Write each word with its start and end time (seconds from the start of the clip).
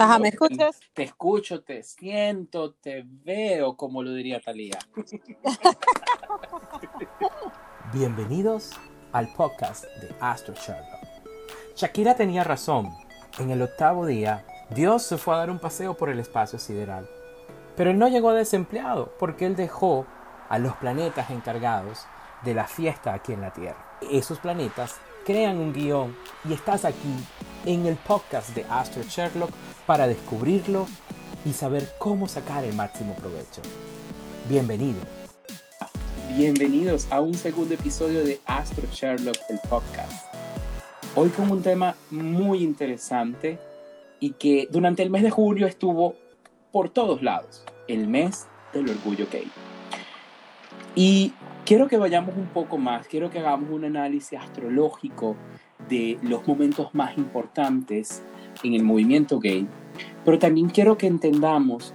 Ajá, 0.00 0.18
¿me 0.18 0.28
escuchas? 0.28 0.80
Te 0.94 1.02
escucho, 1.02 1.62
te 1.62 1.82
siento, 1.82 2.72
te 2.72 3.04
veo, 3.06 3.76
como 3.76 4.02
lo 4.02 4.14
diría 4.14 4.40
Talía. 4.40 4.78
Bienvenidos 7.92 8.72
al 9.12 9.30
podcast 9.34 9.84
de 9.84 10.14
Astro 10.18 10.54
Sherlock. 10.54 11.06
Shakira 11.76 12.14
tenía 12.14 12.44
razón. 12.44 12.88
En 13.38 13.50
el 13.50 13.60
octavo 13.60 14.06
día, 14.06 14.46
Dios 14.70 15.02
se 15.02 15.18
fue 15.18 15.34
a 15.34 15.38
dar 15.38 15.50
un 15.50 15.58
paseo 15.58 15.94
por 15.94 16.08
el 16.08 16.18
espacio 16.18 16.58
sideral. 16.58 17.06
Pero 17.76 17.90
él 17.90 17.98
no 17.98 18.08
llegó 18.08 18.32
desempleado 18.32 19.12
porque 19.18 19.44
él 19.44 19.54
dejó 19.54 20.06
a 20.48 20.58
los 20.58 20.74
planetas 20.76 21.28
encargados 21.28 22.06
de 22.42 22.54
la 22.54 22.66
fiesta 22.66 23.12
aquí 23.12 23.34
en 23.34 23.42
la 23.42 23.52
Tierra. 23.52 23.98
Esos 24.10 24.38
planetas 24.38 24.96
crean 25.26 25.58
un 25.58 25.74
guion 25.74 26.16
y 26.48 26.54
estás 26.54 26.86
aquí 26.86 27.14
en 27.66 27.86
el 27.86 27.96
podcast 27.96 28.54
de 28.54 28.64
Astro 28.70 29.02
Sherlock 29.02 29.50
para 29.86 30.06
descubrirlo 30.06 30.86
y 31.44 31.52
saber 31.52 31.88
cómo 31.98 32.28
sacar 32.28 32.64
el 32.64 32.74
máximo 32.74 33.14
provecho. 33.14 33.62
Bienvenido. 34.48 35.00
Bienvenidos 36.36 37.06
a 37.10 37.20
un 37.20 37.34
segundo 37.34 37.74
episodio 37.74 38.24
de 38.24 38.40
Astro 38.46 38.86
Sherlock, 38.92 39.36
el 39.48 39.58
podcast. 39.68 40.26
Hoy 41.14 41.28
con 41.30 41.50
un 41.50 41.62
tema 41.62 41.96
muy 42.10 42.62
interesante 42.62 43.58
y 44.20 44.32
que 44.32 44.68
durante 44.70 45.02
el 45.02 45.10
mes 45.10 45.22
de 45.22 45.30
julio 45.30 45.66
estuvo 45.66 46.14
por 46.72 46.88
todos 46.88 47.22
lados, 47.22 47.64
el 47.88 48.06
mes 48.06 48.46
del 48.72 48.88
orgullo 48.88 49.26
gay. 49.30 49.50
Y 50.94 51.32
quiero 51.64 51.88
que 51.88 51.98
vayamos 51.98 52.36
un 52.36 52.46
poco 52.46 52.78
más, 52.78 53.06
quiero 53.06 53.30
que 53.30 53.40
hagamos 53.40 53.70
un 53.70 53.84
análisis 53.84 54.38
astrológico 54.38 55.36
de 55.90 56.18
los 56.22 56.46
momentos 56.46 56.94
más 56.94 57.18
importantes 57.18 58.22
en 58.62 58.74
el 58.74 58.82
movimiento 58.82 59.38
gay, 59.38 59.66
pero 60.24 60.38
también 60.38 60.70
quiero 60.70 60.96
que 60.96 61.06
entendamos 61.06 61.92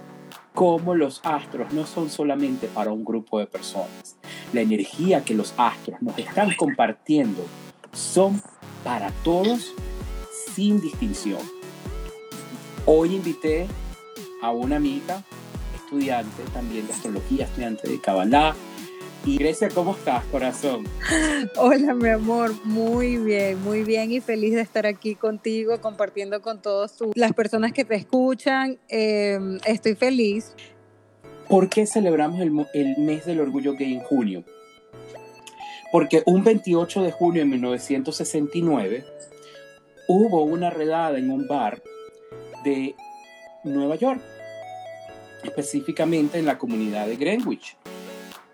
cómo 0.54 0.94
los 0.94 1.20
astros 1.24 1.72
no 1.72 1.86
son 1.86 2.08
solamente 2.08 2.68
para 2.68 2.92
un 2.92 3.04
grupo 3.04 3.38
de 3.38 3.46
personas. 3.46 4.16
La 4.52 4.60
energía 4.60 5.24
que 5.24 5.34
los 5.34 5.54
astros 5.56 6.00
nos 6.00 6.18
están 6.18 6.54
compartiendo 6.56 7.44
son 7.92 8.40
para 8.84 9.10
todos 9.24 9.74
sin 10.54 10.80
distinción. 10.80 11.40
Hoy 12.86 13.16
invité 13.16 13.66
a 14.42 14.50
una 14.50 14.76
amiga, 14.76 15.22
estudiante 15.74 16.42
también 16.54 16.86
de 16.86 16.92
astrología, 16.92 17.44
estudiante 17.44 17.88
de 17.88 18.00
Kabbalah, 18.00 18.54
y 19.26 19.38
Grecia, 19.38 19.68
¿cómo 19.68 19.92
estás, 19.92 20.24
corazón? 20.26 20.84
Hola, 21.56 21.94
mi 21.94 22.08
amor, 22.08 22.52
muy 22.64 23.16
bien, 23.16 23.60
muy 23.62 23.82
bien 23.82 24.12
y 24.12 24.20
feliz 24.20 24.54
de 24.54 24.60
estar 24.60 24.86
aquí 24.86 25.16
contigo, 25.16 25.80
compartiendo 25.80 26.40
con 26.40 26.62
todas 26.62 26.96
las 27.14 27.32
personas 27.32 27.72
que 27.72 27.84
te 27.84 27.96
escuchan. 27.96 28.78
Em, 28.88 29.58
estoy 29.66 29.96
feliz. 29.96 30.54
¿Por 31.48 31.68
qué 31.68 31.86
celebramos 31.86 32.40
el, 32.40 32.66
el 32.74 32.98
mes 32.98 33.26
del 33.26 33.40
orgullo 33.40 33.74
gay 33.74 33.94
en 33.94 34.00
junio? 34.00 34.44
Porque 35.90 36.22
un 36.26 36.44
28 36.44 37.02
de 37.02 37.10
junio 37.10 37.42
de 37.42 37.48
1969 37.48 39.04
hubo 40.06 40.44
una 40.44 40.70
redada 40.70 41.18
en 41.18 41.30
un 41.32 41.48
bar 41.48 41.82
de 42.64 42.94
Nueva 43.64 43.96
York, 43.96 44.20
específicamente 45.42 46.38
en 46.38 46.46
la 46.46 46.58
comunidad 46.58 47.08
de 47.08 47.16
Greenwich. 47.16 47.76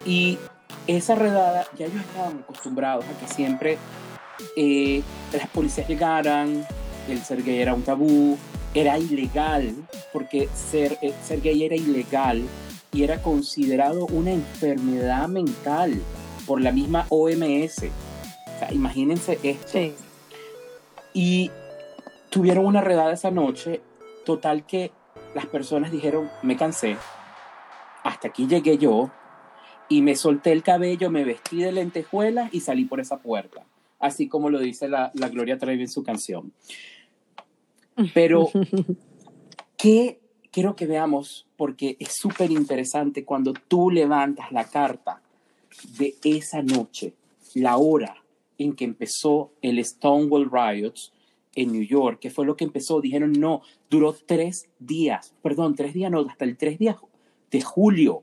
Y 0.04 0.38
esa 0.86 1.14
redada, 1.14 1.66
ya 1.76 1.86
ellos 1.86 2.00
estaban 2.00 2.40
acostumbrados 2.40 3.04
a 3.04 3.18
que 3.18 3.32
siempre 3.32 3.78
eh, 4.56 5.02
las 5.32 5.48
policías 5.48 5.88
llegaran, 5.88 6.66
el 7.08 7.22
ser 7.22 7.42
gay 7.42 7.60
era 7.60 7.74
un 7.74 7.82
tabú, 7.82 8.38
era 8.74 8.98
ilegal, 8.98 9.74
porque 10.12 10.48
ser, 10.54 10.98
eh, 11.02 11.14
ser 11.22 11.40
gay 11.40 11.64
era 11.64 11.76
ilegal 11.76 12.42
y 12.92 13.04
era 13.04 13.22
considerado 13.22 14.06
una 14.06 14.32
enfermedad 14.32 15.28
mental 15.28 16.00
por 16.46 16.60
la 16.60 16.72
misma 16.72 17.06
OMS. 17.08 17.84
O 17.84 18.58
sea, 18.58 18.72
imagínense 18.72 19.38
esto. 19.42 19.78
Y 21.14 21.50
tuvieron 22.30 22.66
una 22.66 22.80
redada 22.80 23.12
esa 23.12 23.30
noche, 23.30 23.80
total 24.24 24.66
que 24.66 24.90
las 25.34 25.46
personas 25.46 25.90
dijeron, 25.90 26.30
me 26.42 26.56
cansé, 26.56 26.96
hasta 28.02 28.28
aquí 28.28 28.46
llegué 28.46 28.78
yo, 28.78 29.10
y 29.88 30.02
me 30.02 30.16
solté 30.16 30.52
el 30.52 30.62
cabello, 30.62 31.10
me 31.10 31.24
vestí 31.24 31.58
de 31.58 31.72
lentejuelas 31.72 32.52
y 32.52 32.60
salí 32.60 32.84
por 32.84 33.00
esa 33.00 33.18
puerta, 33.18 33.64
así 33.98 34.28
como 34.28 34.50
lo 34.50 34.58
dice 34.58 34.88
la, 34.88 35.10
la 35.14 35.28
Gloria 35.28 35.58
Trevi 35.58 35.82
en 35.82 35.88
su 35.88 36.02
canción. 36.02 36.52
Pero, 38.14 38.48
¿qué 39.76 40.20
quiero 40.50 40.76
que 40.76 40.86
veamos? 40.86 41.46
Porque 41.56 41.96
es 41.98 42.16
súper 42.16 42.50
interesante 42.50 43.24
cuando 43.24 43.52
tú 43.52 43.90
levantas 43.90 44.50
la 44.52 44.64
carta 44.64 45.22
de 45.98 46.14
esa 46.24 46.62
noche, 46.62 47.14
la 47.54 47.76
hora 47.76 48.16
en 48.58 48.74
que 48.74 48.84
empezó 48.84 49.52
el 49.62 49.84
Stonewall 49.84 50.50
Riots 50.50 51.12
en 51.54 51.72
New 51.72 51.82
York, 51.82 52.18
que 52.20 52.30
fue 52.30 52.46
lo 52.46 52.56
que 52.56 52.64
empezó, 52.64 53.00
dijeron 53.00 53.32
no, 53.32 53.62
duró 53.90 54.14
tres 54.14 54.68
días, 54.78 55.34
perdón, 55.42 55.74
tres 55.74 55.92
días, 55.92 56.10
no, 56.10 56.20
hasta 56.20 56.44
el 56.44 56.56
tres 56.56 56.78
días 56.78 56.96
de 57.50 57.60
julio 57.60 58.22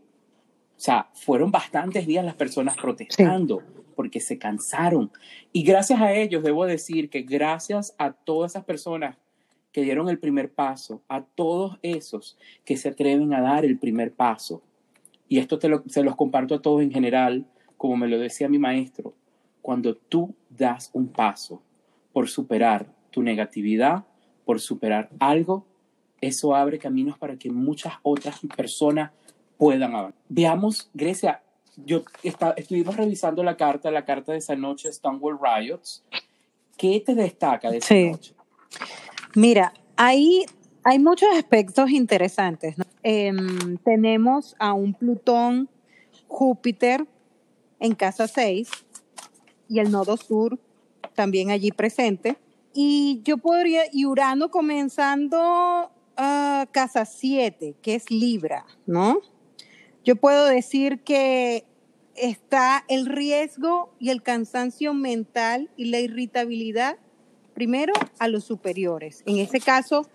o 0.79 0.81
sea, 0.81 1.09
fueron 1.13 1.51
bastantes 1.51 2.07
días 2.07 2.23
las 2.23 2.35
personas 2.35 2.77
protestando 2.77 3.61
porque 3.97 4.21
se 4.21 4.37
cansaron. 4.37 5.11
Y 5.51 5.63
gracias 5.63 5.99
a 5.99 6.13
ellos, 6.13 6.41
debo 6.41 6.65
decir 6.65 7.09
que 7.09 7.23
gracias 7.23 7.93
a 7.97 8.13
todas 8.13 8.53
esas 8.53 8.63
personas 8.63 9.17
que 9.73 9.81
dieron 9.81 10.07
el 10.07 10.19
primer 10.19 10.53
paso, 10.53 11.01
a 11.09 11.21
todos 11.21 11.77
esos 11.81 12.37
que 12.63 12.77
se 12.77 12.87
atreven 12.87 13.33
a 13.33 13.41
dar 13.41 13.65
el 13.65 13.77
primer 13.77 14.13
paso, 14.13 14.63
y 15.27 15.39
esto 15.39 15.59
te 15.59 15.67
lo, 15.67 15.83
se 15.87 16.01
los 16.01 16.15
comparto 16.15 16.55
a 16.55 16.61
todos 16.61 16.81
en 16.81 16.91
general, 16.91 17.45
como 17.75 17.97
me 17.97 18.07
lo 18.07 18.17
decía 18.17 18.47
mi 18.47 18.57
maestro, 18.57 19.13
cuando 19.61 19.97
tú 19.97 20.33
das 20.49 20.91
un 20.93 21.09
paso 21.09 21.61
por 22.13 22.29
superar 22.29 22.87
tu 23.11 23.21
negatividad, 23.21 24.05
por 24.45 24.61
superar 24.61 25.09
algo, 25.19 25.67
eso 26.21 26.55
abre 26.55 26.79
caminos 26.79 27.17
para 27.17 27.35
que 27.35 27.51
muchas 27.51 27.95
otras 28.01 28.39
personas 28.55 29.11
puedan 29.59 29.93
haber. 29.93 30.13
Veamos, 30.29 30.89
Grecia, 30.93 31.43
yo 31.75 32.03
está, 32.23 32.51
estuvimos 32.51 32.95
revisando 32.95 33.43
la 33.43 33.57
carta, 33.57 33.91
la 33.91 34.05
carta 34.05 34.31
de 34.31 34.37
esa 34.37 34.55
noche, 34.55 34.91
Stonewall 34.91 35.37
Riots. 35.37 36.03
¿Qué 36.77 37.03
te 37.05 37.13
destaca 37.13 37.69
de 37.69 37.77
esa 37.77 37.93
noche? 37.93 38.33
Mira, 39.35 39.73
ahí 39.97 40.45
hay 40.83 40.97
muchos 40.97 41.27
aspectos 41.35 41.91
interesantes. 41.91 42.75
Em, 43.03 43.77
tenemos 43.79 44.55
a 44.59 44.73
un 44.73 44.93
Plutón, 44.93 45.69
Júpiter 46.27 47.05
en 47.81 47.95
casa 47.95 48.27
6 48.27 48.69
y 49.67 49.79
el 49.79 49.91
nodo 49.91 50.15
sur 50.15 50.57
también 51.15 51.51
allí 51.51 51.71
presente. 51.71 52.37
Y 52.73 53.21
yo 53.25 53.37
podría, 53.37 53.83
y 53.91 54.05
Urano 54.05 54.49
comenzando 54.49 55.91
a 56.15 56.65
casa 56.71 57.03
7, 57.03 57.75
que 57.81 57.95
es 57.95 58.09
Libra, 58.09 58.65
¿no? 58.85 59.19
Yo 60.09 60.15
puedo 60.15 60.47
decir 60.47 61.01
que 61.01 61.65
está 62.15 62.83
el 62.87 63.05
riesgo 63.05 63.93
y 63.99 64.09
el 64.09 64.23
cansancio 64.23 64.95
mental 64.95 65.69
y 65.77 65.85
la 65.85 65.99
irritabilidad, 65.99 66.97
primero 67.53 67.93
a 68.17 68.27
los 68.27 68.43
superiores. 68.43 69.21
En 69.27 69.37
ese 69.37 69.59
caso, 69.59 70.07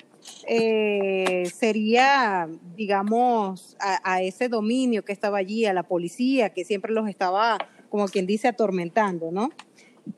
eh, 0.48 1.48
sería, 1.54 2.48
digamos, 2.74 3.76
a, 3.78 4.20
ese 4.20 4.48
dominio 4.48 5.04
que 5.04 5.12
estaba 5.12 5.38
allí, 5.38 5.64
a 5.64 5.72
la 5.72 5.84
policía, 5.84 6.50
que 6.50 6.64
siempre 6.64 6.92
los 6.92 7.08
estaba, 7.08 7.58
como 7.88 8.08
quien 8.08 8.26
dice, 8.26 8.48
atormentando, 8.48 9.30
¿no? 9.30 9.50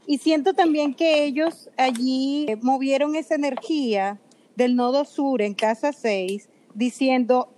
Y 0.07 0.17
siento 0.17 0.55
también 0.55 0.95
que 0.95 1.25
ellos 1.25 1.69
allí 1.77 2.47
movieron 2.63 3.15
esa 3.15 3.35
energía 3.35 4.19
del 4.55 4.75
nodo 4.75 5.05
sur 5.05 5.43
en 5.43 5.53
casa 5.53 5.93
6, 5.93 6.49
diciendo, 6.73 7.51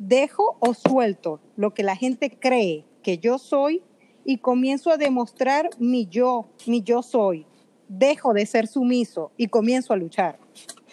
dejo 0.00 0.56
o 0.60 0.72
suelto 0.72 1.40
lo 1.56 1.74
que 1.74 1.82
la 1.82 1.94
gente 1.94 2.30
cree 2.30 2.84
que 3.02 3.18
yo 3.18 3.38
soy 3.38 3.82
y 4.24 4.38
comienzo 4.38 4.90
a 4.90 4.96
demostrar 4.96 5.68
mi 5.78 6.06
yo, 6.06 6.48
mi 6.66 6.82
yo 6.82 7.02
soy. 7.02 7.46
Dejo 7.86 8.32
de 8.32 8.46
ser 8.46 8.66
sumiso 8.66 9.30
y 9.36 9.48
comienzo 9.48 9.92
a 9.92 9.96
luchar. 9.96 10.38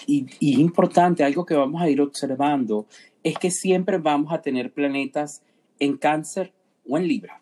Y, 0.05 0.25
y 0.39 0.59
importante, 0.59 1.23
algo 1.23 1.45
que 1.45 1.55
vamos 1.55 1.81
a 1.81 1.89
ir 1.89 2.01
observando, 2.01 2.85
es 3.23 3.37
que 3.37 3.49
siempre 3.49 3.97
vamos 3.97 4.33
a 4.33 4.41
tener 4.41 4.73
planetas 4.73 5.41
en 5.79 5.97
cáncer 5.97 6.53
o 6.87 6.97
en 6.97 7.07
Libra. 7.07 7.41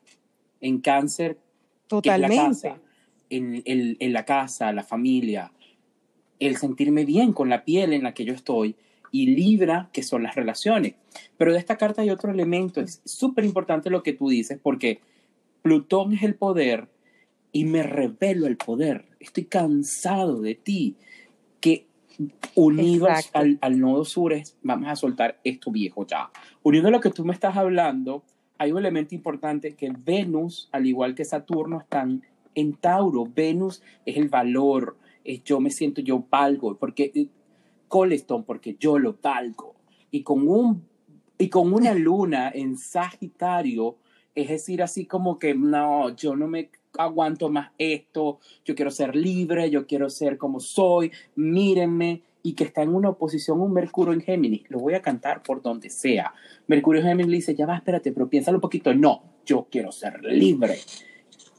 En 0.61 0.81
cáncer, 0.81 1.39
Totalmente. 1.87 2.35
la 2.35 2.43
casa, 2.47 2.79
en, 3.29 3.63
en, 3.65 3.97
en 3.99 4.13
la 4.13 4.23
casa, 4.23 4.71
la 4.71 4.83
familia, 4.83 5.51
el 6.39 6.57
sentirme 6.57 7.05
bien 7.05 7.33
con 7.33 7.49
la 7.49 7.65
piel 7.65 7.93
en 7.93 8.03
la 8.03 8.13
que 8.13 8.25
yo 8.25 8.33
estoy 8.33 8.75
y 9.21 9.27
Libra, 9.27 9.89
que 9.93 10.03
son 10.03 10.23
las 10.23 10.35
relaciones. 10.35 10.95
Pero 11.37 11.53
de 11.53 11.59
esta 11.59 11.77
carta 11.77 12.01
hay 12.01 12.09
otro 12.09 12.31
elemento, 12.31 12.81
es 12.81 13.01
súper 13.05 13.45
importante 13.45 13.89
lo 13.89 14.03
que 14.03 14.11
tú 14.11 14.27
dices, 14.27 14.59
porque 14.61 14.99
Plutón 15.61 16.13
es 16.13 16.23
el 16.23 16.35
poder 16.35 16.89
y 17.53 17.63
me 17.63 17.81
revelo 17.81 18.45
el 18.45 18.57
poder. 18.57 19.05
Estoy 19.21 19.45
cansado 19.45 20.41
de 20.41 20.55
ti. 20.55 20.97
Que 21.61 21.87
unidos 22.55 23.31
al, 23.31 23.57
al 23.61 23.79
nodo 23.79 24.03
sur 24.03 24.33
es, 24.33 24.57
vamos 24.61 24.89
a 24.89 24.97
soltar 24.97 25.39
esto 25.45 25.71
viejo 25.71 26.05
ya. 26.05 26.29
Uniendo 26.61 26.89
a 26.89 26.91
lo 26.91 26.99
que 26.99 27.09
tú 27.09 27.23
me 27.23 27.33
estás 27.33 27.55
hablando, 27.55 28.23
hay 28.57 28.73
un 28.73 28.79
elemento 28.79 29.15
importante 29.15 29.75
que 29.75 29.93
Venus, 29.97 30.67
al 30.73 30.85
igual 30.85 31.15
que 31.15 31.23
Saturno, 31.23 31.79
están 31.79 32.23
en 32.53 32.73
Tauro. 32.73 33.25
Venus 33.25 33.81
es 34.05 34.17
el 34.17 34.27
valor, 34.27 34.97
es 35.23 35.41
yo 35.45 35.61
me 35.61 35.71
siento, 35.71 36.01
yo 36.01 36.25
valgo, 36.29 36.77
porque 36.77 37.29
eh, 37.85 37.87
Coleston, 37.87 38.43
porque 38.43 38.75
yo 38.79 38.99
lo 38.99 39.17
valgo. 39.21 39.75
Y 40.11 40.23
con, 40.23 40.47
un, 40.47 40.83
y 41.37 41.49
con 41.49 41.73
una 41.73 41.93
luna 41.95 42.51
en 42.53 42.77
Sagitario, 42.77 43.97
es 44.33 44.49
decir, 44.49 44.83
así 44.83 45.05
como 45.05 45.39
que 45.39 45.55
no, 45.55 46.15
yo 46.15 46.35
no 46.35 46.47
me 46.47 46.69
aguanto 46.97 47.49
más 47.49 47.71
esto, 47.77 48.39
yo 48.63 48.75
quiero 48.75 48.91
ser 48.91 49.15
libre, 49.15 49.69
yo 49.69 49.85
quiero 49.85 50.09
ser 50.09 50.37
como 50.37 50.59
soy, 50.59 51.11
mírenme, 51.35 52.21
y 52.43 52.53
que 52.53 52.65
está 52.65 52.83
en 52.83 52.93
una 52.93 53.09
oposición 53.09 53.59
un 53.59 53.73
Mercurio 53.73 54.13
en 54.13 54.21
Géminis. 54.21 54.69
Lo 54.69 54.79
voy 54.79 54.93
a 54.93 55.01
cantar 55.01 55.41
por 55.41 55.63
donde 55.63 55.89
sea. 55.89 56.31
Mercurio 56.67 57.01
en 57.01 57.07
Géminis 57.07 57.29
le 57.31 57.35
dice, 57.37 57.55
ya 57.55 57.65
va, 57.65 57.77
espérate, 57.77 58.11
pero 58.11 58.29
piénsalo 58.29 58.57
un 58.57 58.61
poquito. 58.61 58.93
No, 58.93 59.23
yo 59.45 59.67
quiero 59.71 59.91
ser 59.91 60.23
libre. 60.23 60.77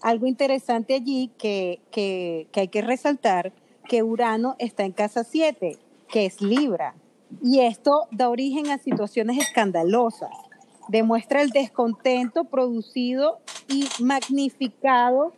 Algo 0.03 0.27
interesante 0.27 0.95
allí 0.95 1.33
que, 1.39 1.81
que, 1.91 2.47
que 2.53 2.61
hay 2.61 2.69
que 2.69 2.83
resaltar, 2.83 3.53
que 3.89 4.05
Urano 4.05 4.55
está 4.61 4.85
en 4.85 4.93
casa 4.93 5.25
7, 5.25 5.77
que 6.09 6.27
es 6.27 6.41
Libra. 6.41 6.95
Y 7.43 7.61
esto 7.61 8.07
da 8.11 8.29
origen 8.29 8.71
a 8.71 8.79
situaciones 8.79 9.39
escandalosas. 9.39 10.31
Demuestra 10.89 11.43
el 11.43 11.51
descontento 11.51 12.45
producido 12.45 13.41
y 13.69 13.87
magnificado 14.01 15.33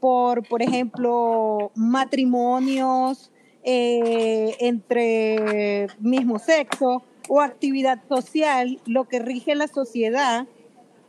por, 0.00 0.46
por 0.46 0.62
ejemplo, 0.62 1.70
matrimonios 1.74 3.30
eh, 3.62 4.56
entre 4.60 5.86
mismo 5.98 6.38
sexo 6.38 7.02
o 7.28 7.40
actividad 7.40 8.00
social, 8.08 8.80
lo 8.86 9.04
que 9.04 9.18
rige 9.18 9.54
la 9.54 9.68
sociedad. 9.68 10.46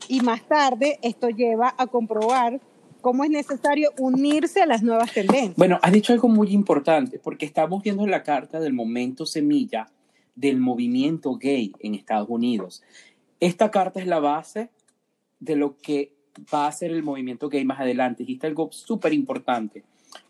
Y 0.08 0.22
más 0.22 0.42
tarde 0.48 1.00
esto 1.02 1.30
lleva 1.30 1.74
a 1.78 1.88
comprobar 1.88 2.60
cómo 3.02 3.24
es 3.24 3.30
necesario 3.30 3.92
unirse 3.98 4.62
a 4.62 4.66
las 4.66 4.84
nuevas 4.84 5.12
tendencias. 5.14 5.56
Bueno, 5.56 5.80
has 5.82 5.92
dicho 5.92 6.14
algo 6.14 6.30
muy 6.30 6.54
importante, 6.54 7.20
porque 7.20 7.46
estamos 7.46 7.84
viendo 7.84 8.06
la 8.08 8.24
carta 8.24 8.60
del 8.60 8.74
momento 8.74 9.26
semilla 9.26 9.90
del 10.36 10.58
movimiento 10.60 11.36
gay 11.36 11.74
en 11.80 11.96
Estados 11.96 12.30
Unidos. 12.30 12.84
Esta 13.40 13.72
carta 13.72 14.00
es 14.00 14.08
la 14.08 14.20
base 14.20 14.70
de 15.40 15.56
lo 15.56 15.78
que 15.78 16.14
va 16.54 16.68
a 16.68 16.72
ser 16.72 16.92
el 16.92 17.04
movimiento 17.04 17.50
gay 17.50 17.66
más 17.66 17.80
adelante. 17.80 18.24
Dijiste 18.24 18.48
algo 18.48 18.72
súper 18.72 19.14
importante. 19.14 19.84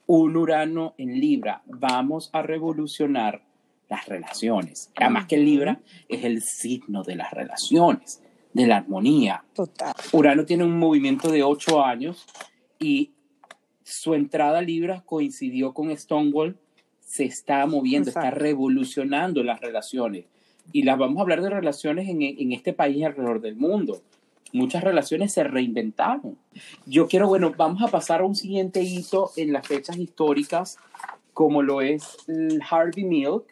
Un 0.07 0.35
Urano 0.35 0.95
en 0.97 1.19
Libra. 1.19 1.61
Vamos 1.65 2.29
a 2.33 2.41
revolucionar 2.41 3.43
las 3.89 4.07
relaciones. 4.07 4.91
Además 4.95 5.27
que 5.27 5.37
Libra 5.37 5.81
es 6.07 6.23
el 6.23 6.41
signo 6.41 7.03
de 7.03 7.15
las 7.15 7.31
relaciones, 7.31 8.21
de 8.53 8.65
la 8.65 8.77
armonía. 8.77 9.43
Total. 9.53 9.93
Urano 10.13 10.45
tiene 10.45 10.63
un 10.63 10.79
movimiento 10.79 11.29
de 11.29 11.43
ocho 11.43 11.83
años 11.83 12.25
y 12.81 13.11
su 13.83 14.15
entrada 14.15 14.59
a 14.59 14.61
Libra 14.61 15.03
coincidió 15.05 15.73
con 15.73 15.95
Stonewall. 15.95 16.57
Se 16.99 17.23
está 17.25 17.65
moviendo, 17.65 18.09
está 18.09 18.21
Exacto. 18.21 18.39
revolucionando 18.39 19.43
las 19.43 19.61
relaciones. 19.61 20.25
Y 20.73 20.83
las 20.83 20.97
vamos 20.97 21.19
a 21.19 21.21
hablar 21.21 21.41
de 21.41 21.49
relaciones 21.49 22.09
en, 22.09 22.21
en 22.21 22.51
este 22.51 22.73
país 22.73 22.97
y 22.97 23.03
alrededor 23.03 23.41
del 23.41 23.55
mundo. 23.55 24.01
Muchas 24.53 24.83
relaciones 24.83 25.31
se 25.31 25.43
reinventaron. 25.43 26.37
Yo 26.85 27.07
quiero, 27.07 27.27
bueno, 27.27 27.53
vamos 27.55 27.81
a 27.83 27.87
pasar 27.87 28.21
a 28.21 28.25
un 28.25 28.35
siguiente 28.35 28.81
hito 28.81 29.31
en 29.37 29.53
las 29.53 29.67
fechas 29.67 29.97
históricas, 29.97 30.77
como 31.33 31.61
lo 31.61 31.81
es 31.81 32.17
el 32.27 32.61
Harvey 32.69 33.03
Milk. 33.03 33.45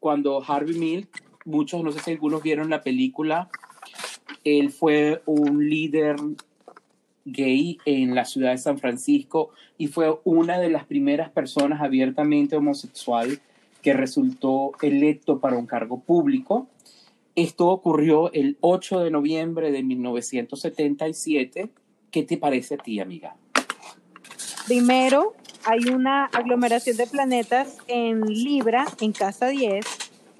Cuando 0.00 0.42
Harvey 0.46 0.78
Milk, 0.78 1.08
muchos, 1.44 1.82
no 1.82 1.92
sé 1.92 2.00
si 2.00 2.12
algunos 2.12 2.42
vieron 2.42 2.70
la 2.70 2.82
película, 2.82 3.48
él 4.44 4.70
fue 4.70 5.22
un 5.26 5.68
líder 5.68 6.16
gay 7.26 7.78
en 7.84 8.14
la 8.14 8.24
ciudad 8.24 8.52
de 8.52 8.58
San 8.58 8.78
Francisco 8.78 9.50
y 9.76 9.88
fue 9.88 10.18
una 10.24 10.58
de 10.58 10.70
las 10.70 10.84
primeras 10.84 11.30
personas 11.30 11.82
abiertamente 11.82 12.56
homosexual 12.56 13.40
que 13.82 13.92
resultó 13.92 14.72
electo 14.80 15.38
para 15.38 15.56
un 15.56 15.66
cargo 15.66 16.00
público. 16.00 16.68
Esto 17.34 17.68
ocurrió 17.68 18.32
el 18.32 18.56
8 18.60 19.00
de 19.00 19.10
noviembre 19.10 19.70
de 19.70 19.82
1977. 19.82 21.68
¿Qué 22.10 22.22
te 22.22 22.38
parece 22.38 22.76
a 22.76 22.78
ti, 22.78 23.00
amiga? 23.00 23.36
Primero, 24.66 25.34
hay 25.64 25.88
una 25.90 26.26
aglomeración 26.26 26.96
de 26.96 27.06
planetas 27.06 27.78
en 27.88 28.22
Libra, 28.22 28.86
en 29.00 29.12
casa 29.12 29.48
10, 29.48 29.84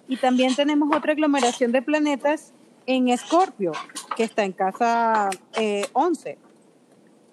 y 0.08 0.16
también 0.16 0.54
tenemos 0.54 0.88
otra 0.96 1.12
aglomeración 1.12 1.72
de 1.72 1.82
planetas 1.82 2.52
en 2.86 3.08
Escorpio, 3.08 3.72
que 4.16 4.24
está 4.24 4.44
en 4.44 4.52
casa 4.52 5.30
eh, 5.56 5.86
11. 5.92 6.38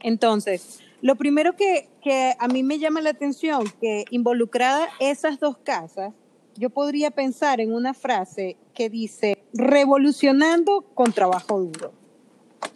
Entonces, 0.03 0.79
lo 1.01 1.15
primero 1.15 1.55
que, 1.55 1.89
que 2.01 2.35
a 2.37 2.47
mí 2.47 2.63
me 2.63 2.77
llama 2.77 3.01
la 3.01 3.09
atención, 3.09 3.65
que 3.81 4.05
involucrada 4.11 4.87
esas 4.99 5.39
dos 5.39 5.57
casas, 5.57 6.13
yo 6.55 6.69
podría 6.69 7.11
pensar 7.11 7.59
en 7.59 7.73
una 7.73 7.93
frase 7.93 8.57
que 8.75 8.89
dice, 8.89 9.43
revolucionando 9.53 10.81
con 10.93 11.11
trabajo 11.11 11.59
duro. 11.59 11.93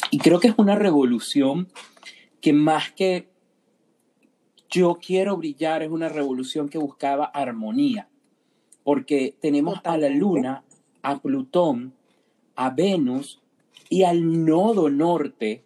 Y 0.09 0.17
creo 0.19 0.39
que 0.39 0.47
es 0.47 0.55
una 0.57 0.75
revolución 0.75 1.67
que 2.41 2.53
más 2.53 2.91
que 2.91 3.29
yo 4.69 4.97
quiero 5.01 5.37
brillar, 5.37 5.83
es 5.83 5.89
una 5.89 6.09
revolución 6.09 6.69
que 6.69 6.77
buscaba 6.77 7.25
armonía, 7.25 8.09
porque 8.83 9.35
tenemos 9.39 9.79
a 9.83 9.97
la. 9.97 10.09
Luna, 10.09 10.63
a 11.01 11.19
Plutón, 11.19 11.93
a 12.55 12.69
Venus 12.69 13.41
y 13.89 14.03
al 14.03 14.45
nodo 14.45 14.89
norte, 14.89 15.63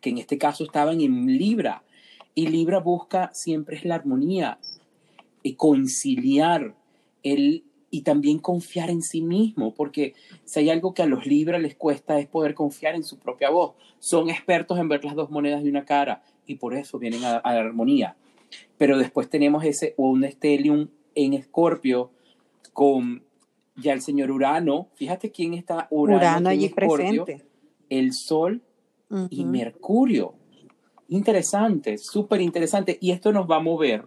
que 0.00 0.10
en 0.10 0.18
este 0.18 0.38
caso 0.38 0.64
estaban 0.64 1.00
en 1.00 1.26
Libra. 1.38 1.82
Y 2.34 2.46
Libra 2.48 2.78
busca 2.78 3.30
siempre 3.32 3.76
es 3.76 3.84
la 3.84 3.96
armonía, 3.96 4.58
y 5.42 5.54
conciliar 5.54 6.74
el, 7.22 7.64
y 7.90 8.02
también 8.02 8.38
confiar 8.38 8.90
en 8.90 9.02
sí 9.02 9.22
mismo, 9.22 9.74
porque 9.74 10.14
si 10.44 10.60
hay 10.60 10.70
algo 10.70 10.94
que 10.94 11.02
a 11.02 11.06
los 11.06 11.26
Libra 11.26 11.58
les 11.58 11.74
cuesta 11.74 12.18
es 12.18 12.26
poder 12.26 12.54
confiar 12.54 12.94
en 12.94 13.04
su 13.04 13.18
propia 13.18 13.50
voz. 13.50 13.74
Son 13.98 14.30
expertos 14.30 14.78
en 14.78 14.88
ver 14.88 15.04
las 15.04 15.14
dos 15.14 15.30
monedas 15.30 15.62
de 15.62 15.70
una 15.70 15.84
cara 15.84 16.22
y 16.46 16.56
por 16.56 16.74
eso 16.74 16.98
vienen 16.98 17.24
a, 17.24 17.36
a 17.36 17.54
la 17.54 17.60
armonía. 17.60 18.16
Pero 18.76 18.98
después 18.98 19.28
tenemos 19.28 19.64
ese 19.64 19.94
un 19.96 20.24
stellium 20.24 20.88
en 21.14 21.34
Escorpio 21.34 22.10
con 22.72 23.22
ya 23.76 23.92
el 23.92 24.02
señor 24.02 24.30
Urano. 24.30 24.88
Fíjate 24.94 25.30
quién 25.30 25.54
está 25.54 25.88
Urano, 25.90 26.18
Urano 26.18 26.48
allí 26.48 26.68
presente. 26.68 27.44
el 27.88 28.12
Sol 28.12 28.62
y. 29.30 29.44
Mercurio. 29.44 30.34
Interesante, 31.08 31.96
súper 31.98 32.40
interesante. 32.40 32.98
Y 33.00 33.12
esto 33.12 33.32
nos 33.32 33.50
va 33.50 33.56
a 33.56 33.60
mover 33.60 34.06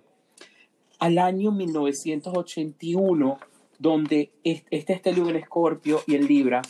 al 0.99 1.17
año 1.17 1.51
1981, 1.51 3.37
donde 3.79 4.31
es- 4.43 4.63
este 4.69 4.93
estelio 4.93 5.27
en 5.29 5.35
Escorpio 5.37 6.01
y 6.05 6.15
en 6.15 6.27
Libra 6.27 6.61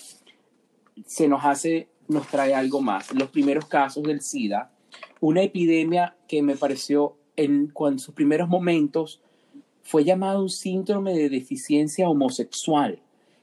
se 1.06 1.28
nos 1.28 1.44
hace, 1.44 1.90
nos 2.08 2.28
trae 2.28 2.54
algo 2.54 2.82
más. 2.82 3.14
Los 3.14 3.30
primeros 3.30 3.66
casos 3.66 4.04
del 4.04 4.22
SIDA, 4.22 4.72
una 5.20 5.42
epidemia 5.42 6.16
que 6.28 6.42
me 6.42 6.56
pareció 6.56 7.18
en, 7.36 7.68
cuando 7.68 7.96
en 7.96 8.00
sus 8.00 8.14
primeros 8.14 8.48
momentos 8.48 9.22
fue 9.84 10.04
llamado 10.04 10.42
un 10.42 10.50
síndrome 10.50 11.14
de 11.14 11.30
deficiencia 11.30 12.08
homosexual. 12.08 13.02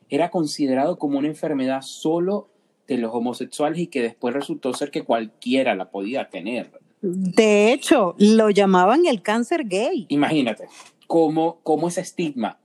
Era 0.09 0.31
considerado 0.31 0.99
como 0.99 1.19
una 1.19 1.29
enfermedad 1.29 1.83
solo 1.83 2.49
de 2.89 2.99
los 2.99 3.15
homosexuales 3.15 3.79
y 3.79 3.87
que 3.87 4.03
después 4.03 4.35
resultó 4.35 4.73
ser 4.73 4.91
que 4.91 5.03
cualquiera 5.03 5.75
la 5.77 5.91
podía 5.91 6.29
tener. 6.31 6.73
De 7.03 7.73
hecho, 7.73 8.17
lo 8.19 8.51
llamaban 8.51 9.07
el 9.07 9.23
cáncer 9.23 9.69
gay. 9.69 10.07
Imagínate 10.09 10.67
cómo, 11.07 11.61
cómo 11.63 11.89
ese 11.89 12.01
estigma 12.01 12.59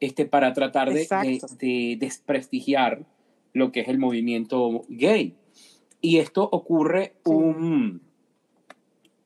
este, 0.00 0.26
para 0.26 0.52
tratar 0.52 0.88
de, 0.88 0.94
de, 0.94 1.02
Exacto. 1.02 1.46
de 1.58 1.96
desprestigiar 1.98 3.06
lo 3.54 3.70
que 3.72 3.80
es 3.80 3.88
el 3.88 3.98
movimiento 3.98 4.82
gay. 4.88 5.36
Y 6.00 6.18
esto 6.18 6.48
ocurre 6.50 7.14
Sí. 7.24 7.30
un, 7.30 8.02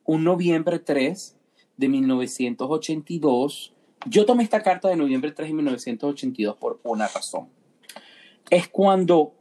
un 0.05 0.23
noviembre 0.23 0.77
3 0.79 1.35
de 1.77 1.89
1982. 1.89 3.73
Yo 4.05 4.25
tomé 4.25 4.43
esta 4.43 4.61
carta 4.61 4.87
de 4.87 4.95
noviembre 4.95 5.31
3 5.31 5.49
de 5.49 5.53
1982 5.55 6.55
por 6.57 6.79
una 6.83 7.07
razón. 7.07 7.49
Es 8.49 8.67
cuando 8.67 9.33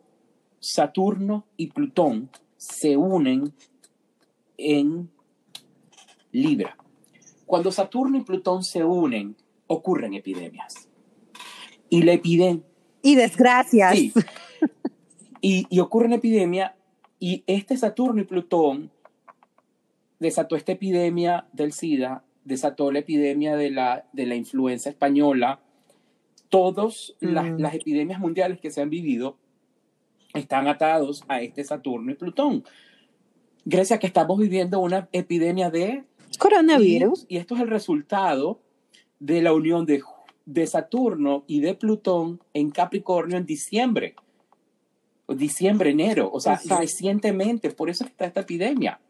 Saturno 0.67 1.47
y 1.57 1.69
Plutón 1.69 2.29
se 2.57 2.97
unen 2.97 3.53
en 4.59 5.09
Libra. 6.33 6.77
Cuando 7.47 7.71
Saturno 7.71 8.19
y 8.19 8.23
Plutón 8.23 8.65
se 8.65 8.83
unen, 8.85 9.37
ocurren 9.69 10.15
epidemias. 10.15 10.89
Y 11.89 12.03
la 12.03 12.15
epidemia, 12.15 12.65
Y 13.03 13.15
desgracias. 13.15 13.97
sí, 13.97 14.13
y, 15.41 15.67
y 15.71 15.79
ocurre 15.79 16.07
una 16.07 16.17
epidemia, 16.17 16.75
y 17.21 17.45
este 17.47 17.77
Saturno 17.77 18.21
y 18.21 18.25
Plutón 18.25 18.91
desató 20.19 20.57
esta 20.57 20.73
epidemia 20.73 21.47
del 21.53 21.73
SIDA, 21.73 22.25
desató 22.45 22.91
la 22.91 22.99
epidemia 22.99 23.55
de 23.57 23.71
la, 23.71 24.05
de 24.13 24.27
la 24.27 24.35
influenza 24.35 24.91
española, 24.91 25.61
Todas 26.49 27.15
las, 27.21 27.45
Mm. 27.47 27.59
las 27.61 27.75
epidemias 27.75 28.21
mundiales 28.21 28.61
que 28.61 28.71
se 28.71 28.81
han 28.81 28.89
vivido 28.89 29.37
están 30.35 30.69
atados 30.69 31.25
a 31.29 31.41
este 31.41 31.65
Saturno 31.65 32.13
y 32.13 32.15
Plutón. 32.15 32.65
Grecia, 33.65 33.99
que 33.99 34.07
estamos 34.07 34.39
viviendo 34.39 34.79
una 34.81 35.09
epidemia 35.13 35.71
de 35.71 36.05
Coronavirus. 36.39 37.27
y, 37.29 37.35
y 37.35 37.39
esto 37.39 37.55
es 37.57 37.63
el 37.63 37.69
resultado 37.69 38.61
de 39.19 39.43
la 39.43 39.53
unión 39.53 39.87
de, 39.87 40.03
de 40.45 40.67
Saturno 40.67 41.45
y 41.47 41.61
de 41.61 41.75
Plutón 41.75 42.41
en 42.55 42.71
Capricornio 42.71 43.37
en 43.39 43.47
diciembre. 43.47 44.15
Diciembre, 45.29 45.91
enero, 45.91 46.31
o 46.33 46.39
sea, 46.39 46.53
Exacto. 46.55 46.81
recientemente, 46.83 47.71
por 47.71 47.91
eso 47.91 48.05
está 48.05 48.27
esta 48.27 48.43
epidemia. 48.43 49.01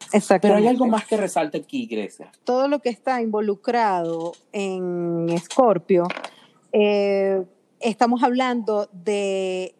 Pero 0.41 0.55
hay 0.55 0.67
algo 0.67 0.87
más 0.87 1.05
que 1.07 1.19
resalta 1.19 1.59
aquí, 1.59 1.85
Grecia. 1.87 2.33
todo 2.45 2.69
lo 2.69 2.79
que 2.79 2.89
está 2.89 3.21
involucrado 3.21 4.33
en 4.53 5.27
Escorpio, 5.29 6.05
eh, 6.73 7.43
estamos 7.81 8.23
hablando 8.23 8.89
de 8.95 9.75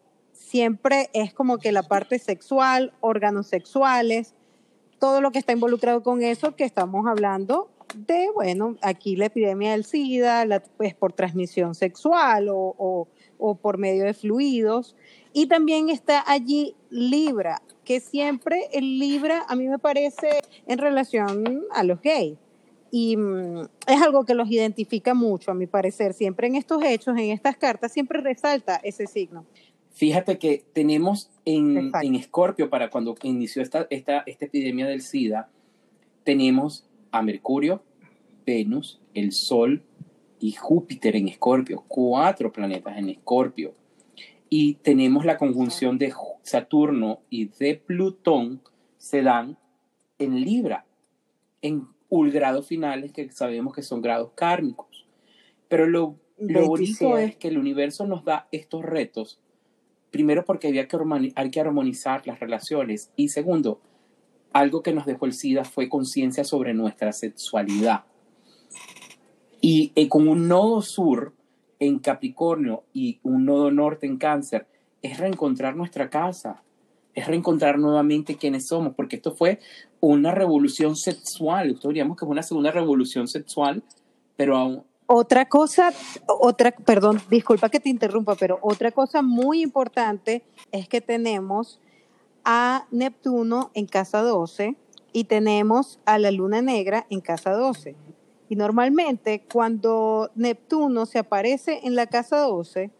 siempre 0.47 1.11
es 1.13 1.35
como 1.35 1.59
que 1.59 1.73
la 1.73 1.83
parte 1.83 2.19
sexual, 2.21 2.93
órganos 3.01 3.49
sexuales, 3.49 4.35
todo 5.01 5.21
lo 5.21 5.33
que 5.33 5.39
está 5.41 5.53
involucrado 5.53 6.03
con 6.03 6.23
eso 6.23 6.55
que 6.55 6.65
estamos 6.65 7.07
hablando 7.07 7.69
de, 7.97 8.29
bueno, 8.35 8.77
aquí 8.81 9.17
la 9.17 9.27
epidemia 9.27 9.73
del 9.73 9.85
SIDA, 9.85 10.45
la, 10.45 10.61
pues 10.61 10.95
por 10.95 11.13
transmisión 11.13 11.75
sexual 11.75 12.49
o, 12.49 12.75
o- 12.79 13.09
o 13.39 13.55
por 13.57 13.77
medio 13.77 14.05
de 14.05 14.15
fluidos. 14.15 14.97
Y 15.33 15.47
también 15.47 15.91
está 15.91 16.25
allí 16.27 16.75
Libra, 16.91 17.61
que 17.85 18.01
siempre 18.01 18.69
el 18.73 18.99
Libra 18.99 19.45
a 19.49 19.55
mí 19.57 19.69
me 19.69 19.79
parece 19.79 20.29
en 20.67 20.79
relación 20.79 21.65
a 21.73 21.83
los 21.85 22.01
gays. 22.01 22.39
Y 22.91 23.17
mm, 23.17 23.61
es 23.89 24.01
algo 24.01 24.25
que 24.25 24.35
los 24.35 24.51
identifica 24.51 25.13
mucho, 25.13 25.51
a 25.51 25.55
mi 25.55 25.67
parecer. 25.67 26.15
Siempre 26.15 26.47
en 26.47 26.55
estos 26.55 26.83
hechos, 26.83 27.17
en 27.19 27.31
estas 27.31 27.57
cartas, 27.59 27.93
siempre 27.93 28.21
resalta 28.23 28.77
ese 28.83 29.07
signo. 29.07 29.45
Fíjate 29.97 30.39
que 30.39 30.67
tenemos 30.75 31.31
en, 31.47 31.91
en 32.03 32.15
Escorpio, 32.15 32.69
para 32.69 32.91
cuando 32.91 33.15
inició 33.23 33.63
esta, 33.63 33.87
esta, 33.89 34.25
esta 34.27 34.45
epidemia 34.45 34.87
del 34.87 35.01
SIDA, 35.01 35.49
tenemos 36.23 36.87
a 37.13 37.23
Mercurio, 37.23 37.83
Venus, 38.45 39.01
el 39.15 39.33
Sol 39.33 39.83
y 40.39 40.53
Júpiter 40.53 41.17
en 41.17 41.29
Escorpio, 41.29 41.83
cuatro 41.89 42.53
planetas 42.53 42.99
en 42.99 43.09
Escorpio. 43.09 43.75
Y 44.51 44.75
tenemos 44.75 45.25
la 45.25 45.39
conjunción 45.39 45.97
de 45.97 46.13
Saturno 46.43 47.21
y 47.31 47.47
de 47.59 47.77
Plutón, 47.77 48.61
se 48.99 49.23
dan 49.23 49.57
en 50.19 50.43
Libra, 50.43 50.85
en 51.63 51.89
grados 52.11 52.67
finales 52.67 53.13
que 53.13 53.33
sabemos 53.33 53.75
que 53.75 53.83
son 53.83 54.03
grados 54.03 54.33
kármicos. 54.35 55.07
Pero 55.69 55.87
lo, 55.87 56.17
lo 56.39 56.67
bonito 56.67 57.15
27. 57.15 57.25
es 57.25 57.37
que 57.37 57.49
el 57.49 57.57
universo 57.57 58.07
nos 58.07 58.27
da 58.27 58.47
estos 58.53 58.85
retos, 58.85 59.41
primero 60.17 60.45
porque 60.45 60.69
había 60.69 60.89
que 60.89 60.97
hay 61.35 61.51
que 61.51 61.61
armonizar 61.61 62.27
las 62.27 62.41
relaciones 62.41 63.11
y 63.17 63.29
segundo, 63.29 63.81
algo 64.53 64.83
que 64.83 64.95
nos 64.95 65.05
dejó 65.05 65.27
el 65.27 65.35
SIDA 65.35 65.65
fue 65.65 65.91
conciencia 65.91 66.43
sobre 66.43 66.73
nuestra 66.73 67.13
sexualidad. 67.13 68.05
Y 69.61 69.93
eh, 69.95 70.09
con 70.09 70.29
un 70.29 70.49
nodo 70.49 70.81
sur 70.81 71.35
en 71.79 71.99
Capricornio 71.99 72.85
y 72.95 73.21
un 73.23 73.45
nodo 73.45 73.71
norte 73.71 74.07
en 74.07 74.17
Cáncer, 74.17 74.67
es 75.03 75.19
reencontrar 75.19 75.77
nuestra 75.77 76.09
casa, 76.09 76.63
es 77.15 77.27
reencontrar 77.27 77.79
nuevamente 77.79 78.37
quiénes 78.37 78.67
somos, 78.69 78.95
porque 78.95 79.17
esto 79.17 79.35
fue 79.35 79.61
una 80.01 80.33
revolución 80.33 80.97
sexual, 80.97 81.69
nosotros 81.69 81.91
diríamos 81.91 82.17
que 82.17 82.25
fue 82.25 82.33
una 82.33 82.43
segunda 82.43 82.71
revolución 82.71 83.29
sexual, 83.29 83.83
pero 84.37 84.57
aún, 84.57 84.85
Otra 85.09 85.49
cosa, 85.49 85.93
otra, 86.27 86.73
perdón, 86.73 87.23
disculpa 87.31 87.69
que 87.69 87.79
te 87.79 87.89
interrumpa, 87.89 88.35
pero 88.35 88.59
otra 88.61 88.91
cosa 88.91 89.23
muy 89.23 89.63
importante 89.63 90.43
es 90.73 90.89
que 90.89 91.01
tenemos 91.01 91.81
a 92.45 92.87
Neptuno 92.91 93.71
en 93.75 93.87
casa 93.87 94.21
12 94.23 94.75
y 95.13 95.25
tenemos 95.25 96.01
a 96.07 96.19
la 96.19 96.33
luna 96.33 96.61
negra 96.61 97.07
en 97.09 97.21
casa 97.21 97.53
12. 97.53 97.95
Y 98.49 98.57
normalmente 98.57 99.45
cuando 99.53 100.31
Neptuno 100.35 101.07
se 101.07 101.21
aparece 101.21 101.81
en 101.85 101.95
la 101.95 102.07
casa 102.07 102.39
12, 102.39 102.91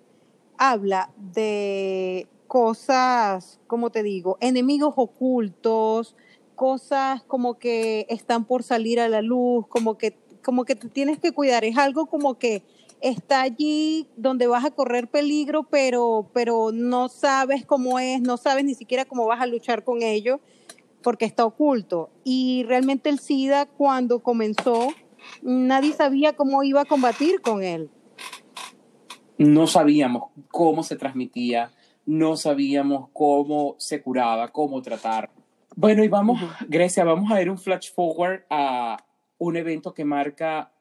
habla 0.59 1.11
de 1.17 2.29
cosas, 2.47 3.59
como 3.67 3.91
te 3.91 4.03
digo, 4.03 4.39
enemigos 4.41 4.95
ocultos, 4.97 6.15
cosas 6.55 7.23
como 7.25 7.59
que 7.59 8.07
están 8.09 8.45
por 8.45 8.63
salir 8.63 8.99
a 9.01 9.09
la 9.09 9.23
luz, 9.23 9.67
como 9.69 9.99
que, 9.99 10.17
como 10.47 10.65
que 10.65 10.77
te 10.77 10.89
tienes 10.89 11.19
que 11.19 11.33
cuidar. 11.33 11.65
Es 11.65 11.77
algo 11.77 12.07
como 12.07 12.39
que 12.39 12.63
está 13.01 13.43
allí 13.43 14.07
donde 14.17 14.47
vas 14.47 14.65
a 14.65 14.71
correr 14.71 15.09
peligro, 15.09 15.65
pero, 15.65 16.31
pero 16.33 16.71
no 16.73 17.09
sabes 17.09 17.67
cómo 17.67 17.99
es, 17.99 18.21
no 18.21 18.37
sabes 18.37 18.65
ni 18.65 18.77
siquiera 18.77 19.05
cómo 19.05 19.27
vas 19.27 19.41
a 19.41 19.47
luchar 19.47 19.83
con 19.83 20.05
ello, 20.05 20.39
porque 21.03 21.25
está 21.25 21.45
oculto. 21.45 22.11
Y 22.23 22.63
realmente 22.69 23.11
el 23.11 23.19
SIDA 23.19 23.67
cuando 23.67 24.21
comenzó, 24.21 24.91
nadie 25.43 25.93
sabía 25.93 26.35
cómo 26.35 26.63
iba 26.63 26.83
a 26.83 26.85
combatir 26.85 27.41
con 27.41 27.65
él. 27.65 27.91
no 29.39 29.67
sabíamos 29.67 30.31
cómo 30.53 30.85
se 30.85 30.95
transmitía, 30.95 31.73
no 32.07 32.37
sabíamos 32.37 33.09
cómo 33.13 33.75
se 33.79 34.01
curaba, 34.01 34.53
cómo 34.53 34.81
tratar. 34.81 35.29
Bueno, 35.75 36.05
y 36.05 36.09
vamos, 36.09 36.41
Grecia, 36.69 37.03
vamos 37.03 37.33
a 37.33 37.35
ver 37.35 37.51
un 37.51 37.59
flash 37.59 37.93
forward 37.93 38.45
a 38.49 38.97
un 39.39 39.57
evento 39.57 39.95
que 39.95 40.05
marca 40.05 40.73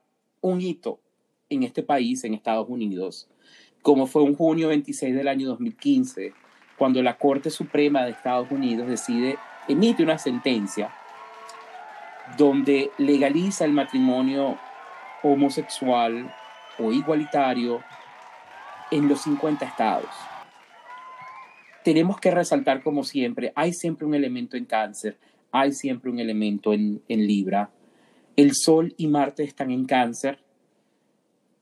un 0.42 0.62
hito 0.62 1.00
en 1.50 1.64
este 1.64 1.84
país, 1.84 2.24
en 2.24 2.34
Estados 2.34 2.68
Unidos, 2.70 3.28
como 3.82 4.08
fue 4.08 4.24
un 4.24 4.36
junio 4.36 4.70
26 4.70 5.16
del 5.16 5.28
año 5.28 5.48
2015, 5.48 6.34
cuando 6.78 7.02
la 7.02 7.18
Corte 7.18 7.50
Suprema 7.50 8.04
de 8.04 8.12
Estados 8.12 8.50
Unidos 8.52 8.88
decide, 8.88 9.38
emite 9.68 10.04
una 10.04 10.18
sentencia 10.18 10.94
donde 12.38 12.92
legaliza 12.98 13.66
el 13.66 13.72
matrimonio 13.72 14.58
homosexual 15.24 16.34
o 16.80 16.92
igualitario 16.92 17.82
en 18.92 19.08
los 19.08 19.22
50 19.22 19.66
estados. 19.66 20.10
Tenemos 21.84 22.20
que 22.20 22.32
resaltar, 22.32 22.82
como 22.82 23.04
siempre, 23.04 23.54
hay 23.56 23.74
siempre 23.74 24.08
un 24.08 24.16
elemento 24.16 24.58
en 24.58 24.66
cáncer, 24.66 25.20
hay 25.52 25.72
siempre 25.72 26.10
un 26.10 26.20
elemento 26.20 26.74
en, 26.74 27.02
en 27.08 27.28
Libra. 27.28 27.70
El 28.36 28.54
Sol 28.54 28.94
y 28.98 29.08
Marte 29.08 29.44
están 29.44 29.72
en 29.72 29.86
cáncer, 29.86 30.40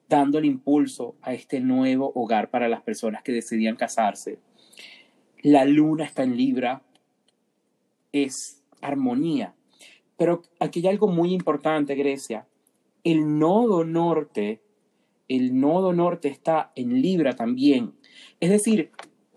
dando 0.09 0.37
el 0.37 0.45
impulso 0.45 1.15
a 1.21 1.33
este 1.33 1.59
nuevo 1.59 2.11
hogar 2.15 2.49
para 2.49 2.67
las 2.67 2.81
personas 2.81 3.23
que 3.23 3.31
decidían 3.31 3.75
casarse. 3.75 4.39
La 5.41 5.65
Luna 5.65 6.05
está 6.05 6.23
en 6.23 6.37
Libra, 6.37 6.81
es 8.11 8.61
armonía. 8.81 9.53
Pero 10.17 10.43
aquí 10.59 10.79
hay 10.79 10.87
algo 10.87 11.07
muy 11.07 11.33
importante, 11.33 11.95
Grecia. 11.95 12.47
El 13.03 13.39
nodo 13.39 13.83
norte 13.83 14.61
el 15.27 15.59
nodo 15.59 15.93
norte 15.93 16.27
está 16.27 16.71
en 16.75 17.01
Libra 17.01 17.35
también. 17.35 17.93
Es 18.39 18.49
decir, 18.49 18.91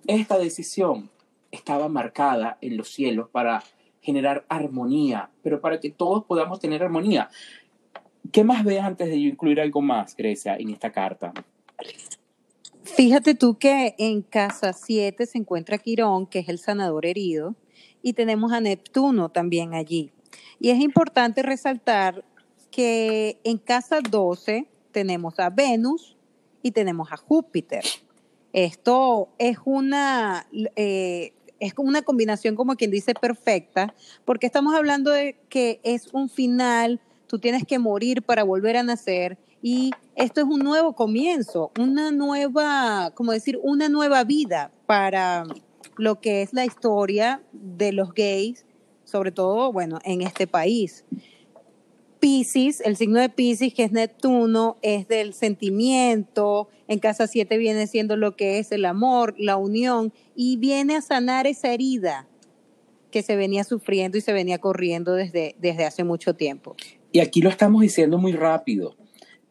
esta 0.07 0.39
decisión 0.39 1.11
estaba 1.51 1.89
marcada 1.89 2.59
en 2.61 2.77
los 2.77 2.89
cielos 2.89 3.31
para 3.31 3.63
generar 4.07 4.47
armonía, 4.49 5.31
pero 5.43 5.61
para 5.61 5.81
que 5.81 5.91
todos 5.91 6.25
podamos 6.25 6.61
tener 6.61 6.81
armonía. 6.83 7.29
¿Qué 8.31 8.45
más 8.45 8.65
ves 8.65 8.81
antes 8.81 9.09
de 9.09 9.21
yo 9.21 9.29
incluir 9.29 9.61
algo 9.61 9.83
más, 9.83 10.17
Grecia, 10.17 10.57
en 10.57 10.71
esta 10.71 10.93
carta? 10.93 11.33
Fíjate 12.85 13.35
tú 13.35 13.59
que 13.59 13.97
en 13.99 14.23
casa 14.23 14.73
7 14.73 15.27
se 15.27 15.39
encuentra 15.39 15.79
Quirón, 15.79 16.27
que 16.27 16.39
es 16.39 16.49
el 16.49 16.59
sanador 16.59 17.05
herido, 17.05 17.57
y 18.01 18.13
tenemos 18.13 18.53
a 18.53 18.61
Neptuno 18.61 19.29
también 19.29 19.75
allí. 19.75 20.13
Y 20.61 20.71
es 20.71 20.79
importante 20.79 21.43
resaltar 21.43 22.25
que 22.71 23.41
en 23.43 23.59
casa 23.59 23.99
12 24.01 24.69
tenemos 24.93 25.41
a 25.41 25.51
Venus 25.51 26.17
y 26.63 26.71
tenemos 26.71 27.11
a 27.11 27.17
Júpiter. 27.17 27.83
Esto 28.53 29.29
es 29.39 29.59
una, 29.65 30.47
eh, 30.77 31.33
es 31.61 31.73
una 31.77 32.03
combinación, 32.03 32.55
como 32.55 32.77
quien 32.77 32.91
dice, 32.91 33.15
perfecta, 33.15 33.95
porque 34.25 34.47
estamos 34.47 34.75
hablando 34.75 35.11
de 35.11 35.37
que 35.49 35.81
es 35.83 36.13
un 36.13 36.29
final, 36.29 37.01
tú 37.27 37.39
tienes 37.39 37.65
que 37.65 37.79
morir 37.79 38.23
para 38.23 38.45
volver 38.45 38.77
a 38.77 38.83
nacer, 38.83 39.39
y 39.63 39.91
esto 40.15 40.41
es 40.41 40.47
un 40.47 40.61
nuevo 40.61 40.95
comienzo, 40.95 41.73
una 41.79 42.13
nueva, 42.13 43.13
como 43.15 43.33
decir, 43.33 43.59
una 43.63 43.89
nueva 43.89 44.23
vida 44.25 44.71
para 44.87 45.45
lo 45.97 46.21
que 46.21 46.43
es 46.43 46.53
la 46.53 46.65
historia 46.65 47.43
de 47.53 47.93
los 47.93 48.13
gays, 48.13 48.65
sobre 49.05 49.33
todo, 49.33 49.73
bueno, 49.73 49.99
en 50.05 50.23
este 50.23 50.47
país. 50.47 51.05
Pisces, 52.21 52.81
el 52.81 52.97
signo 52.97 53.21
de 53.21 53.29
Pisces, 53.29 53.75
que 53.75 53.85
es 53.85 53.93
Neptuno, 53.93 54.77
es 54.83 55.09
del 55.09 55.35
sentimiento, 55.35 56.69
en 56.89 56.99
casa 56.99 57.27
7 57.27 57.57
viene 57.59 57.87
siendo 57.87 58.17
lo 58.17 58.37
que 58.37 58.59
es 58.59 58.73
el 58.73 58.85
amor, 58.85 59.35
la 59.39 59.57
unión, 59.57 60.13
y 60.35 60.57
viene 60.57 60.97
a 60.97 61.03
sanar 61.03 61.47
esa 61.47 61.73
herida 61.73 62.29
que 63.11 63.23
se 63.23 63.37
venía 63.37 63.65
sufriendo 63.65 64.19
y 64.19 64.21
se 64.21 64.33
venía 64.33 64.59
corriendo 64.59 65.15
desde, 65.15 65.57
desde 65.59 65.85
hace 65.85 66.05
mucho 66.05 66.35
tiempo. 66.35 66.77
Y 67.13 67.21
aquí 67.21 67.41
lo 67.41 67.49
estamos 67.49 67.81
diciendo 67.81 68.19
muy 68.19 68.33
rápido, 68.33 68.97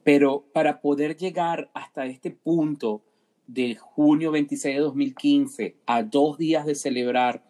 pero 0.03 0.45
para 0.53 0.81
poder 0.81 1.17
llegar 1.17 1.69
hasta 1.73 2.05
este 2.05 2.31
punto 2.31 3.01
de 3.47 3.75
junio 3.75 4.31
26 4.31 4.75
de 4.75 4.81
2015 4.81 5.75
a 5.85 6.03
dos 6.03 6.37
días 6.37 6.65
de 6.65 6.75
celebrar 6.75 7.43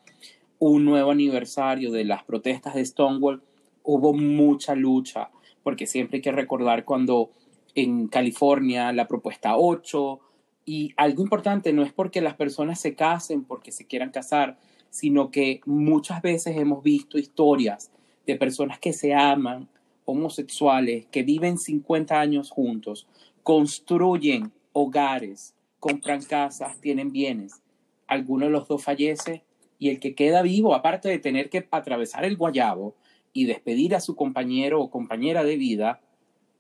un 0.60 0.86
nuevo 0.86 1.12
aniversario 1.12 1.91
de 1.91 2.05
las 2.05 2.24
protestas 2.24 2.75
de 2.75 2.86
Stonewall, 2.86 3.43
hubo 3.85 4.13
mucha 4.13 4.75
lucha, 4.75 5.29
porque 5.63 5.87
siempre 5.87 6.17
hay 6.17 6.21
que 6.21 6.31
recordar 6.31 6.85
cuando 6.85 7.31
en 7.75 8.07
California 8.07 8.91
la 8.91 9.07
propuesta 9.07 9.57
8, 9.57 10.19
y 10.65 10.93
algo 10.97 11.21
importante 11.21 11.71
no 11.73 11.83
es 11.83 11.93
porque 11.93 12.21
las 12.21 12.35
personas 12.35 12.79
se 12.79 12.95
casen 12.95 13.43
porque 13.43 13.71
se 13.71 13.85
quieran 13.85 14.09
casar, 14.09 14.57
sino 14.89 15.29
que 15.29 15.61
muchas 15.65 16.21
veces 16.21 16.57
hemos 16.57 16.83
visto 16.83 17.19
historias 17.19 17.91
de 18.25 18.35
personas 18.35 18.79
que 18.79 18.91
se 18.91 19.13
aman, 19.13 19.69
homosexuales, 20.05 21.05
que 21.11 21.23
viven 21.23 21.57
50 21.57 22.19
años 22.19 22.49
juntos, 22.49 23.07
construyen 23.43 24.51
hogares, 24.73 25.53
compran 25.79 26.23
casas, 26.23 26.79
tienen 26.81 27.11
bienes. 27.11 27.61
Alguno 28.07 28.45
de 28.45 28.51
los 28.51 28.67
dos 28.67 28.83
fallece 28.83 29.43
y 29.77 29.89
el 29.89 29.99
que 29.99 30.15
queda 30.15 30.41
vivo, 30.41 30.73
aparte 30.73 31.09
de 31.09 31.19
tener 31.19 31.49
que 31.49 31.67
atravesar 31.69 32.25
el 32.25 32.37
guayabo 32.37 32.95
y 33.35 33.45
despedir 33.45 33.93
a 33.93 33.99
su 33.99 34.15
compañero 34.15 34.81
o 34.81 34.89
compañera 34.89 35.43
de 35.43 35.57
vida, 35.57 36.01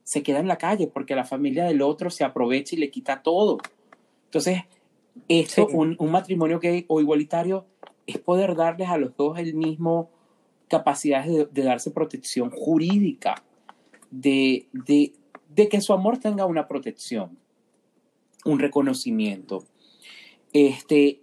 se 0.03 0.21
queda 0.21 0.39
en 0.39 0.47
la 0.47 0.59
calle 0.59 0.85
porque 0.85 1.15
la 1.15 1.23
familia 1.23 1.65
del 1.65 1.81
otro 1.81 2.11
se 2.11 2.23
aprovecha 2.23 2.75
y 2.75 2.79
le 2.79 2.91
quita 2.91 3.23
todo. 3.23 3.57
Entonces, 4.25 4.59
esto, 5.27 5.65
un, 5.65 5.97
matrimonio 6.11 6.59
gay 6.59 6.85
o 6.87 7.01
igualitario 7.01 7.65
es 8.05 8.19
poder 8.19 8.55
darles 8.55 8.89
a 8.89 8.97
los 8.97 9.17
dos 9.17 9.39
el 9.39 9.55
mismo 9.55 10.11
capacidad 10.67 11.25
de, 11.25 11.63
darse 11.63 11.89
protección 11.89 12.51
jurídica, 12.51 13.43
de, 14.11 14.67
de 14.71 15.69
que 15.69 15.81
su 15.81 15.93
amor 15.93 16.19
tenga 16.19 16.45
una 16.45 16.67
protección 16.67 17.39
un 18.45 18.59
reconocimiento. 18.59 19.65
Este, 20.53 21.19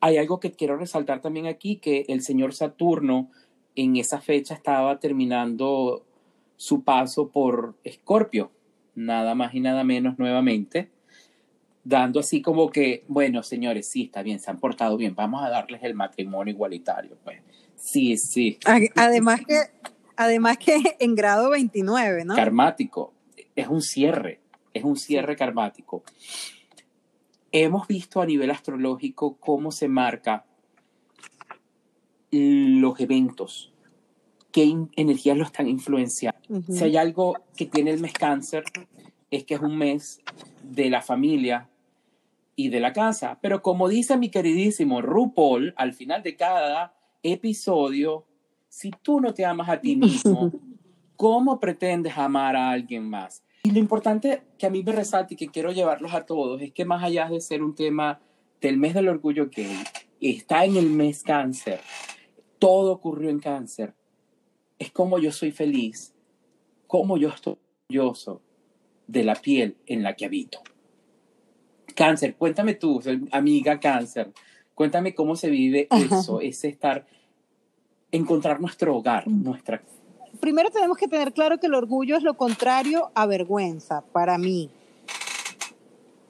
hay 0.00 0.16
algo 0.16 0.40
que 0.40 0.50
quiero 0.50 0.76
resaltar 0.76 1.20
también 1.20 1.46
aquí, 1.46 1.76
que 1.76 2.04
el 2.08 2.22
señor 2.22 2.54
Saturno 2.54 3.30
en 3.74 3.96
esa 3.96 4.20
fecha 4.20 4.54
estaba 4.54 4.98
terminando 4.98 6.04
su 6.56 6.82
paso 6.82 7.28
por 7.28 7.76
Escorpio, 7.84 8.50
nada 8.94 9.34
más 9.34 9.54
y 9.54 9.60
nada 9.60 9.84
menos 9.84 10.18
nuevamente, 10.18 10.90
dando 11.84 12.20
así 12.20 12.42
como 12.42 12.70
que, 12.70 13.04
bueno, 13.08 13.42
señores, 13.42 13.88
sí, 13.88 14.04
está 14.04 14.22
bien, 14.22 14.38
se 14.38 14.50
han 14.50 14.58
portado 14.58 14.96
bien, 14.96 15.14
vamos 15.14 15.42
a 15.42 15.50
darles 15.50 15.82
el 15.82 15.94
matrimonio 15.94 16.52
igualitario. 16.52 17.16
Pues 17.24 17.40
sí, 17.76 18.16
sí. 18.16 18.58
Además 18.94 19.40
que, 19.46 19.58
además 20.16 20.58
que 20.58 20.96
en 21.00 21.14
grado 21.14 21.50
29, 21.50 22.24
¿no? 22.24 22.34
Karmático, 22.34 23.12
es 23.56 23.68
un 23.68 23.82
cierre, 23.82 24.40
es 24.72 24.84
un 24.84 24.96
cierre 24.96 25.36
karmático 25.36 26.04
hemos 27.52 27.86
visto 27.86 28.20
a 28.20 28.26
nivel 28.26 28.50
astrológico 28.50 29.36
cómo 29.38 29.70
se 29.70 29.86
marca 29.86 30.46
los 32.32 32.98
eventos, 32.98 33.72
qué 34.50 34.74
energías 34.96 35.36
lo 35.36 35.44
están 35.44 35.68
influenciando. 35.68 36.40
Si 36.68 36.82
hay 36.82 36.96
algo 36.96 37.36
que 37.56 37.66
tiene 37.66 37.90
el 37.90 38.00
mes 38.00 38.12
cáncer, 38.12 38.64
es 39.30 39.44
que 39.44 39.54
es 39.54 39.60
un 39.60 39.76
mes 39.76 40.20
de 40.62 40.90
la 40.90 41.02
familia 41.02 41.68
y 42.56 42.68
de 42.68 42.80
la 42.80 42.92
casa. 42.92 43.38
Pero 43.40 43.62
como 43.62 43.88
dice 43.88 44.16
mi 44.16 44.30
queridísimo 44.30 45.02
RuPaul, 45.02 45.74
al 45.76 45.92
final 45.94 46.22
de 46.22 46.36
cada 46.36 46.94
episodio, 47.22 48.26
si 48.68 48.90
tú 48.90 49.20
no 49.20 49.34
te 49.34 49.44
amas 49.44 49.68
a 49.68 49.80
ti 49.80 49.96
mismo, 49.96 50.52
¿cómo 51.16 51.60
pretendes 51.60 52.16
amar 52.16 52.56
a 52.56 52.70
alguien 52.70 53.08
más? 53.08 53.42
Y 53.64 53.70
lo 53.70 53.78
importante 53.78 54.42
que 54.58 54.66
a 54.66 54.70
mí 54.70 54.82
me 54.82 54.92
resalta 54.92 55.34
y 55.34 55.36
que 55.36 55.48
quiero 55.48 55.70
llevarlos 55.70 56.14
a 56.14 56.26
todos 56.26 56.60
es 56.62 56.72
que 56.72 56.84
más 56.84 57.02
allá 57.02 57.28
de 57.28 57.40
ser 57.40 57.62
un 57.62 57.74
tema 57.74 58.20
del 58.60 58.76
mes 58.76 58.94
del 58.94 59.08
orgullo 59.08 59.48
gay, 59.48 59.76
está 60.20 60.64
en 60.64 60.76
el 60.76 60.88
mes 60.88 61.22
cáncer, 61.22 61.80
todo 62.62 62.92
ocurrió 62.92 63.28
en 63.28 63.40
cáncer, 63.40 63.92
es 64.78 64.92
como 64.92 65.18
yo 65.18 65.32
soy 65.32 65.50
feliz, 65.50 66.14
como 66.86 67.16
yo 67.16 67.30
estoy 67.30 67.56
orgulloso 67.90 68.40
de 69.08 69.24
la 69.24 69.34
piel 69.34 69.76
en 69.84 70.04
la 70.04 70.14
que 70.14 70.26
habito. 70.26 70.60
Cáncer, 71.96 72.36
cuéntame 72.36 72.74
tú, 72.74 73.02
amiga 73.32 73.80
cáncer, 73.80 74.32
cuéntame 74.76 75.12
cómo 75.12 75.34
se 75.34 75.50
vive 75.50 75.88
eso, 75.90 76.40
ese 76.40 76.68
estar, 76.68 77.04
encontrar 78.12 78.60
nuestro 78.60 78.96
hogar, 78.96 79.26
nuestra 79.26 79.82
primero 80.38 80.70
tenemos 80.70 80.96
que 80.96 81.08
tener 81.08 81.32
claro 81.32 81.58
que 81.58 81.66
el 81.66 81.74
orgullo 81.74 82.16
es 82.16 82.22
lo 82.22 82.34
contrario 82.34 83.10
a 83.14 83.26
vergüenza, 83.26 84.02
para 84.12 84.38
mí. 84.38 84.70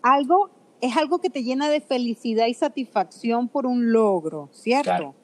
Algo 0.01 0.49
es 0.81 0.97
algo 0.97 1.19
que 1.19 1.29
te 1.29 1.45
llena 1.45 1.69
de 1.69 1.83
felicidad 1.83 2.47
y 2.47 2.55
satisfacción 2.55 3.49
por 3.49 3.67
un 3.67 3.93
logro, 3.93 4.49
¿cierto? 4.53 5.15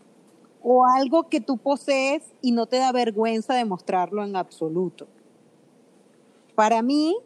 O 0.62 0.85
algo 0.85 1.29
que 1.29 1.40
tú 1.40 1.57
posees 1.59 2.23
y 2.42 2.53
no 2.53 2.66
te 2.66 2.79
da 2.79 2.92
vergüenza 2.92 3.55
de 3.55 3.64
mostrarlo 3.64 4.25
en 4.25 4.37
absoluto. 4.37 5.07
Para 6.55 6.83
mí, 6.83 7.16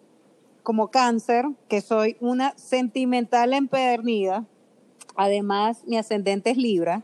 como 0.62 0.90
cáncer, 0.90 1.46
que 1.68 1.80
soy 1.80 2.16
una 2.20 2.56
sentimental 2.56 3.54
empedernida, 3.54 4.46
además 5.16 5.84
mi 5.86 5.96
ascendente 5.96 6.50
es 6.50 6.56
Libra, 6.56 7.02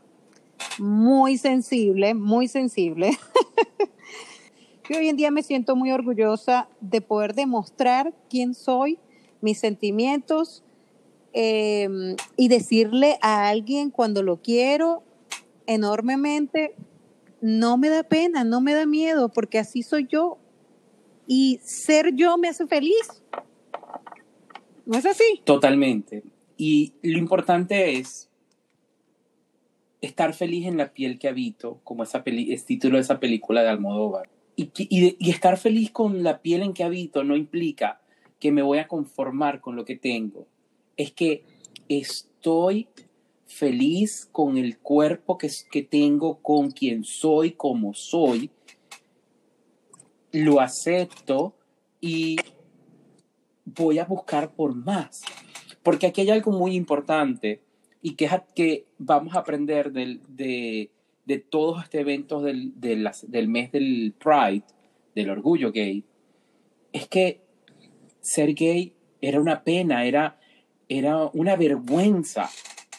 muy 0.79 1.39
sensible, 1.39 2.15
muy 2.15 2.49
sensible. 2.49 3.11
Yo 4.89 4.99
hoy 4.99 5.09
en 5.09 5.17
día 5.17 5.31
me 5.31 5.43
siento 5.43 5.77
muy 5.77 5.91
orgullosa 5.91 6.69
de 6.81 7.01
poder 7.01 7.35
demostrar 7.35 8.15
quién 8.31 8.55
soy, 8.55 8.99
mis 9.41 9.59
sentimientos 9.59 10.65
em, 11.33 12.17
y 12.37 12.49
decirle 12.49 13.19
a 13.21 13.49
alguien 13.49 13.91
cuando 13.91 14.23
lo 14.23 14.41
quiero 14.41 15.03
enormemente, 15.69 16.75
no 17.41 17.77
me 17.77 17.91
da 17.91 18.03
pena, 18.03 18.43
no 18.43 18.61
me 18.61 18.75
da 18.75 18.87
miedo, 18.87 19.29
porque 19.29 19.61
así 19.61 19.85
soy 19.85 20.09
yo. 20.11 20.39
Y 21.29 21.61
ser 21.63 22.15
yo 22.17 22.37
me 22.39 22.49
hace 22.49 22.67
feliz. 22.67 23.23
¿No 24.87 24.99
es 24.99 25.07
así? 25.07 25.43
Totalmente. 25.45 26.25
Y 26.57 26.95
lo 27.03 27.19
importante 27.19 27.99
es 27.99 28.31
estar 30.01 30.33
feliz 30.35 30.67
en 30.67 30.79
la 30.79 30.93
piel 30.93 31.19
que 31.19 31.29
habito, 31.29 31.81
como 31.85 32.03
esa 32.03 32.23
es 32.25 32.65
título 32.65 32.97
de 32.97 33.03
esa 33.03 33.21
película 33.21 33.63
de 33.63 33.69
Almodóvar. 33.69 34.31
Y, 34.57 35.31
estar 35.31 35.57
feliz 35.59 35.91
con 35.93 36.25
la 36.25 36.41
piel 36.41 36.63
en 36.63 36.73
que 36.73 36.83
habito 36.83 37.23
no 37.23 37.37
implica 37.37 38.01
que 38.41 38.51
me 38.51 38.63
voy 38.63 38.79
a 38.79 38.89
conformar 38.89 39.61
con 39.61 39.77
lo 39.77 39.85
que 39.85 39.97
tengo. 39.97 40.49
Es 40.97 41.13
que 41.13 41.45
estoy 41.89 42.89
feliz 43.49 44.29
con 44.31 44.57
el 44.57 44.79
cuerpo 44.79 45.37
que, 45.37 45.51
que 45.71 45.83
tengo, 45.83 46.39
con 46.41 46.71
quien 46.71 47.03
soy, 47.03 47.53
como 47.53 47.95
soy. 47.95 48.51
Lo 50.31 50.61
acepto 50.61 51.57
y 52.01 52.37
voy 53.65 53.99
a 53.99 54.05
buscar 54.05 54.55
por 54.55 54.75
más. 54.75 55.23
Porque 55.83 56.07
aquí 56.07 56.21
hay 56.21 56.31
algo 56.31 56.53
muy 56.53 56.77
importante 56.77 57.63
y 58.03 58.15
que, 58.15 58.27
es 58.27 58.33
que 58.55 58.87
vamos 58.99 59.35
a 59.35 59.41
aprender 59.41 59.91
de, 59.91 60.91
de 61.29 61.39
todos 61.39 61.85
estos 61.85 62.01
eventos 62.01 62.43
del, 62.43 62.73
del 62.75 63.49
mes 63.49 63.71
del 63.71 64.15
Pride, 64.19 64.65
del 65.15 65.29
orgullo 65.29 65.71
gay, 65.73 66.03
es 66.91 67.07
que 67.07 67.43
ser 68.21 68.55
gay 68.55 68.95
era 69.21 69.39
una 69.39 69.63
pena, 69.63 70.07
era, 70.07 70.41
era 70.89 71.27
una 71.35 71.57
vergüenza. 71.57 72.49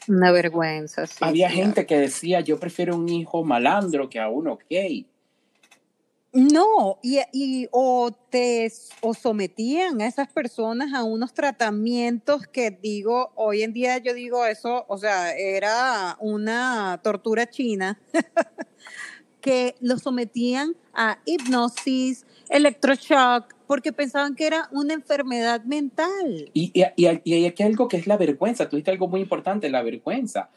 Una 0.09 0.31
vergüenza, 0.31 1.05
sí. 1.05 1.17
Había 1.21 1.51
gente 1.51 1.85
que 1.85 1.99
decía, 1.99 2.39
yo 2.39 2.59
prefiero 2.59 2.95
un 2.95 3.07
hijo 3.09 3.43
malandro 3.43 4.09
que 4.09 4.19
a 4.19 4.27
uno 4.27 4.57
gay. 4.67 5.05
No, 6.33 6.97
y, 7.03 7.67
o 7.71 8.09
te 8.31 8.71
o 9.01 9.13
sometían 9.13 10.01
a 10.01 10.07
esas 10.07 10.27
personas 10.27 10.95
a 10.95 11.03
unos 11.03 11.35
tratamientos 11.35 12.47
que 12.47 12.71
digo, 12.71 13.31
hoy 13.35 13.61
en 13.61 13.71
día 13.71 13.99
yo 13.99 14.15
digo 14.15 14.43
eso, 14.47 14.83
o 14.87 14.97
sea, 14.97 15.31
era 15.35 16.17
una 16.19 16.99
tortura 17.03 17.47
china, 17.47 17.99
que 19.41 19.75
los 19.79 20.01
sometían 20.01 20.75
a 20.91 21.19
hipnosis, 21.25 22.25
electroshock, 22.49 23.53
porque 23.69 23.93
pensaban 23.93 24.33
que 24.33 24.47
era 24.47 24.67
una 24.71 24.95
enfermedad 24.95 25.63
mental. 25.63 26.49
Y, 26.55 26.71
y, 26.73 26.83
y, 26.95 27.05
y 27.05 27.45
aquí 27.45 27.61
hay 27.61 27.69
algo 27.69 27.87
que 27.87 27.97
es 27.97 28.07
la 28.07 28.17
vergüenza, 28.17 28.67
tú 28.67 28.77
dijiste 28.77 28.89
algo 28.89 29.07
muy 29.07 29.21
importante, 29.21 29.69
la 29.69 29.83
vergüenza 29.83 30.49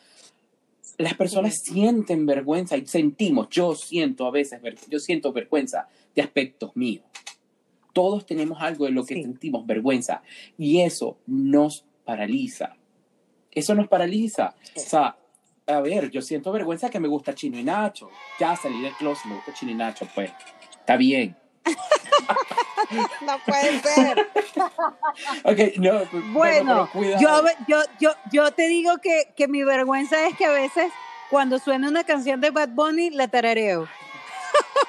las 0.96 1.14
personas 1.14 1.58
sienten 1.58 2.24
vergüenza 2.26 2.76
y 2.76 2.86
sentimos, 2.86 3.48
yo 3.50 3.74
siento 3.74 4.26
a 4.26 4.30
veces, 4.30 4.60
yo 4.88 4.98
siento 4.98 5.32
vergüenza 5.32 5.88
de 6.14 6.22
aspectos 6.22 6.74
míos. 6.74 7.04
Todos 7.92 8.24
tenemos 8.24 8.62
algo 8.62 8.86
de 8.86 8.92
lo 8.92 9.04
que 9.04 9.20
sentimos 9.20 9.66
vergüenza 9.66 10.22
y 10.56 10.80
eso 10.80 11.18
nos 11.26 11.84
paraliza. 12.04 12.76
Eso 13.50 13.74
nos 13.74 13.88
paraliza. 13.88 14.54
O 14.74 14.80
sea, 14.80 15.18
a 15.66 15.80
ver, 15.80 16.10
yo 16.10 16.22
siento 16.22 16.50
vergüenza 16.52 16.88
que 16.88 17.00
me 17.00 17.08
gusta 17.08 17.34
Chino 17.34 17.58
y 17.58 17.64
Nacho. 17.64 18.08
Ya 18.40 18.56
salí 18.56 18.80
del 18.80 18.94
closet, 18.94 19.26
me 19.26 19.34
gusta 19.34 19.52
Chino 19.52 19.72
y 19.72 19.74
Nacho, 19.74 20.08
pues. 20.14 20.30
Está 20.80 20.96
bien. 20.96 21.36
No 23.26 23.38
puede 23.46 23.80
ser. 23.80 24.26
Ok, 25.44 25.76
no, 25.78 26.00
Bueno, 26.32 26.88
pero 26.92 27.16
cuidado. 27.18 27.20
yo, 27.22 27.42
yo, 27.68 27.82
yo, 28.00 28.10
yo 28.32 28.50
te 28.52 28.68
digo 28.68 28.98
que, 28.98 29.32
que 29.36 29.48
mi 29.48 29.62
vergüenza 29.64 30.26
es 30.26 30.36
que 30.36 30.44
a 30.46 30.52
veces 30.52 30.92
cuando 31.30 31.58
suena 31.58 31.88
una 31.88 32.04
canción 32.04 32.40
de 32.40 32.50
Bad 32.50 32.70
Bunny 32.70 33.10
la 33.10 33.28
tarareo. 33.28 33.88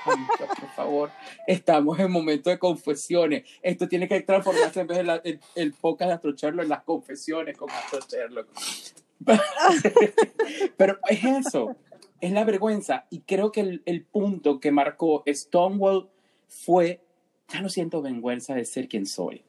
Por 0.05 0.69
favor, 0.75 1.11
estamos 1.47 1.97
en 1.99 2.11
momento 2.11 2.49
de 2.49 2.59
confesiones. 2.59 3.43
Esto 3.61 3.87
tiene 3.87 4.07
que 4.09 4.19
transformarse 4.21 4.81
en 4.81 4.87
vez 4.87 4.97
de 4.97 5.03
la- 5.05 5.21
el, 5.23 5.39
el 5.55 5.73
podcast 5.73 6.09
de 6.09 6.13
Astro 6.15 6.31
Sherlock 6.33 6.63
en 6.63 6.69
las 6.69 6.83
confesiones 6.83 7.57
con 7.57 7.69
Astro 7.69 7.99
Sherlock. 8.07 8.47
Pero 10.77 10.99
es 11.09 11.23
eso, 11.23 11.75
es 12.19 12.31
la 12.31 12.43
vergüenza. 12.43 13.05
Y 13.09 13.21
creo 13.21 13.51
que 13.51 13.61
el, 13.61 13.81
el 13.85 14.03
punto 14.03 14.59
que 14.59 14.71
marcó 14.71 15.23
Stonewall 15.27 16.09
fue, 16.47 17.01
ya 17.53 17.61
no 17.61 17.69
siento 17.69 18.01
vergüenza 18.01 18.55
de 18.55 18.65
ser 18.65 18.87
quien 18.87 19.05
soy. 19.05 19.43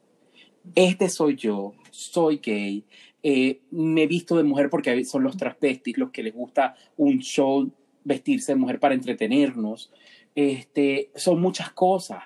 Este 0.75 1.09
soy 1.09 1.35
yo, 1.35 1.73
soy 1.91 2.37
gay, 2.37 2.85
eh, 3.23 3.61
me 3.71 4.03
he 4.03 4.07
visto 4.07 4.37
de 4.37 4.43
mujer 4.43 4.69
porque 4.69 5.03
son 5.03 5.23
los 5.23 5.35
transvestis 5.35 5.97
los 5.97 6.11
que 6.11 6.21
les 6.21 6.33
gusta 6.33 6.75
un 6.95 7.17
show 7.19 7.71
vestirse 8.03 8.51
de 8.51 8.59
mujer 8.59 8.79
para 8.79 8.93
entretenernos. 8.93 9.91
Este, 10.35 11.09
son 11.15 11.41
muchas 11.41 11.71
cosas. 11.71 12.23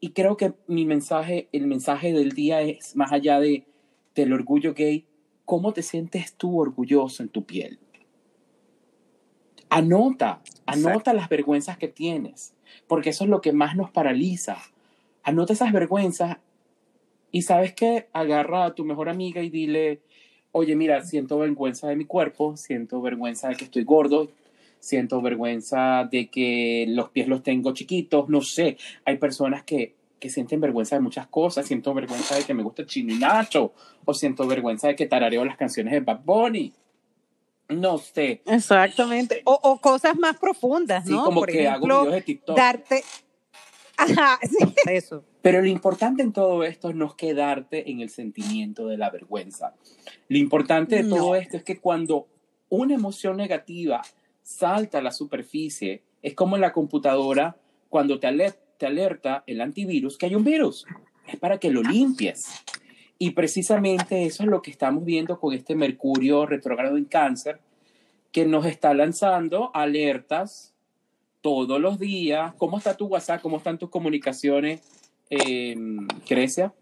Y 0.00 0.10
creo 0.10 0.36
que 0.36 0.52
mi 0.66 0.84
mensaje, 0.84 1.48
el 1.52 1.66
mensaje 1.66 2.12
del 2.12 2.32
día 2.32 2.60
es 2.60 2.94
más 2.94 3.12
allá 3.12 3.40
de, 3.40 3.66
del 4.14 4.34
orgullo 4.34 4.74
gay, 4.74 5.06
¿cómo 5.46 5.72
te 5.72 5.82
sientes 5.82 6.34
tú 6.34 6.60
orgulloso 6.60 7.22
en 7.22 7.30
tu 7.30 7.44
piel? 7.44 7.78
Anota, 9.70 10.42
anota 10.66 11.14
las 11.14 11.30
vergüenzas 11.30 11.78
que 11.78 11.88
tienes, 11.88 12.54
porque 12.86 13.10
eso 13.10 13.24
es 13.24 13.30
lo 13.30 13.40
que 13.40 13.52
más 13.52 13.74
nos 13.74 13.90
paraliza. 13.90 14.58
Anota 15.24 15.52
esas 15.54 15.72
vergüenzas 15.72 16.36
y 17.32 17.42
sabes 17.42 17.74
que 17.74 18.08
agarra 18.12 18.66
a 18.66 18.74
tu 18.74 18.84
mejor 18.84 19.08
amiga 19.08 19.42
y 19.42 19.50
dile, 19.50 20.00
oye, 20.52 20.76
mira, 20.76 21.02
siento 21.02 21.38
vergüenza 21.38 21.88
de 21.88 21.96
mi 21.96 22.04
cuerpo, 22.04 22.56
siento 22.56 23.00
vergüenza 23.02 23.48
de 23.48 23.56
que 23.56 23.64
estoy 23.64 23.82
gordo, 23.84 24.30
siento 24.78 25.20
vergüenza 25.20 26.08
de 26.10 26.28
que 26.28 26.84
los 26.88 27.08
pies 27.10 27.26
los 27.26 27.42
tengo 27.42 27.72
chiquitos, 27.72 28.28
no 28.28 28.40
sé, 28.42 28.76
hay 29.04 29.16
personas 29.16 29.64
que, 29.64 29.94
que 30.20 30.30
sienten 30.30 30.60
vergüenza 30.60 30.94
de 30.96 31.00
muchas 31.00 31.26
cosas, 31.26 31.66
siento 31.66 31.92
vergüenza 31.94 32.36
de 32.36 32.44
que 32.44 32.54
me 32.54 32.62
gusta 32.62 32.86
chino 32.86 33.12
y 33.12 33.18
nacho, 33.18 33.72
o 34.04 34.14
siento 34.14 34.46
vergüenza 34.46 34.88
de 34.88 34.96
que 34.96 35.06
tarareo 35.06 35.44
las 35.44 35.56
canciones 35.56 35.92
de 35.92 36.00
Bad 36.00 36.20
Bunny. 36.24 36.72
No 37.70 37.96
sé, 37.98 38.42
Exactamente. 38.46 39.40
O, 39.44 39.58
o 39.60 39.80
cosas 39.80 40.16
más 40.18 40.36
profundas, 40.38 41.04
sí, 41.04 41.12
¿no? 41.12 41.24
como 41.24 41.40
Por 41.40 41.50
que 41.50 41.66
hago 41.66 41.78
ejemplo, 41.78 42.00
videos 42.02 42.14
de 42.14 42.22
TikTok. 42.22 42.56
darte. 42.56 43.02
Ajá, 43.96 44.38
sí. 44.42 44.56
Eso. 44.90 45.24
Pero 45.42 45.60
lo 45.60 45.66
importante 45.68 46.22
en 46.22 46.32
todo 46.32 46.64
esto 46.64 46.90
es 46.90 46.96
no 46.96 47.16
quedarte 47.16 47.90
en 47.90 48.00
el 48.00 48.10
sentimiento 48.10 48.86
de 48.86 48.96
la 48.98 49.10
vergüenza. 49.10 49.74
Lo 50.28 50.38
importante 50.38 50.96
de 50.96 51.02
No. 51.04 51.16
todo 51.16 51.36
esto 51.36 51.56
es 51.56 51.62
que 51.64 51.78
cuando 51.80 52.26
una 52.70 52.94
emoción 52.94 53.36
negativa 53.36 54.02
salta 54.42 54.98
a 54.98 55.02
la 55.02 55.12
superficie, 55.12 56.02
es 56.22 56.34
como 56.34 56.56
en 56.56 56.62
la 56.62 56.72
computadora 56.72 57.56
cuando 57.88 58.18
te, 58.18 58.26
aler- 58.26 58.58
te 58.78 58.86
alerta 58.86 59.44
el 59.46 59.60
antivirus 59.60 60.18
que 60.18 60.26
hay 60.26 60.34
un 60.34 60.44
virus. 60.44 60.84
Es 61.26 61.36
para 61.38 61.58
que 61.58 61.70
lo 61.70 61.82
limpies. 61.82 62.46
Y 63.18 63.30
precisamente 63.30 64.24
eso 64.26 64.42
es 64.42 64.48
lo 64.48 64.60
que 64.60 64.70
estamos 64.72 65.04
viendo 65.04 65.38
con 65.38 65.54
este 65.54 65.74
Mercurio 65.76 66.46
retrógrado 66.46 66.96
en 66.96 67.04
cáncer, 67.04 67.60
que 68.32 68.44
nos 68.44 68.66
está 68.66 68.92
lanzando 68.92 69.70
alertas 69.72 70.73
todos 71.44 71.78
los 71.78 71.98
días. 71.98 72.54
¿Cómo 72.56 72.78
está 72.78 72.96
tu 72.96 73.04
WhatsApp? 73.04 73.42
¿Cómo 73.42 73.58
están 73.58 73.76
tus 73.76 73.90
comunicaciones, 73.90 74.80
eh, 75.28 75.76
Grecia? 76.26 76.72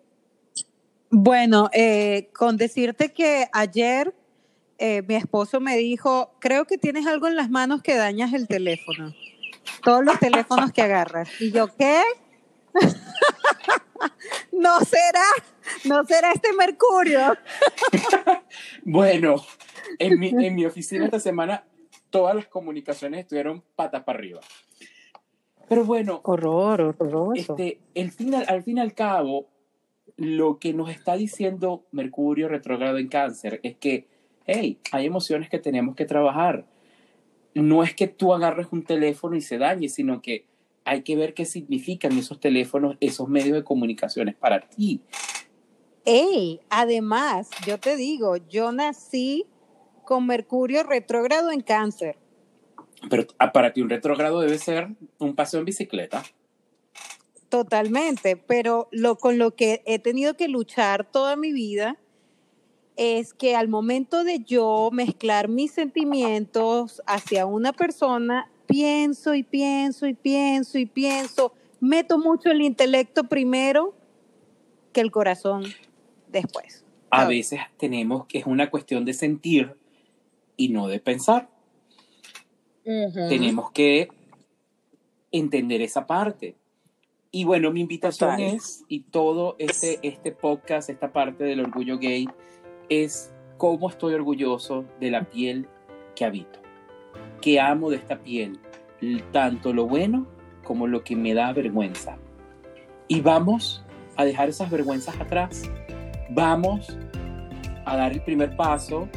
Bueno, 1.10 1.68
eh, 1.72 2.30
con 2.32 2.56
decirte 2.56 3.12
que 3.12 3.48
ayer 3.52 4.14
eh, 4.78 5.02
mi 5.02 5.16
esposo 5.16 5.58
me 5.58 5.76
dijo, 5.76 6.36
creo 6.38 6.64
que 6.64 6.78
tienes 6.78 7.08
algo 7.08 7.26
en 7.26 7.34
las 7.34 7.50
manos 7.50 7.82
que 7.82 7.96
dañas 7.96 8.32
el 8.34 8.46
teléfono. 8.46 9.12
Todos 9.82 10.04
los 10.04 10.20
teléfonos 10.20 10.70
que 10.70 10.82
agarras. 10.82 11.28
Y 11.40 11.50
yo, 11.50 11.66
¿qué? 11.76 12.00
no 14.52 14.78
será, 14.78 15.26
no 15.86 16.04
será 16.04 16.30
este 16.30 16.52
Mercurio. 16.52 17.36
Bueno, 18.84 19.36
en 19.98 20.18
mi, 20.18 20.28
en 20.28 20.54
mi 20.54 20.66
oficina 20.66 21.06
esta 21.06 21.18
semana 21.18 21.64
todas 22.12 22.36
las 22.36 22.46
comunicaciones 22.46 23.20
estuvieron 23.20 23.64
patas 23.74 24.04
para 24.04 24.18
arriba. 24.20 24.40
Pero 25.68 25.84
bueno, 25.84 26.20
Horror, 26.22 26.80
horroroso. 26.82 27.34
este, 27.34 27.80
el 27.94 28.12
fin, 28.12 28.34
al, 28.34 28.62
fin 28.62 28.76
y 28.76 28.80
al 28.80 28.94
cabo, 28.94 29.48
lo 30.16 30.58
que 30.58 30.74
nos 30.74 30.90
está 30.90 31.16
diciendo 31.16 31.86
Mercurio 31.90 32.48
retrógrado 32.48 32.98
en 32.98 33.08
cáncer 33.08 33.58
es 33.62 33.76
que, 33.76 34.06
hey, 34.46 34.78
hay 34.92 35.06
emociones 35.06 35.48
que 35.48 35.58
tenemos 35.58 35.96
que 35.96 36.04
trabajar. 36.04 36.66
No 37.54 37.82
es 37.82 37.94
que 37.94 38.06
tú 38.06 38.34
agarres 38.34 38.68
un 38.70 38.84
teléfono 38.84 39.34
y 39.34 39.40
se 39.40 39.56
dañe, 39.56 39.88
sino 39.88 40.20
que 40.20 40.44
hay 40.84 41.02
que 41.02 41.16
ver 41.16 41.32
qué 41.32 41.46
significan 41.46 42.12
esos 42.18 42.38
teléfonos, 42.38 42.96
esos 43.00 43.28
medios 43.28 43.54
de 43.54 43.64
comunicaciones 43.64 44.34
para 44.34 44.60
ti. 44.60 45.00
Ey, 46.04 46.60
además, 46.68 47.48
yo 47.66 47.78
te 47.78 47.96
digo, 47.96 48.36
yo 48.36 48.72
nací 48.72 49.46
con 50.04 50.26
Mercurio 50.26 50.82
retrógrado 50.82 51.50
en 51.50 51.60
cáncer. 51.60 52.16
Pero 53.10 53.26
ah, 53.38 53.52
para 53.52 53.72
ti 53.72 53.82
un 53.82 53.90
retrógrado 53.90 54.40
debe 54.40 54.58
ser 54.58 54.88
un 55.18 55.34
paseo 55.34 55.60
en 55.60 55.66
bicicleta. 55.66 56.22
Totalmente, 57.48 58.36
pero 58.36 58.88
lo 58.92 59.16
con 59.16 59.38
lo 59.38 59.54
que 59.54 59.82
he 59.84 59.98
tenido 59.98 60.34
que 60.34 60.48
luchar 60.48 61.04
toda 61.04 61.36
mi 61.36 61.52
vida 61.52 61.98
es 62.96 63.34
que 63.34 63.56
al 63.56 63.68
momento 63.68 64.24
de 64.24 64.40
yo 64.40 64.90
mezclar 64.92 65.48
mis 65.48 65.72
sentimientos 65.72 67.02
hacia 67.06 67.46
una 67.46 67.72
persona, 67.72 68.50
pienso 68.66 69.34
y 69.34 69.42
pienso 69.42 70.06
y 70.06 70.14
pienso 70.14 70.78
y 70.78 70.86
pienso, 70.86 71.52
meto 71.80 72.18
mucho 72.18 72.50
el 72.50 72.62
intelecto 72.62 73.24
primero 73.24 73.94
que 74.92 75.00
el 75.00 75.10
corazón 75.10 75.64
después. 76.28 76.84
A 77.10 77.26
veces 77.26 77.60
tenemos 77.76 78.26
que 78.26 78.38
es 78.38 78.46
una 78.46 78.70
cuestión 78.70 79.04
de 79.04 79.12
sentir 79.12 79.76
y 80.56 80.68
no 80.68 80.88
de 80.88 81.00
pensar. 81.00 81.48
Tenemos 82.84 83.70
que 83.70 84.08
entender 85.30 85.80
esa 85.82 86.06
parte. 86.06 86.56
Y 87.30 87.44
bueno, 87.44 87.70
mi 87.72 87.80
invitación 87.80 88.36
Total. 88.36 88.54
es, 88.54 88.84
y 88.88 89.00
todo 89.00 89.56
este, 89.58 89.98
este 90.02 90.32
podcast, 90.32 90.90
esta 90.90 91.12
parte 91.12 91.44
del 91.44 91.60
orgullo 91.60 91.98
gay, 91.98 92.28
es 92.88 93.32
cómo 93.56 93.88
estoy 93.88 94.14
orgulloso 94.14 94.84
de 95.00 95.10
la 95.10 95.24
piel 95.24 95.66
que 96.14 96.24
habito. 96.24 96.60
Que 97.40 97.58
amo 97.58 97.90
de 97.90 97.96
esta 97.96 98.22
piel, 98.22 98.58
tanto 99.32 99.72
lo 99.72 99.86
bueno 99.86 100.26
como 100.62 100.86
lo 100.86 101.02
que 101.02 101.16
me 101.16 101.32
da 101.32 101.52
vergüenza. 101.52 102.18
Y 103.08 103.20
vamos 103.20 103.84
a 104.16 104.24
dejar 104.24 104.48
esas 104.48 104.70
vergüenzas 104.70 105.18
atrás. 105.18 105.70
Vamos 106.30 106.96
a 107.84 107.96
dar 107.96 108.12
el 108.12 108.22
primer 108.22 108.56
paso 108.56 109.08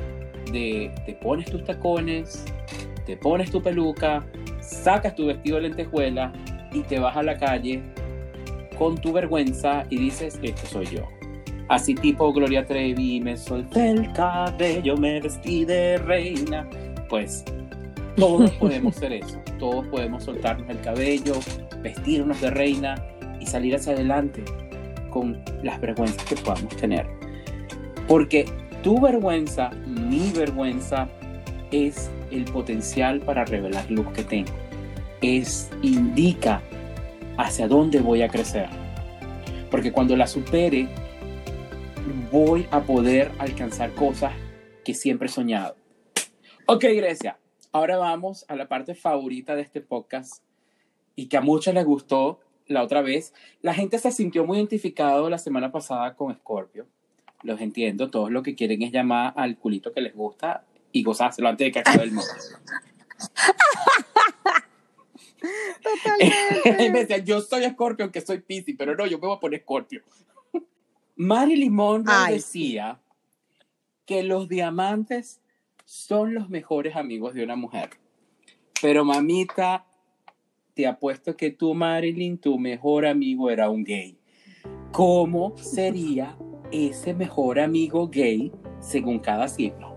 de 0.52 0.92
te 1.06 1.14
pones 1.14 1.50
tus 1.50 1.64
tacones, 1.64 2.46
te 3.06 3.18
pones 3.18 3.52
tu 3.52 3.62
peluca, 3.62 4.26
sacas 4.60 5.16
tu 5.16 5.28
vestido 5.28 5.58
de 5.58 5.64
lentejuela 5.64 6.34
y 6.74 6.82
te 6.82 7.00
vas 7.00 7.16
a 7.16 7.24
la 7.24 7.38
calle 7.38 7.82
con 8.78 8.98
tu 8.98 9.14
vergüenza 9.14 9.86
y 9.90 9.98
dices, 9.98 10.40
esto 10.42 10.66
soy 10.68 10.86
yo. 10.88 11.08
Así 11.68 11.96
tipo 11.96 12.32
Gloria 12.32 12.66
Trevi, 12.66 13.20
me 13.22 13.36
solté 13.38 13.90
el 13.90 14.12
cabello, 14.14 14.96
me 14.98 15.20
vestí 15.20 15.66
de 15.66 15.98
reina. 15.98 16.70
Pues 17.10 17.44
todos 18.16 18.52
podemos 18.60 18.96
ser 18.96 19.14
eso, 19.14 19.40
todos 19.58 19.88
podemos 19.88 20.24
soltarnos 20.24 20.70
el 20.70 20.80
cabello, 20.82 21.34
vestirnos 21.82 22.40
de 22.42 22.52
reina 22.52 22.96
y 23.40 23.46
salir 23.48 23.76
hacia 23.76 23.94
adelante 23.94 24.44
con 25.10 25.42
las 25.64 25.80
vergüenzas 25.82 26.24
que 26.26 26.36
podamos 26.36 26.76
tener. 26.76 27.08
Porque 28.08 28.46
tu 28.86 29.02
vergüenza, 29.02 29.72
mi 29.88 30.32
vergüenza, 30.32 31.10
es 31.72 32.12
el 32.30 32.46
potencial 32.46 33.20
para 33.20 33.44
revelar 33.44 33.90
luz 33.90 34.06
que 34.14 34.24
tengo. 34.24 34.52
Es, 35.24 35.72
indica 35.82 36.62
hacia 37.36 37.68
dónde 37.68 38.00
voy 38.00 38.22
a 38.22 38.28
crecer. 38.28 38.70
Porque 39.72 39.92
cuando 39.92 40.16
la 40.16 40.28
supere, 40.28 40.88
voy 42.32 42.68
a 42.70 42.82
poder 42.82 43.32
alcanzar 43.40 43.92
cosas 43.96 44.34
que 44.84 44.94
siempre 44.94 45.30
he 45.30 45.32
soñado. 45.32 45.76
Ok, 46.68 46.84
Grecia, 46.84 47.40
ahora 47.72 47.98
vamos 47.98 48.46
a 48.48 48.56
la 48.56 48.68
parte 48.68 48.94
favorita 48.94 49.56
de 49.56 49.64
este 49.64 49.82
podcast 49.82 50.44
y 51.16 51.26
que 51.28 51.38
a 51.38 51.42
muchos 51.42 51.74
les 51.74 51.86
gustó 51.86 52.40
la 52.68 52.84
otra 52.84 53.02
vez. 53.02 53.34
La 53.64 53.74
gente 53.74 53.98
se 53.98 54.12
sintió 54.12 54.46
muy 54.46 54.60
identificado 54.60 55.28
la 55.28 55.40
semana 55.40 55.72
pasada 55.72 56.16
con 56.16 56.32
Scorpio. 56.36 56.86
Los 57.46 57.62
entiendo, 57.62 58.10
todos 58.10 58.32
lo 58.32 58.42
que 58.42 58.56
quieren 58.56 58.82
es 58.82 58.92
llamar 58.92 59.32
al 59.36 59.58
culito 59.58 59.94
que 59.94 60.02
les 60.02 60.16
gusta 60.16 60.66
y 60.92 61.04
gozárselo 61.04 61.48
antes 61.48 61.68
de 61.68 61.72
que 61.72 61.80
acabe 61.80 62.04
el 62.04 62.12
mundo. 62.12 62.32
y 66.20 66.90
me 66.90 67.00
decía, 67.02 67.20
yo 67.20 67.42
soy 67.42 67.70
Scorpio, 67.70 68.06
aunque 68.06 68.22
soy 68.22 68.40
Piscis, 68.40 68.76
pero 68.76 68.96
no, 68.96 69.06
yo 69.06 69.20
me 69.20 69.28
voy 69.28 69.38
a 69.38 69.40
poner 69.40 69.62
Scorpio. 69.62 70.02
Marilyn 71.16 71.72
Monroe 71.72 72.32
decía 72.32 73.00
que 74.08 74.24
los 74.24 74.50
diamantes 74.50 75.40
son 75.86 76.34
los 76.34 76.50
mejores 76.50 76.96
amigos 76.96 77.36
de 77.36 77.44
una 77.44 77.56
mujer. 77.56 77.92
Pero 78.82 79.06
mamita, 79.06 79.86
te 80.74 80.88
apuesto 80.88 81.38
que 81.38 81.52
tú, 81.52 81.76
Marilyn, 81.76 82.40
tu 82.40 82.58
mejor 82.58 83.06
amigo 83.06 83.52
era 83.52 83.70
un 83.70 83.84
gay. 83.84 84.18
¿Cómo 84.92 85.56
sería 85.58 86.36
ese 86.72 87.14
mejor 87.14 87.60
amigo 87.60 88.08
gay 88.08 88.52
según 88.80 89.20
cada 89.20 89.48
signo? 89.48 89.96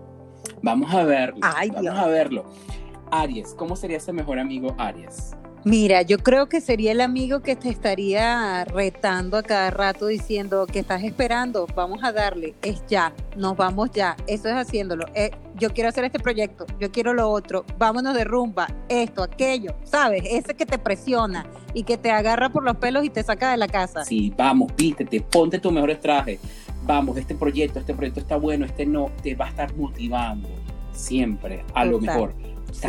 Vamos 0.61 0.93
a 0.93 1.03
verlo. 1.03 1.39
Ay, 1.41 1.69
vamos 1.69 1.81
Dios. 1.83 1.97
a 1.97 2.07
verlo. 2.07 2.45
Aries, 3.11 3.53
¿cómo 3.55 3.75
sería 3.75 3.97
ese 3.97 4.13
mejor 4.13 4.39
amigo 4.39 4.75
Aries? 4.77 5.35
Mira, 5.65 6.03
yo 6.03 6.19
creo 6.19 6.47
que 6.47 6.61
sería 6.61 6.93
el 6.93 7.01
amigo 7.01 7.41
que 7.41 7.57
te 7.57 7.67
estaría 7.69 8.63
retando 8.63 9.35
a 9.37 9.43
cada 9.43 9.69
rato 9.71 10.07
diciendo 10.07 10.65
que 10.65 10.79
estás 10.79 11.03
esperando, 11.03 11.67
vamos 11.75 11.99
a 12.01 12.13
darle, 12.13 12.55
es 12.61 12.81
ya, 12.87 13.13
nos 13.35 13.57
vamos 13.57 13.91
ya, 13.91 14.15
eso 14.25 14.47
es 14.47 14.55
haciéndolo, 14.55 15.05
eh, 15.15 15.31
yo 15.55 15.71
quiero 15.71 15.89
hacer 15.89 16.05
este 16.05 16.19
proyecto, 16.19 16.65
yo 16.79 16.91
quiero 16.91 17.13
lo 17.13 17.29
otro, 17.29 17.65
vámonos 17.77 18.15
de 18.15 18.23
rumba, 18.23 18.67
esto, 18.87 19.21
aquello, 19.21 19.75
¿sabes? 19.83 20.23
Ese 20.25 20.53
que 20.53 20.65
te 20.65 20.77
presiona 20.77 21.45
y 21.73 21.83
que 21.83 21.97
te 21.97 22.09
agarra 22.09 22.49
por 22.49 22.63
los 22.63 22.77
pelos 22.77 23.03
y 23.03 23.09
te 23.09 23.21
saca 23.21 23.51
de 23.51 23.57
la 23.57 23.67
casa. 23.67 24.05
Sí, 24.05 24.33
vamos, 24.37 24.71
vístete, 24.77 25.19
ponte 25.19 25.59
tus 25.59 25.73
mejores 25.73 25.99
trajes. 25.99 26.39
Vamos, 26.83 27.17
este 27.17 27.35
proyecto, 27.35 27.79
este 27.79 27.93
proyecto 27.93 28.21
está 28.21 28.37
bueno, 28.37 28.65
este 28.65 28.85
no, 28.85 29.11
te 29.21 29.35
va 29.35 29.47
a 29.47 29.49
estar 29.49 29.75
motivando 29.75 30.47
siempre 30.93 31.65
a 31.73 31.83
lo 31.83 31.99
mejor. 31.99 32.33
Sí. 32.71 32.87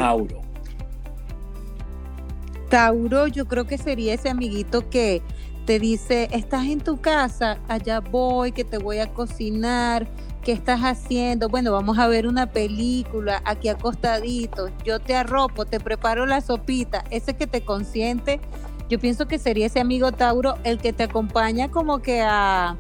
Tauro. 2.71 3.27
Yo 3.27 3.47
creo 3.47 3.67
que 3.67 3.77
sería 3.77 4.15
ese 4.15 4.31
amiguito 4.31 4.89
que 4.89 5.23
te 5.67 5.79
dice, 5.79 6.29
estás 6.33 6.67
en 6.67 6.81
tu 6.81 7.01
casa, 7.01 7.59
allá 7.69 8.01
voy, 8.01 8.53
que 8.53 8.65
te 8.65 8.79
voy 8.79 8.99
a 8.99 9.13
cocinar, 9.13 10.09
¿qué 10.43 10.53
estás 10.53 10.81
haciendo? 10.81 11.49
Bueno, 11.49 11.71
vamos 11.73 11.99
a 11.99 12.09
ver 12.09 12.27
una 12.27 12.51
película 12.51 13.43
aquí 13.45 13.69
acostadito, 13.69 14.71
yo 14.85 14.99
te 15.01 15.15
arropo, 15.15 15.67
te 15.67 15.79
preparo 15.79 16.27
la 16.27 16.41
sopita, 16.41 17.05
ese 17.11 17.35
que 17.35 17.47
te 17.47 17.61
consiente, 17.61 18.41
yo 18.89 18.99
pienso 18.99 19.29
que 19.29 19.39
sería 19.39 19.67
ese 19.67 19.79
amigo 19.79 20.11
Tauro 20.11 20.57
el 20.65 20.79
que 20.79 20.93
te 20.93 21.05
acompaña 21.05 21.71
como 21.71 22.01
que 22.01 22.23
a 22.23 22.77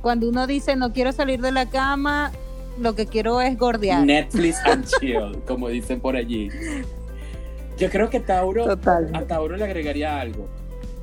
cuando 0.00 0.28
uno 0.28 0.46
dice 0.46 0.76
no 0.76 0.92
quiero 0.92 1.12
salir 1.12 1.42
de 1.42 1.52
la 1.52 1.68
cama, 1.68 2.32
lo 2.78 2.94
que 2.94 3.06
quiero 3.06 3.40
es 3.40 3.58
gordear. 3.58 4.04
Netflix 4.04 4.58
and 4.64 4.86
chill, 5.00 5.42
como 5.46 5.68
dicen 5.68 6.00
por 6.00 6.16
allí. 6.16 6.48
Yo 7.76 7.90
creo 7.90 8.08
que 8.10 8.20
Tauro, 8.20 8.64
Total. 8.66 9.10
a 9.14 9.22
Tauro 9.22 9.56
le 9.56 9.64
agregaría 9.64 10.20
algo. 10.20 10.46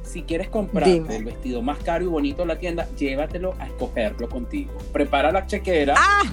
Si 0.03 0.23
quieres 0.23 0.49
comprar 0.49 0.87
el 0.87 1.23
vestido 1.23 1.61
más 1.61 1.77
caro 1.79 2.03
y 2.03 2.07
bonito 2.07 2.41
de 2.41 2.47
la 2.47 2.57
tienda, 2.59 2.87
llévatelo 2.97 3.53
a 3.59 3.67
escogerlo 3.67 4.27
contigo. 4.29 4.71
Prepara 4.91 5.31
la 5.31 5.45
chequera 5.47 5.95
Ah, 5.97 6.23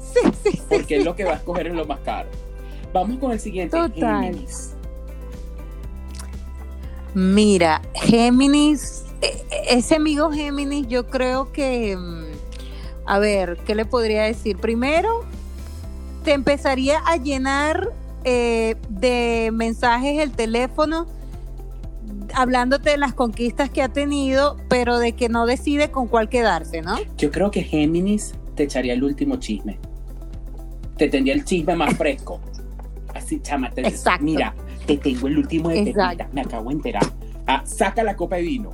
sí, 0.00 0.20
sí, 0.42 0.50
sí. 0.52 0.62
porque 0.68 0.96
es 0.96 1.04
lo 1.04 1.14
que 1.14 1.24
va 1.24 1.32
a 1.32 1.36
escoger 1.36 1.66
en 1.66 1.76
lo 1.76 1.84
más 1.84 2.00
caro. 2.00 2.28
Vamos 2.92 3.18
con 3.18 3.32
el 3.32 3.40
siguiente. 3.40 3.76
Total. 3.76 4.24
Géminis. 4.24 4.70
Mira, 7.14 7.80
Géminis, 7.94 9.04
eh, 9.22 9.44
ese 9.70 9.96
amigo 9.96 10.30
Géminis, 10.32 10.88
yo 10.88 11.06
creo 11.06 11.52
que, 11.52 11.96
mm, 11.96 12.24
a 13.06 13.18
ver, 13.18 13.56
¿qué 13.66 13.74
le 13.74 13.84
podría 13.84 14.22
decir? 14.24 14.56
Primero, 14.58 15.24
te 16.24 16.32
empezaría 16.32 16.98
a 17.06 17.16
llenar 17.16 17.90
eh, 18.24 18.76
de 18.88 19.50
mensajes 19.52 20.18
el 20.18 20.32
teléfono, 20.32 21.06
hablándote 22.34 22.90
de 22.90 22.96
las 22.98 23.14
conquistas 23.14 23.70
que 23.70 23.82
ha 23.82 23.88
tenido, 23.88 24.56
pero 24.68 24.98
de 24.98 25.12
que 25.12 25.28
no 25.28 25.46
decide 25.46 25.90
con 25.90 26.08
cuál 26.08 26.28
quedarse, 26.28 26.82
¿no? 26.82 26.96
Yo 27.16 27.30
creo 27.30 27.50
que 27.50 27.62
Géminis 27.62 28.34
te 28.54 28.64
echaría 28.64 28.94
el 28.94 29.04
último 29.04 29.36
chisme. 29.36 29.78
Te 30.96 31.08
tendría 31.08 31.34
el 31.34 31.44
chisme 31.44 31.76
más 31.76 31.94
fresco. 31.98 32.40
Así, 33.14 33.40
chama, 33.40 33.70
te 33.70 33.82
dice, 33.82 33.96
Exacto. 33.96 34.24
mira, 34.24 34.54
te 34.86 34.96
tengo 34.96 35.28
el 35.28 35.38
último 35.38 35.68
de. 35.68 35.84
Pepita, 35.84 36.28
me 36.32 36.40
acabo 36.40 36.70
de 36.70 36.76
enterar. 36.76 37.04
Ah, 37.46 37.62
saca 37.64 38.02
la 38.02 38.16
copa 38.16 38.36
de 38.36 38.42
vino. 38.42 38.70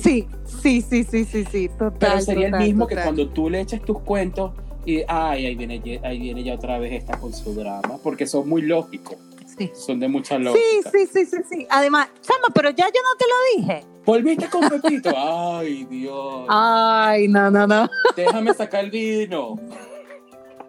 Sí, 0.00 0.26
sí, 0.62 0.80
sí, 0.80 1.04
sí, 1.04 1.24
sí, 1.24 1.44
sí, 1.50 1.68
total. 1.68 1.98
Pero 1.98 2.20
sería 2.20 2.46
el 2.46 2.52
total, 2.52 2.66
mismo 2.66 2.86
que 2.86 2.94
cuando 2.94 3.28
tú 3.28 3.50
le 3.50 3.60
echas 3.60 3.82
tus 3.82 4.00
cuentos 4.00 4.52
y, 4.88 5.04
ay, 5.06 5.44
ahí 5.46 5.54
viene, 5.54 6.00
ahí 6.02 6.18
viene 6.18 6.42
ya 6.42 6.54
otra 6.54 6.78
vez 6.78 6.92
esta 6.94 7.18
con 7.18 7.32
su 7.34 7.52
drama, 7.54 7.98
porque 8.02 8.26
son 8.26 8.48
muy 8.48 8.62
lógicos, 8.62 9.16
Sí. 9.58 9.70
son 9.74 10.00
de 10.00 10.08
mucha 10.08 10.36
Sí, 10.38 10.42
lógica. 10.44 10.90
sí, 10.92 11.06
sí, 11.12 11.26
sí, 11.26 11.36
sí. 11.50 11.66
Además, 11.68 12.08
chama, 12.22 12.48
pero 12.54 12.70
ya 12.70 12.86
yo 12.86 13.00
no 13.02 13.16
te 13.18 13.24
lo 13.26 13.62
dije. 13.66 13.84
Volviste 14.06 14.48
con 14.48 14.66
Pepito, 14.70 15.10
ay, 15.14 15.84
Dios, 15.90 16.46
Ay, 16.48 17.28
no, 17.28 17.50
no, 17.50 17.66
no. 17.66 17.88
déjame 18.16 18.54
sacar 18.54 18.84
el 18.84 18.90
vino. 18.90 19.56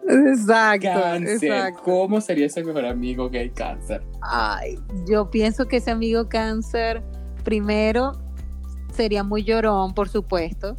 Exacto, 0.08 0.88
Cáncer, 0.92 1.50
exacto. 1.52 1.82
¿cómo 1.84 2.20
sería 2.20 2.46
ese 2.46 2.64
mejor 2.64 2.84
amigo 2.86 3.28
gay 3.30 3.50
cáncer? 3.50 4.02
Ay, 4.22 4.78
yo 5.08 5.30
pienso 5.30 5.66
que 5.68 5.76
ese 5.76 5.90
amigo 5.90 6.28
cáncer, 6.28 7.02
primero, 7.44 8.12
sería 8.94 9.22
muy 9.22 9.44
llorón, 9.44 9.94
por 9.94 10.08
supuesto. 10.08 10.76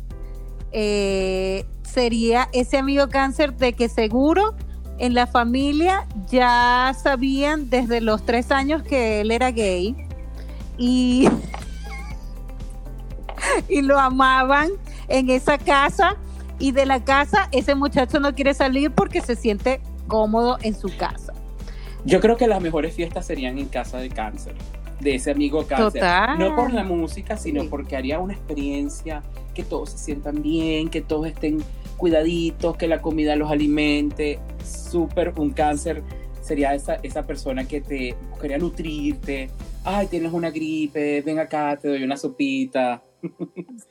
Eh, 0.71 1.65
sería 1.83 2.47
ese 2.53 2.77
amigo 2.77 3.09
cáncer 3.09 3.53
de 3.55 3.73
que 3.73 3.89
seguro 3.89 4.55
en 4.97 5.13
la 5.13 5.27
familia 5.27 6.07
ya 6.29 6.95
sabían 7.01 7.69
desde 7.69 7.99
los 8.01 8.25
tres 8.25 8.51
años 8.51 8.81
que 8.83 9.19
él 9.21 9.31
era 9.31 9.51
gay 9.51 9.95
y, 10.77 11.27
y 13.69 13.81
lo 13.81 13.99
amaban 13.99 14.69
en 15.07 15.29
esa 15.29 15.57
casa 15.57 16.15
y 16.59 16.71
de 16.71 16.85
la 16.85 17.03
casa 17.03 17.49
ese 17.51 17.75
muchacho 17.75 18.19
no 18.19 18.33
quiere 18.35 18.53
salir 18.53 18.91
porque 18.91 19.21
se 19.21 19.35
siente 19.35 19.81
cómodo 20.07 20.57
en 20.61 20.75
su 20.75 20.95
casa. 20.95 21.33
Yo 22.05 22.19
creo 22.19 22.37
que 22.37 22.47
las 22.47 22.61
mejores 22.61 22.93
fiestas 22.95 23.25
serían 23.25 23.57
en 23.57 23.67
casa 23.67 23.97
de 23.97 24.09
cáncer, 24.09 24.55
de 24.99 25.15
ese 25.15 25.31
amigo 25.31 25.65
cáncer. 25.67 26.01
Total. 26.01 26.39
No 26.39 26.55
por 26.55 26.71
la 26.73 26.83
música, 26.83 27.37
sino 27.37 27.61
Sí. 27.63 27.67
porque 27.69 27.95
haría 27.97 28.19
una 28.19 28.33
experiencia, 28.33 29.21
que 29.53 29.63
todos 29.63 29.91
se 29.91 29.97
sientan 29.97 30.41
bien, 30.41 30.89
que 30.89 31.01
todos 31.01 31.27
estén 31.27 31.63
cuidaditos, 31.97 32.77
que 32.77 32.87
la 32.87 33.01
comida 33.01 33.35
los 33.35 33.51
alimente. 33.51 34.39
Súper 34.63 35.33
un 35.37 35.51
cáncer 35.51 36.03
sería 36.41 36.73
esa, 36.73 36.95
esa 36.95 37.25
persona 37.25 37.67
que 37.67 37.81
te 37.81 38.15
buscaría 38.29 38.57
nutrirte. 38.57 39.49
Ay, 39.83 40.07
tienes 40.07 40.33
una 40.33 40.51
gripe, 40.51 41.21
ven 41.21 41.39
acá, 41.39 41.77
te 41.79 41.87
doy 41.87 42.03
una 42.03 42.17
sopita. 42.17 43.03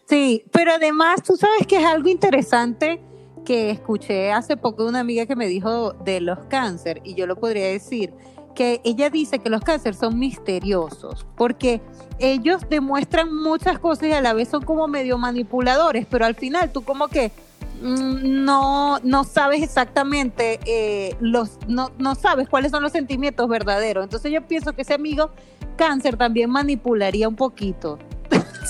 Sí, 0.09 0.45
pero 0.51 0.73
además 0.73 1.23
tú 1.23 1.37
sabes 1.37 1.67
que 1.67 1.77
es 1.77 1.85
algo 1.85 2.09
interesante 2.09 3.01
que 3.45 3.71
escuché 3.71 4.33
hace 4.33 4.57
poco 4.57 4.83
de 4.83 4.91
una 4.91 5.01
amiga 5.01 5.27
que 5.27 5.37
me 5.37 5.47
dijo 5.47 5.93
de 5.93 6.21
los 6.21 6.39
cáncer 6.47 7.01
y 7.05 7.15
yo 7.15 7.27
lo 7.27 7.37
podría 7.37 7.67
decir 7.67 8.13
que 8.55 8.81
ella 8.85 9.11
dice 9.11 9.39
que 9.39 9.51
los 9.51 9.63
cáncer 9.63 9.95
son 9.95 10.19
misteriosos 10.19 11.27
porque 11.37 11.81
ellos 12.19 12.63
demuestran 12.69 13.35
muchas 13.35 13.79
cosas 13.79 14.09
y 14.09 14.13
a 14.13 14.21
la 14.21 14.33
vez 14.35 14.49
son 14.49 14.63
como 14.63 14.87
medio 14.89 15.19
manipuladores, 15.19 16.07
pero 16.09 16.25
al 16.25 16.35
final 16.35 16.71
tú 16.73 16.83
como 16.83 17.09
que 17.09 17.33
mm, 17.81 18.45
no, 18.45 18.99
no 19.01 19.25
sabes 19.25 19.63
exactamente 19.63 20.61
eh, 20.67 21.17
los 21.21 21.59
no, 21.67 21.91
no 21.99 22.15
sabes 22.15 22.49
cuáles 22.49 22.71
son 22.71 22.83
los 22.83 22.93
sentimientos 22.93 23.49
verdaderos. 23.49 24.05
Entonces 24.05 24.33
yo 24.33 24.43
pienso 24.47 24.73
que 24.73 24.83
ese 24.83 24.95
amigo 24.95 25.31
cáncer 25.77 26.17
también 26.17 26.51
manipularía 26.51 27.29
un 27.29 27.37
poquito. 27.37 27.99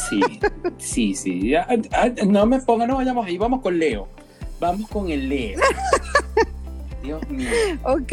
Sí, 0.09 0.21
sí, 0.79 1.15
sí. 1.15 1.53
No 2.27 2.47
me 2.47 2.61
pongan, 2.61 2.89
no 2.89 2.97
vayamos 2.97 3.27
ahí, 3.27 3.37
vamos 3.37 3.61
con 3.61 3.79
Leo. 3.79 4.09
Vamos 4.61 4.89
con 4.89 5.11
el 5.11 5.29
Leo. 5.29 5.59
Dios 7.03 7.29
mío. 7.29 7.49
Ok, 7.85 8.13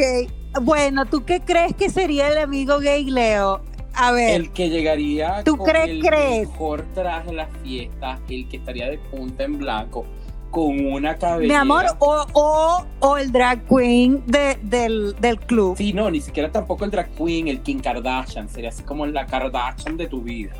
bueno, 0.62 1.06
¿tú 1.06 1.24
qué 1.26 1.42
crees 1.42 1.74
que 1.76 1.90
sería 1.90 2.28
el 2.30 2.38
amigo 2.38 2.80
gay 2.80 3.06
Leo? 3.06 3.62
A 3.94 4.12
ver, 4.12 4.36
El 4.42 4.52
que 4.52 4.70
llegaría 4.70 5.44
¿Tú 5.44 5.58
con 5.58 5.66
crees- 5.68 5.90
el 5.90 6.02
crees? 6.02 6.48
mejor 6.50 6.84
traje 6.94 7.30
a 7.32 7.34
la 7.34 7.48
fiesta, 7.64 8.20
el 8.30 8.48
que 8.48 8.58
estaría 8.58 8.90
de 8.90 9.00
punta 9.00 9.44
en 9.44 9.58
blanco, 9.58 10.06
con 10.52 10.86
una 10.86 11.14
mi 11.14 11.20
cabellera. 11.20 11.62
amor, 11.62 11.86
o, 12.00 12.26
o, 12.34 12.86
o 13.00 13.18
el 13.18 13.32
drag 13.32 13.66
queen 13.68 14.24
de- 14.28 14.58
del, 14.62 15.16
del 15.20 15.40
club. 15.40 15.78
Sí, 15.78 15.94
no, 15.94 16.12
ni 16.12 16.22
siquiera 16.22 16.52
tampoco 16.52 16.86
el 16.86 16.92
drag 16.92 17.10
queen, 17.16 17.48
el 17.48 17.62
Kim 17.62 17.80
Kardashian, 17.80 18.48
sería 18.50 18.70
así 18.70 18.84
como 18.84 19.06
la 19.08 19.26
Kardashian 19.26 19.98
de 19.98 20.08
tu 20.08 20.22
vida. 20.22 20.54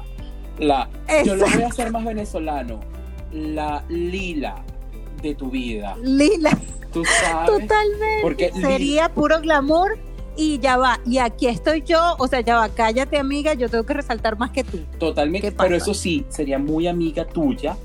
La, 0.58 0.90
yo 1.24 1.36
lo 1.36 1.46
voy 1.48 1.62
a 1.62 1.68
hacer 1.68 1.92
más 1.92 2.04
venezolano, 2.04 2.80
la 3.32 3.84
Lila 3.88 4.56
de 5.22 5.36
tu 5.36 5.50
vida. 5.50 5.96
Lila, 6.02 6.58
Tú 6.92 7.04
sabes. 7.06 7.48
totalmente. 7.48 8.20
Porque 8.22 8.52
Sería 8.54 9.14
puro 9.14 9.40
glamour 9.42 9.98
y 10.36 10.60
ya 10.60 10.78
va. 10.78 11.00
Y 11.06 11.18
aquí 11.18 11.48
estoy 11.48 11.82
yo, 11.82 12.16
o 12.20 12.28
sea, 12.28 12.42
ya 12.42 12.58
va, 12.58 12.70
cállate 12.70 13.18
amiga, 13.18 13.54
yo 13.54 13.70
tengo 13.70 13.86
que 13.86 13.94
resaltar 13.94 14.38
más 14.38 14.52
que 14.52 14.64
tú. 14.64 14.80
Totalmente, 15.00 15.52
pero 15.52 15.76
eso 15.76 15.94
sí, 15.94 16.26
sería 16.30 16.60
muy 16.60 16.88
amiga 16.88 17.26
tuya 17.26 17.76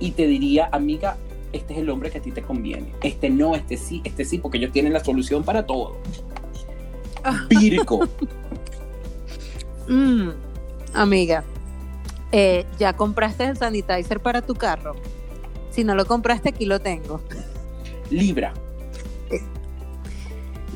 y 0.00 0.12
te 0.12 0.26
diría, 0.26 0.68
amiga, 0.72 1.16
este 1.52 1.74
es 1.74 1.80
el 1.80 1.90
hombre 1.90 2.10
que 2.10 2.18
a 2.18 2.22
ti 2.22 2.30
te 2.32 2.42
conviene. 2.42 2.92
Este 3.02 3.30
no, 3.30 3.54
este 3.54 3.76
sí, 3.76 4.00
este 4.04 4.24
sí, 4.24 4.38
porque 4.38 4.58
ellos 4.58 4.72
tienen 4.72 4.92
la 4.92 5.02
solución 5.04 5.42
para 5.44 5.66
todo. 5.66 5.96
Ah. 7.22 7.46
Virgo. 7.48 8.08
Mm, 9.86 10.30
amiga, 10.94 11.44
eh, 12.32 12.64
¿ya 12.78 12.96
compraste 12.96 13.44
el 13.44 13.58
sanitizer 13.58 14.18
para 14.18 14.40
tu 14.40 14.54
carro? 14.54 14.96
Si 15.74 15.82
no 15.82 15.94
lo 15.96 16.06
compraste, 16.06 16.50
aquí 16.50 16.66
lo 16.66 16.80
tengo. 16.80 17.20
Libra. 18.10 18.54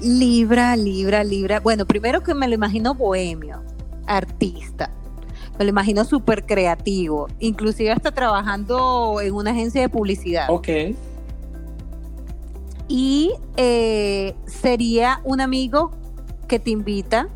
Libra, 0.02 0.76
Libra, 0.76 1.22
Libra. 1.22 1.60
Bueno, 1.60 1.86
primero 1.86 2.22
que 2.22 2.34
me 2.34 2.48
lo 2.48 2.54
imagino 2.54 2.94
bohemio, 2.94 3.62
artista. 4.06 4.90
Me 5.56 5.64
lo 5.64 5.70
imagino 5.70 6.04
súper 6.04 6.46
creativo. 6.46 7.28
Inclusive 7.38 7.92
hasta 7.92 8.10
trabajando 8.12 9.20
en 9.20 9.34
una 9.34 9.52
agencia 9.52 9.80
de 9.80 9.88
publicidad. 9.88 10.46
Ok. 10.50 10.68
Y 12.88 13.32
eh, 13.56 14.34
sería 14.46 15.20
un 15.24 15.40
amigo 15.40 15.92
que 16.48 16.58
te 16.58 16.70
invita 16.70 17.28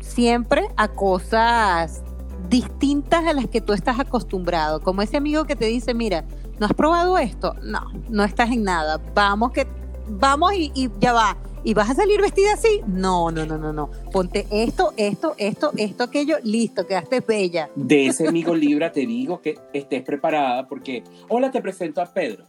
siempre 0.00 0.68
a 0.76 0.88
cosas 0.88 2.02
distintas 2.48 3.26
a 3.26 3.32
las 3.32 3.46
que 3.46 3.60
tú 3.60 3.72
estás 3.72 4.00
acostumbrado. 4.00 4.80
Como 4.80 5.02
ese 5.02 5.16
amigo 5.16 5.44
que 5.44 5.54
te 5.54 5.66
dice, 5.66 5.94
mira, 5.94 6.24
¿no 6.60 6.66
has 6.66 6.74
probado 6.74 7.18
esto? 7.18 7.54
No, 7.62 7.90
no 8.10 8.22
estás 8.22 8.50
en 8.50 8.62
nada. 8.62 9.00
Vamos 9.14 9.50
que, 9.50 9.66
vamos 10.06 10.52
y, 10.54 10.90
ya 11.00 11.12
va. 11.14 11.36
¿Y 11.64 11.74
vas 11.74 11.90
a 11.90 11.94
salir 11.94 12.20
vestida 12.20 12.54
así? 12.54 12.82
No, 12.86 13.30
no, 13.30 13.44
no, 13.44 13.58
no, 13.58 13.72
no. 13.72 13.90
Ponte 14.12 14.46
esto, 14.50 14.92
esto, 14.96 15.34
esto, 15.36 15.72
esto, 15.76 16.04
aquello, 16.04 16.36
listo, 16.42 16.86
quedaste 16.86 17.20
bella. 17.20 17.70
De 17.74 18.06
ese 18.06 18.28
amigo 18.28 18.54
Libra 18.54 18.92
te 18.92 19.06
digo 19.06 19.40
que 19.40 19.58
estés 19.72 20.02
preparada 20.02 20.66
porque, 20.68 21.02
hola, 21.28 21.50
te 21.50 21.60
presento 21.60 22.00
a 22.00 22.06
Pedro. 22.06 22.44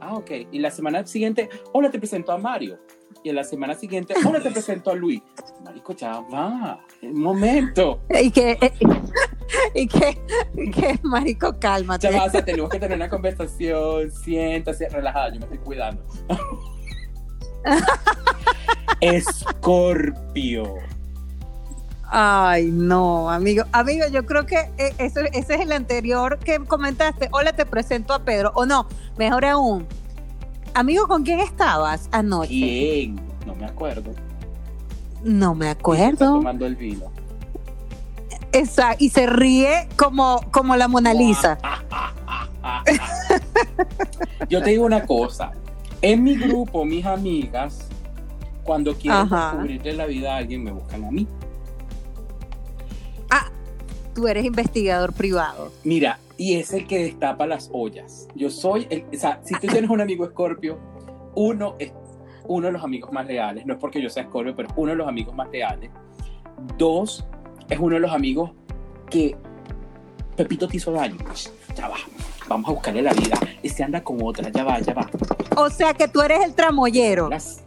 Ah, 0.00 0.16
ok. 0.16 0.30
Y 0.50 0.58
la 0.58 0.70
semana 0.70 1.06
siguiente, 1.06 1.48
hola, 1.72 1.90
te 1.90 1.98
presento 1.98 2.32
a 2.32 2.38
Mario. 2.38 2.78
Y 3.22 3.28
en 3.28 3.36
la 3.36 3.44
semana 3.44 3.74
siguiente, 3.74 4.14
hola, 4.24 4.40
te 4.40 4.50
presento 4.50 4.90
a 4.90 4.94
Luis. 4.94 5.22
Marico, 5.62 5.94
ya 5.94 6.20
va. 6.20 6.80
Un 7.02 7.20
momento. 7.20 8.00
Y 8.08 8.30
que, 8.30 8.58
y 9.74 9.86
que, 9.86 10.18
y 10.54 10.70
que, 10.70 10.98
marico, 11.02 11.58
cálmate. 11.58 12.10
Ya 12.10 12.18
va, 12.18 12.24
o 12.24 12.30
sea, 12.30 12.44
tenemos 12.44 12.70
que 12.70 12.78
tener 12.78 12.96
una 12.96 13.10
conversación. 13.10 14.10
Siéntase, 14.10 14.88
relajada, 14.88 15.34
yo 15.34 15.40
me 15.40 15.44
estoy 15.44 15.58
cuidando. 15.58 16.02
Escorpio. 19.00 20.76
Ay, 22.12 22.70
no, 22.72 23.30
amigo. 23.30 23.64
Amigo, 23.72 24.06
yo 24.10 24.24
creo 24.24 24.46
que 24.46 24.56
eh, 24.78 24.94
eso, 24.98 25.20
ese 25.32 25.54
es 25.54 25.60
el 25.60 25.72
anterior 25.72 26.38
que 26.38 26.58
comentaste. 26.58 27.28
Hola, 27.32 27.52
te 27.52 27.66
presento 27.66 28.14
a 28.14 28.24
Pedro. 28.24 28.50
O 28.54 28.66
no, 28.66 28.88
mejor 29.16 29.44
aún. 29.44 29.86
Amigo, 30.74 31.06
¿con 31.08 31.24
quién 31.24 31.40
estabas 31.40 32.08
anoche? 32.12 32.48
¿Quién? 32.48 33.20
No 33.46 33.54
me 33.54 33.64
acuerdo. 33.66 34.12
No 35.24 35.54
me 35.54 35.68
Está 35.70 35.80
acuerdo. 35.80 36.34
tomando 36.34 36.66
el 36.66 36.76
vino. 36.76 37.06
Exacto. 38.52 39.04
Y 39.04 39.10
se 39.10 39.26
ríe 39.26 39.88
como, 39.96 40.40
como 40.50 40.76
la 40.76 40.88
Mona 40.88 41.14
Lisa. 41.14 41.58
Yo 44.48 44.62
te 44.62 44.70
digo 44.70 44.84
una 44.84 45.04
cosa. 45.06 45.52
En 46.02 46.22
mi 46.24 46.36
grupo, 46.36 46.84
mis 46.84 47.04
amigas, 47.04 47.86
cuando 48.64 48.94
quieren 48.94 49.20
Ajá. 49.20 49.50
descubrirle 49.52 49.92
la 49.94 50.06
vida 50.06 50.34
a 50.34 50.38
alguien, 50.38 50.64
me 50.64 50.72
buscan 50.72 51.04
a 51.04 51.10
mí. 51.10 51.26
Tú 54.14 54.26
eres 54.28 54.44
investigador 54.44 55.12
privado. 55.12 55.72
Mira, 55.84 56.18
y 56.36 56.56
es 56.56 56.72
el 56.72 56.86
que 56.86 56.98
destapa 57.04 57.46
las 57.46 57.70
ollas. 57.72 58.26
Yo 58.34 58.50
soy 58.50 58.86
el, 58.90 59.04
o 59.14 59.18
sea, 59.18 59.40
si 59.44 59.54
tú 59.54 59.66
tienes 59.70 59.90
un 59.90 60.00
amigo 60.00 60.24
escorpio, 60.24 60.78
uno 61.34 61.76
es 61.78 61.92
uno 62.44 62.66
de 62.66 62.72
los 62.72 62.82
amigos 62.82 63.12
más 63.12 63.26
leales, 63.26 63.64
no 63.66 63.74
es 63.74 63.78
porque 63.78 64.02
yo 64.02 64.10
sea 64.10 64.24
escorpio, 64.24 64.56
pero 64.56 64.68
uno 64.76 64.90
de 64.90 64.96
los 64.96 65.06
amigos 65.06 65.34
más 65.34 65.48
leales. 65.50 65.90
Dos, 66.76 67.24
es 67.68 67.78
uno 67.78 67.94
de 67.94 68.00
los 68.00 68.10
amigos 68.12 68.50
que 69.08 69.36
Pepito 70.36 70.66
te 70.66 70.76
hizo 70.78 70.90
daño. 70.92 71.16
Ya 71.76 71.88
va, 71.88 71.96
vamos 72.48 72.68
a 72.68 72.72
buscarle 72.72 73.02
la 73.02 73.12
vida. 73.12 73.38
Ese 73.62 73.84
anda 73.84 74.02
con 74.02 74.18
otra, 74.22 74.48
ya 74.50 74.64
va, 74.64 74.80
ya 74.80 74.94
va. 74.94 75.08
O 75.56 75.70
sea 75.70 75.94
que 75.94 76.08
tú 76.08 76.20
eres 76.22 76.40
el 76.44 76.54
tramoyero. 76.54 77.28
Las- 77.28 77.62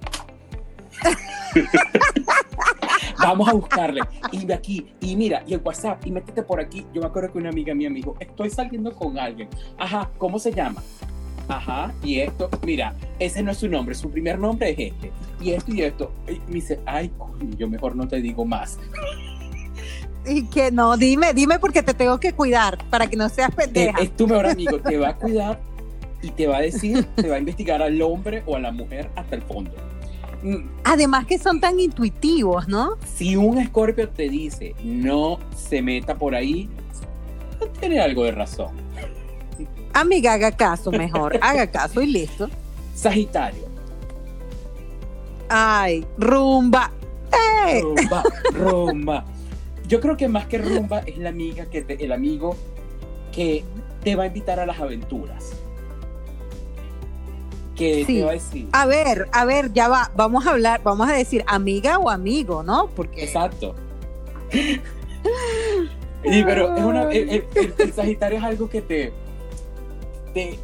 Vamos 3.18 3.48
a 3.48 3.54
buscarle. 3.54 4.02
Y 4.32 4.46
de 4.46 4.54
aquí, 4.54 4.88
y 5.00 5.16
mira, 5.16 5.44
y 5.48 5.54
el 5.54 5.62
WhatsApp, 5.64 6.06
y 6.06 6.12
métete 6.12 6.44
por 6.44 6.60
aquí. 6.60 6.86
Yo 6.94 7.02
me 7.02 7.08
acuerdo 7.08 7.32
que 7.32 7.38
una 7.38 7.50
amiga 7.50 7.74
mía 7.74 7.90
me 7.90 7.98
dijo, 7.98 8.16
estoy 8.20 8.50
saliendo 8.50 8.92
con 8.94 9.18
alguien. 9.18 9.50
Ajá, 9.78 10.10
¿cómo 10.18 10.40
se 10.40 10.52
llama? 10.52 10.82
Ajá, 11.48 11.94
y 12.02 12.20
esto, 12.20 12.50
mira, 12.66 12.96
ese 13.20 13.44
no 13.44 13.52
es 13.52 13.58
su 13.58 13.68
nombre, 13.68 13.96
su 13.96 14.10
primer 14.10 14.40
nombre 14.40 14.72
es 14.72 14.94
este. 14.94 15.12
Y 15.42 15.52
esto 15.52 15.74
y 15.74 15.82
esto. 15.82 16.12
Y 16.28 16.40
me 16.48 16.54
dice, 16.54 16.80
ay, 16.86 17.12
yo 17.58 17.68
mejor 17.68 17.96
no 17.96 18.08
te 18.08 18.22
digo 18.22 18.46
más. 18.46 18.80
Y 20.26 20.46
que 20.46 20.72
no, 20.72 20.96
dime, 20.96 21.34
dime 21.34 21.60
porque 21.60 21.84
te 21.84 21.94
tengo 21.94 22.18
que 22.20 22.32
cuidar 22.32 22.78
para 22.90 23.08
que 23.08 23.18
no 23.18 23.28
seas 23.28 23.54
pendeja. 23.54 24.00
es 24.00 24.16
tu 24.16 24.26
mejor 24.26 24.48
amigo, 24.48 24.80
te 24.80 24.98
va 24.98 25.10
a 25.10 25.16
cuidar 25.18 25.60
y 26.22 26.32
te 26.32 26.48
va 26.48 26.58
a 26.58 26.62
decir, 26.62 27.04
te 27.16 27.28
va 27.28 27.36
a 27.36 27.40
investigar 27.40 27.82
al 27.82 28.02
hombre 28.02 28.42
o 28.46 28.56
a 28.56 28.60
la 28.60 28.72
mujer 28.72 29.10
hasta 29.16 29.36
el 29.36 29.42
fondo. 29.42 29.72
Además 30.84 31.26
que 31.26 31.38
son 31.38 31.60
tan 31.62 31.80
intuitivos, 31.80 32.68
¿no? 32.68 32.98
Si 33.16 33.36
un 33.36 33.58
escorpio 33.60 34.10
te 34.10 34.30
dice 34.30 34.76
no 34.84 35.40
se 35.56 35.82
meta 35.82 36.16
por 36.16 36.36
ahí, 36.36 36.70
tiene 37.80 38.00
algo 38.02 38.24
de 38.26 38.32
razón. 38.32 38.72
Amiga, 39.94 40.34
haga 40.34 40.52
caso 40.52 40.92
mejor. 40.92 41.38
Haga 41.42 41.68
caso 41.72 42.02
y 42.02 42.08
listo. 42.08 42.50
Sagitario, 42.96 43.64
Ay, 45.50 46.06
rumba. 46.18 46.92
¡Eh! 47.68 47.82
rumba, 47.82 48.24
rumba. 48.54 49.26
Yo 49.88 50.00
creo 50.00 50.18
que 50.18 50.28
más 50.28 50.46
que 50.48 50.58
rumba 50.58 51.00
es 51.00 51.18
la 51.18 51.30
amiga 51.30 51.66
que 51.68 51.82
te- 51.84 52.04
el 52.04 52.12
amigo 52.12 52.56
que 53.32 53.64
te 54.04 54.16
va 54.16 54.24
a 54.24 54.28
invitar 54.28 54.60
a 54.60 54.66
las 54.66 54.80
aventuras. 54.80 55.54
Que 57.76 58.06
Sí. 58.06 58.18
te 58.18 58.24
va 58.24 58.30
a 58.32 58.34
decir, 58.34 58.68
A 58.72 58.86
ver, 58.86 59.28
a 59.32 59.46
ver, 59.46 59.74
ya 59.74 59.88
va. 59.88 60.12
Vamos 60.16 60.46
a 60.46 60.52
hablar, 60.52 60.82
vamos 60.84 61.10
a 61.10 61.14
decir 61.14 61.44
amiga 61.48 61.98
o 61.98 62.10
amigo, 62.10 62.62
¿no? 62.64 62.88
Porque 62.96 63.24
exacto. 63.24 63.74
Y, 66.26 66.44
pero 66.44 66.76
es 66.76 66.84
una, 66.84 67.04
el, 67.12 67.30
el- 67.30 67.46
el- 67.56 67.74
el 67.78 67.94
Sagitario 67.94 68.38
es 68.38 68.44
algo 68.44 68.70
que 68.70 68.82
te, 68.82 69.12
te, 70.34 70.58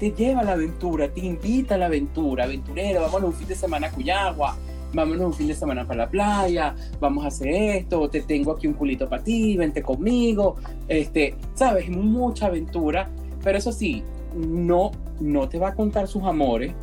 te 0.00 0.10
lleva 0.10 0.40
a 0.40 0.44
la 0.44 0.52
aventura, 0.52 1.08
te 1.08 1.20
invita 1.20 1.76
a 1.76 1.78
la 1.78 1.86
aventura, 1.86 2.44
aventurero, 2.44 3.00
vámonos 3.02 3.30
un 3.30 3.34
fin 3.34 3.46
de 3.48 3.54
semana 3.54 3.86
a 3.86 3.90
Cuyagua, 3.92 4.56
vámonos 4.92 5.26
un 5.26 5.34
fin 5.34 5.46
de 5.48 5.54
semana 5.54 5.86
para 5.86 6.04
la 6.04 6.10
playa, 6.10 6.74
vamos 6.98 7.24
a 7.24 7.28
hacer 7.28 7.48
esto, 7.48 8.08
te 8.10 8.22
tengo 8.22 8.52
aquí 8.52 8.66
un 8.66 8.74
culito 8.74 9.08
para 9.08 9.22
ti, 9.22 9.56
vente 9.56 9.82
conmigo, 9.82 10.56
este, 10.88 11.36
sabes, 11.54 11.88
mucha 11.88 12.46
aventura, 12.46 13.08
pero 13.42 13.58
eso 13.58 13.70
sí, 13.70 14.02
no, 14.34 14.90
no 15.20 15.48
te 15.48 15.58
va 15.58 15.68
a 15.68 15.74
contar 15.74 16.08
sus 16.08 16.22
amores, 16.24 16.74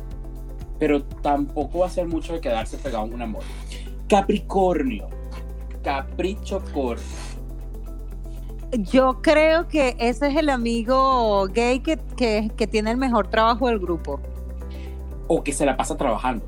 pero 0.78 1.02
tampoco 1.04 1.80
va 1.80 1.86
a 1.86 1.90
ser 1.90 2.06
mucho 2.06 2.32
de 2.32 2.40
quedarse 2.40 2.76
pegado 2.78 3.04
en 3.06 3.14
un 3.14 3.22
amor. 3.22 3.42
Capricornio, 4.08 5.08
capricho 5.82 6.62
corto. 6.74 7.02
yo 8.72 9.20
creo 9.22 9.68
que 9.68 9.96
ese 9.98 10.28
es 10.28 10.36
el 10.36 10.48
amigo 10.48 11.46
gay 11.48 11.80
que, 11.80 11.98
que, 12.16 12.50
que 12.56 12.66
tiene 12.66 12.90
el 12.90 12.96
mejor 12.96 13.28
trabajo 13.28 13.68
del 13.68 13.78
grupo. 13.78 14.20
o 15.28 15.42
que 15.42 15.52
se 15.52 15.64
la 15.64 15.76
pasa 15.76 15.96
trabajando. 15.96 16.44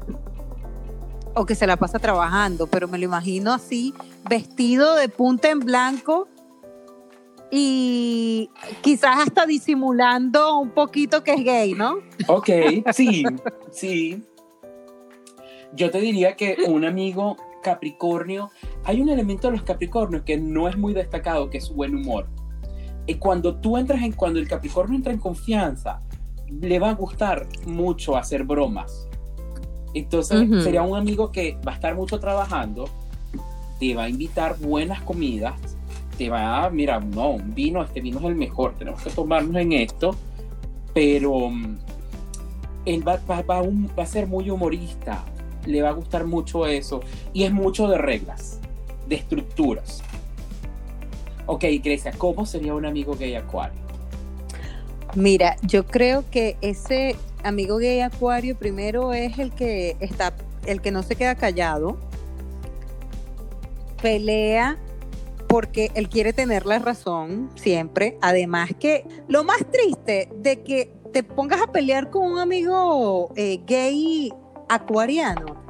O 1.35 1.47
que 1.47 1.55
se 1.55 1.67
la 1.67 1.77
pasa 1.77 1.99
trabajando, 1.99 2.67
pero 2.67 2.87
me 2.87 2.99
lo 2.99 3.05
imagino 3.05 3.53
así, 3.53 3.93
vestido 4.29 4.95
de 4.95 5.09
punta 5.09 5.51
en 5.51 5.61
blanco 5.61 6.29
y 7.57 8.51
quizás 8.81 9.29
hasta 9.29 9.47
disimulando 9.47 10.59
un 10.59 10.71
poquito 10.71 11.23
que 11.23 11.35
es 11.35 11.45
gay, 11.45 11.75
¿no? 11.75 11.99
Ok, 12.27 12.51
sí, 12.93 13.25
sí. 13.71 14.23
Yo 15.73 15.90
te 15.90 16.01
diría 16.01 16.35
que 16.35 16.57
un 16.67 16.85
amigo 16.85 17.37
Capricornio, 17.62 18.51
hay 18.85 19.01
un 19.01 19.09
elemento 19.09 19.49
de 19.49 19.57
los 19.57 19.62
Capricornios 19.62 20.23
que 20.23 20.37
no 20.37 20.69
es 20.69 20.77
muy 20.77 20.95
destacado, 20.95 21.49
que 21.49 21.59
es 21.59 21.64
su 21.64 21.75
buen 21.75 21.95
humor. 21.95 22.27
Y 23.07 23.14
cuando 23.14 23.57
tú 23.57 23.77
entras 23.77 24.02
en, 24.02 24.13
cuando 24.13 24.40
el 24.40 24.48
Capricornio 24.48 24.96
entra 24.96 25.13
en 25.13 25.21
confianza, 25.21 26.00
le 26.61 26.79
va 26.79 26.90
a 26.90 26.94
gustar 26.94 27.46
mucho 27.67 28.17
hacer 28.17 28.44
bromas. 28.44 29.09
Entonces 29.94 30.48
Ujú. 30.48 30.61
sería 30.61 30.83
un 30.83 30.96
amigo 30.96 31.31
que 31.31 31.57
va 31.67 31.73
a 31.73 31.75
estar 31.77 31.94
mucho 31.94 32.19
trabajando, 32.19 32.88
te 33.79 33.94
va 33.94 34.05
a 34.05 34.09
invitar 34.09 34.59
buenas 34.59 35.00
comidas, 35.02 35.73
te 36.19 36.31
va 36.31 36.69
mira, 36.71 37.00
no, 37.00 37.31
un 37.31 37.54
vino, 37.54 37.83
este 37.83 38.00
vino 38.00 38.19
es 38.19 38.25
el 38.25 38.35
mejor, 38.35 38.75
tenemos 38.79 39.02
que 39.02 39.10
tomarnos 39.10 39.56
en 39.56 39.73
esto, 39.73 40.15
pero 40.92 41.50
mm, 41.50 41.77
él 42.87 43.06
va, 43.06 43.19
va- 43.29 43.42
va 43.42 43.62
va 43.62 44.02
a 44.02 44.06
ser 44.06 44.27
muy 44.27 44.50
humorista, 44.50 45.25
le 45.67 45.83
va 45.83 45.88
a 45.90 45.92
gustar 45.92 46.25
mucho 46.27 46.67
eso, 46.67 47.00
y 47.33 47.44
es 47.44 47.52
mucho 47.52 47.88
de 47.88 47.98
reglas, 47.98 48.60
de 49.08 49.17
estructuras. 49.17 50.02
Ok, 51.46 51.65
Grecia, 51.83 52.12
¿cómo 52.17 52.46
sería 52.46 52.75
un 52.75 52.87
amigo 52.87 53.15
gay 53.17 53.35
acuario? 53.35 53.81
Mira, 55.15 55.56
yo 55.62 55.87
creo 55.87 56.25
que 56.31 56.56
ese 56.60 57.17
amigo 57.42 57.77
gay 57.77 58.00
acuario 58.00 58.56
primero 58.56 59.12
es 59.12 59.38
el 59.38 59.52
que 59.52 59.96
está, 60.00 60.35
el 60.67 60.81
que 60.81 60.90
no 60.90 61.02
se 61.02 61.17
queda 61.17 61.35
callado, 61.35 61.98
pelea 64.02 64.77
porque 65.55 65.92
él 65.94 66.09
quiere 66.09 66.33
tener 66.33 66.67
la 66.67 66.81
razón 66.81 67.48
siempre. 67.55 68.19
Además 68.23 68.71
que 68.81 69.07
lo 69.29 69.44
más 69.44 69.59
triste 69.71 70.29
de 70.35 70.65
que 70.65 70.90
te 71.13 71.23
pongas 71.23 71.63
a 71.63 71.69
pelear 71.69 72.11
con 72.11 72.25
un 72.33 72.40
amigo 72.40 73.33
eh, 73.37 73.61
gay 73.65 74.33
acuariano 74.69 75.65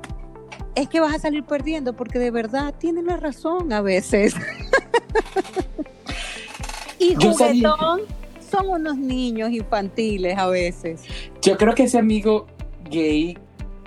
es 0.75 0.89
que 0.89 1.01
vas 1.01 1.15
a 1.15 1.19
salir 1.19 1.45
perdiendo 1.45 1.95
porque 1.95 2.19
de 2.19 2.31
verdad 2.31 2.75
tiene 2.79 3.03
la 3.03 3.19
razón 3.19 3.75
a 3.75 3.83
veces. 3.83 4.35
y 6.99 7.15
juguetón 7.17 8.05
son 8.51 8.71
unos 8.71 8.97
niños 8.97 9.51
infantiles 9.51 10.39
a 10.39 10.47
veces. 10.47 11.03
Yo 11.43 11.59
creo 11.59 11.75
que 11.75 11.83
ese 11.83 11.99
amigo 11.99 12.47
gay 12.89 13.37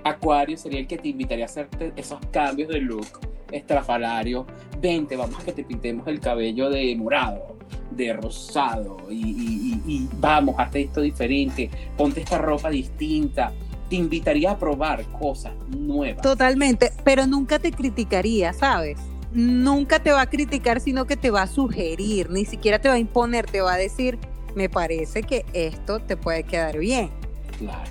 acuario 0.03 0.57
sería 0.57 0.79
el 0.79 0.85
que 0.85 0.99
te 0.99 1.07
invitaría 1.07 1.45
a 1.45 1.47
hacerte 1.47 1.91
esos 1.95 2.19
cambios 2.31 2.69
de 2.69 2.81
look 2.81 3.07
estrafalario. 3.51 4.45
Vente, 4.79 5.15
vamos 5.15 5.39
a 5.39 5.43
que 5.45 5.51
te 5.53 5.63
pintemos 5.63 6.07
el 6.07 6.19
cabello 6.19 6.69
de 6.69 6.95
morado, 6.95 7.57
de 7.91 8.13
rosado, 8.13 8.97
y, 9.09 9.15
y- 9.15 9.81
y- 9.85 9.93
y 9.93 10.09
vamos, 10.19 10.55
hazte 10.57 10.81
esto 10.81 11.01
diferente, 11.01 11.69
ponte 11.97 12.21
esta 12.21 12.37
ropa 12.37 12.69
distinta. 12.69 13.51
Te 13.89 13.95
invitaría 13.95 14.51
a 14.51 14.57
probar 14.57 15.03
cosas 15.19 15.53
nuevas. 15.69 16.21
Totalmente, 16.21 16.91
pero 17.05 17.25
nunca 17.25 17.57
te 17.57 17.71
criticaría, 17.71 18.51
¿sabes? 18.53 18.99
Nunca 19.31 19.99
te 20.03 20.11
va 20.11 20.21
a 20.21 20.29
criticar, 20.29 20.79
sino 20.81 21.05
que 21.05 21.15
te 21.15 21.31
va 21.31 21.43
a 21.43 21.47
sugerir, 21.47 22.29
ni 22.29 22.43
siquiera 22.45 22.79
te 22.79 22.89
va 22.89 22.95
a 22.95 22.99
imponer, 22.99 23.45
te 23.45 23.61
va 23.61 23.73
a 23.73 23.77
decir, 23.77 24.17
me 24.55 24.69
parece 24.69 25.23
que 25.23 25.45
esto 25.53 25.99
te 25.99 26.17
puede 26.17 26.43
quedar 26.43 26.77
bien. 26.79 27.09
Claro. 27.57 27.89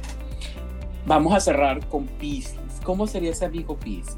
Vamos 1.06 1.34
a 1.34 1.40
cerrar 1.40 1.86
con 1.88 2.06
Pisces. 2.06 2.56
¿Cómo 2.84 3.06
sería 3.06 3.30
ese 3.30 3.44
amigo 3.44 3.76
Pisces? 3.76 4.16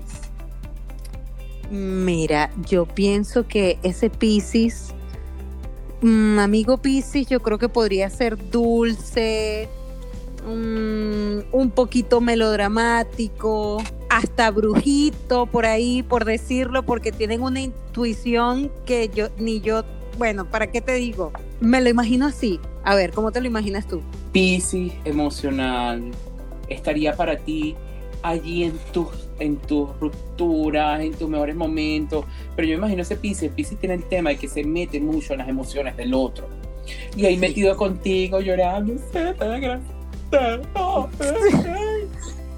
Mira, 1.71 2.51
yo 2.67 2.87
pienso 2.87 3.47
que 3.47 3.79
ese 3.83 4.09
Piscis, 4.09 4.95
mm, 6.01 6.39
amigo 6.39 6.79
Piscis, 6.79 7.29
yo 7.29 7.41
creo 7.41 7.59
que 7.59 7.69
podría 7.69 8.09
ser 8.09 8.51
dulce, 8.51 9.69
mm, 10.47 11.55
un 11.55 11.71
poquito 11.71 12.21
melodramático, 12.21 13.83
hasta 14.09 14.51
brujito 14.51 15.47
por 15.47 15.67
ahí, 15.67 16.03
por 16.03 16.25
decirlo, 16.25 16.85
porque 16.85 17.13
tienen 17.13 17.43
una 17.43 17.61
intuición 17.61 18.73
que 18.87 19.11
yo 19.15 19.29
ni 19.39 19.61
yo, 19.61 19.85
bueno, 20.17 20.47
¿para 20.47 20.69
qué 20.69 20.81
te 20.81 20.95
digo? 20.95 21.33
Me 21.61 21.83
lo 21.83 21.91
imagino 21.91 22.27
así. 22.27 22.61
A 22.83 22.95
ver, 22.95 23.13
¿cómo 23.13 23.31
te 23.31 23.41
lo 23.43 23.47
imaginas 23.47 23.87
tú? 23.87 24.01
Piscis 24.33 24.93
emocional 25.05 26.11
estaría 26.69 27.15
para 27.15 27.37
ti 27.37 27.77
allí 28.23 28.65
en 28.65 28.73
tus 28.93 29.07
en 29.41 29.57
tus 29.57 29.89
rupturas, 30.01 31.01
en 31.01 31.13
tus 31.15 31.29
mejores 31.29 31.55
momentos. 31.55 32.25
Pero 32.57 32.67
yo 32.67 32.73
me 32.73 32.79
imagino 32.79 33.03
ese 33.03 33.15
Piscis, 33.15 33.51
Piscis 33.53 33.79
tiene 33.79 33.95
el 33.95 34.03
tema 34.05 34.31
de 34.31 34.37
que 34.37 34.49
se 34.49 34.65
mete 34.65 34.99
mucho 35.01 35.33
en 35.35 35.39
las 35.39 35.49
emociones 35.49 35.97
del 35.97 36.13
otro. 36.13 36.49
Y 37.17 37.25
ahí 37.25 37.35
Sí. 37.35 37.41
metido 37.41 37.77
contigo, 37.77 38.41
llorando. 38.41 38.95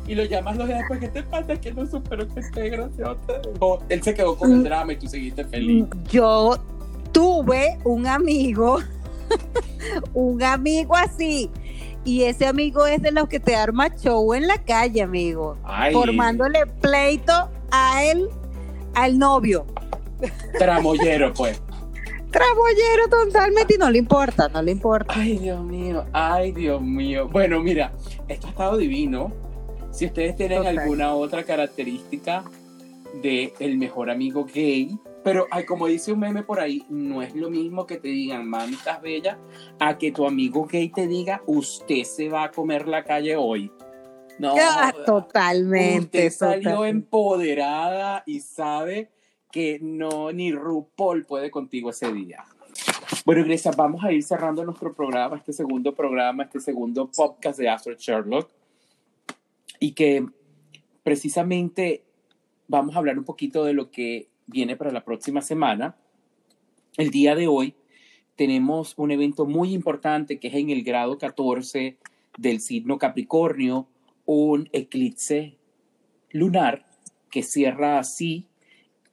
Y 0.06 0.14
lo 0.14 0.24
llamas 0.24 0.56
los 0.56 0.66
días 0.66 0.78
después, 0.80 1.00
¿qué 1.00 1.08
te 1.08 1.22
pasa? 1.22 1.60
Que 1.60 1.72
no 1.72 1.86
supero 1.86 2.26
que 2.28 2.40
desgraciado 2.40 3.16
te 3.26 3.48
dejó. 3.50 3.80
Él 3.88 4.02
se 4.02 4.14
quedó 4.14 4.36
con 4.36 4.50
el 4.52 4.58
Mm. 4.60 4.64
drama 4.64 4.92
y 4.94 4.96
tú 4.96 5.06
seguiste 5.06 5.44
feliz. 5.44 5.84
Yo 6.10 6.56
tuve 7.12 7.78
un 7.84 8.06
amigo, 8.06 8.78
un 10.14 10.42
amigo 10.42 10.96
así. 10.96 11.48
Y 12.04 12.24
ese 12.24 12.46
amigo 12.46 12.86
es 12.86 13.02
de 13.02 13.12
los 13.12 13.28
que 13.28 13.40
te 13.40 13.54
arma 13.56 13.88
show 13.94 14.32
en 14.34 14.46
la 14.46 14.58
calle, 14.58 15.02
amigo. 15.02 15.56
Ay, 15.64 15.92
Formándole 15.92 16.66
pleito 16.80 17.50
a 17.70 18.02
él, 18.04 18.28
al 18.94 19.18
novio. 19.18 19.66
tramoyero, 20.58 21.32
pues. 21.34 21.60
Trabollero 22.30 23.08
totalmente 23.10 23.74
y 23.74 23.78
no 23.78 23.90
le 23.90 23.98
importa, 23.98 24.48
no 24.48 24.62
le 24.62 24.70
importa. 24.70 25.12
Ay, 25.16 25.36
Dios 25.38 25.64
mío, 25.64 26.04
ay, 26.12 26.52
Dios 26.52 26.80
mío. 26.80 27.28
Bueno, 27.28 27.60
mira, 27.60 27.92
esto 28.28 28.46
ha 28.46 28.50
estado 28.50 28.76
divino. 28.76 29.32
Si 29.90 30.06
ustedes 30.06 30.36
tienen 30.36 30.58
Total. 30.58 30.78
alguna 30.78 31.14
otra 31.14 31.42
característica 31.42 32.44
de 33.20 33.52
el 33.58 33.76
mejor 33.78 34.10
amigo 34.10 34.44
gay, 34.44 34.96
pero 35.22 35.46
ay, 35.50 35.64
como 35.64 35.86
dice 35.86 36.12
un 36.12 36.20
meme 36.20 36.42
por 36.42 36.60
ahí, 36.60 36.84
no 36.88 37.22
es 37.22 37.34
lo 37.34 37.50
mismo 37.50 37.86
que 37.86 37.98
te 37.98 38.08
digan, 38.08 38.48
mami, 38.48 38.74
estás 38.74 39.02
bella, 39.02 39.38
a 39.78 39.98
que 39.98 40.12
tu 40.12 40.26
amigo 40.26 40.66
gay 40.66 40.88
te 40.88 41.06
diga, 41.06 41.42
usted 41.46 42.04
se 42.04 42.28
va 42.28 42.44
a 42.44 42.50
comer 42.50 42.88
la 42.88 43.04
calle 43.04 43.36
hoy. 43.36 43.70
No, 44.38 44.54
Ah, 44.58 44.92
totalmente. 45.04 46.26
usted 46.26 46.30
salió 46.30 46.70
totalmente. 46.70 46.88
empoderada 46.88 48.22
y 48.24 48.40
sabe 48.40 49.10
que 49.52 49.78
no, 49.82 50.32
ni 50.32 50.52
RuPaul 50.52 51.26
puede 51.26 51.50
contigo 51.50 51.90
ese 51.90 52.10
día. 52.12 52.44
Bueno, 53.26 53.44
Grecia, 53.44 53.72
vamos 53.76 54.02
a 54.02 54.12
ir 54.12 54.22
cerrando 54.22 54.64
nuestro 54.64 54.94
programa, 54.94 55.36
este 55.36 55.52
segundo 55.52 55.94
programa, 55.94 56.44
este 56.44 56.60
segundo 56.60 57.10
podcast 57.14 57.58
de 57.58 57.68
Astro 57.68 57.94
Sherlock. 57.98 58.48
Y 59.78 59.92
que 59.92 60.24
precisamente 61.02 62.04
vamos 62.68 62.94
a 62.94 62.98
hablar 62.98 63.18
un 63.18 63.24
poquito 63.24 63.64
de 63.64 63.72
lo 63.74 63.90
que 63.90 64.29
viene 64.50 64.76
para 64.76 64.90
la 64.90 65.04
próxima 65.04 65.40
semana. 65.40 65.96
El 66.96 67.10
día 67.10 67.34
de 67.34 67.46
hoy 67.46 67.74
tenemos 68.36 68.94
un 68.96 69.10
evento 69.10 69.46
muy 69.46 69.72
importante 69.72 70.38
que 70.38 70.48
es 70.48 70.54
en 70.54 70.70
el 70.70 70.82
grado 70.82 71.18
14 71.18 71.96
del 72.36 72.60
signo 72.60 72.98
Capricornio, 72.98 73.86
un 74.26 74.68
eclipse 74.72 75.56
lunar 76.30 76.86
que 77.30 77.42
cierra 77.42 77.98
así 77.98 78.46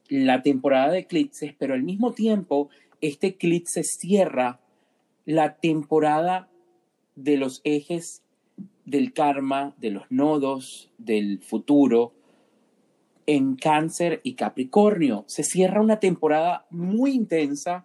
la 0.08 0.42
temporada 0.42 0.92
de 0.92 1.00
eclipses, 1.00 1.54
pero 1.58 1.74
al 1.74 1.82
mismo 1.82 2.12
tiempo 2.12 2.68
este 3.00 3.28
eclipse 3.28 3.84
cierra 3.84 4.60
la 5.24 5.56
temporada 5.56 6.48
de 7.14 7.36
los 7.36 7.60
ejes 7.64 8.22
del 8.86 9.12
karma, 9.12 9.74
de 9.78 9.90
los 9.90 10.10
nodos, 10.10 10.90
del 10.98 11.40
futuro 11.42 12.14
en 13.28 13.56
cáncer 13.56 14.22
y 14.24 14.32
capricornio. 14.32 15.24
Se 15.28 15.44
cierra 15.44 15.82
una 15.82 16.00
temporada 16.00 16.66
muy 16.70 17.12
intensa, 17.12 17.84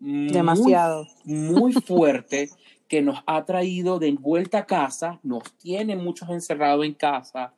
Demasiado. 0.00 1.06
muy 1.24 1.72
fuerte 1.72 2.50
que 2.88 3.00
nos 3.00 3.20
ha 3.26 3.44
traído 3.44 4.00
de 4.00 4.10
vuelta 4.10 4.58
a 4.58 4.66
casa, 4.66 5.20
nos 5.22 5.44
tiene 5.58 5.94
muchos 5.94 6.28
encerrados 6.30 6.84
en 6.84 6.94
casa, 6.94 7.54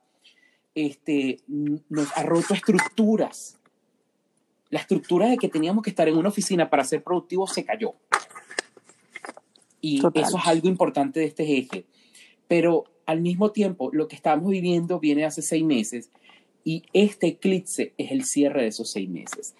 este, 0.75 1.41
nos 1.49 2.15
ha 2.15 2.23
roto 2.25 2.53
estructuras. 2.53 3.59
La 4.69 4.81
estructura 4.81 5.27
de 5.29 5.39
que 5.39 5.49
teníamos 5.49 5.83
que 5.83 5.91
estar 5.91 6.07
en 6.07 6.19
una 6.19 6.29
oficina 6.29 6.69
para 6.69 6.85
ser 6.85 7.03
productivos 7.03 7.55
se 7.55 7.65
cayó. 7.65 7.95
Y 9.81 10.03
Total. 10.03 10.25
eso 10.25 10.37
es 10.37 10.47
algo 10.47 10.69
importante 10.69 11.21
de 11.21 11.27
este 11.27 11.57
eje. 11.57 11.87
Pero 12.49 12.85
al 13.07 13.23
mismo 13.23 13.51
tiempo, 13.51 13.89
lo 13.95 14.09
que 14.09 14.17
estamos 14.17 14.51
viviendo 14.51 15.01
viene 15.01 15.25
hace 15.25 15.41
seis 15.41 15.65
meses 15.65 16.11
y 16.65 16.85
este 16.93 17.29
eclipse 17.29 17.93
es 17.99 18.11
el 18.11 18.25
cierre 18.25 18.63
de 18.63 18.69
esos 18.69 18.91
seis 18.91 19.09
meses. 19.09 19.55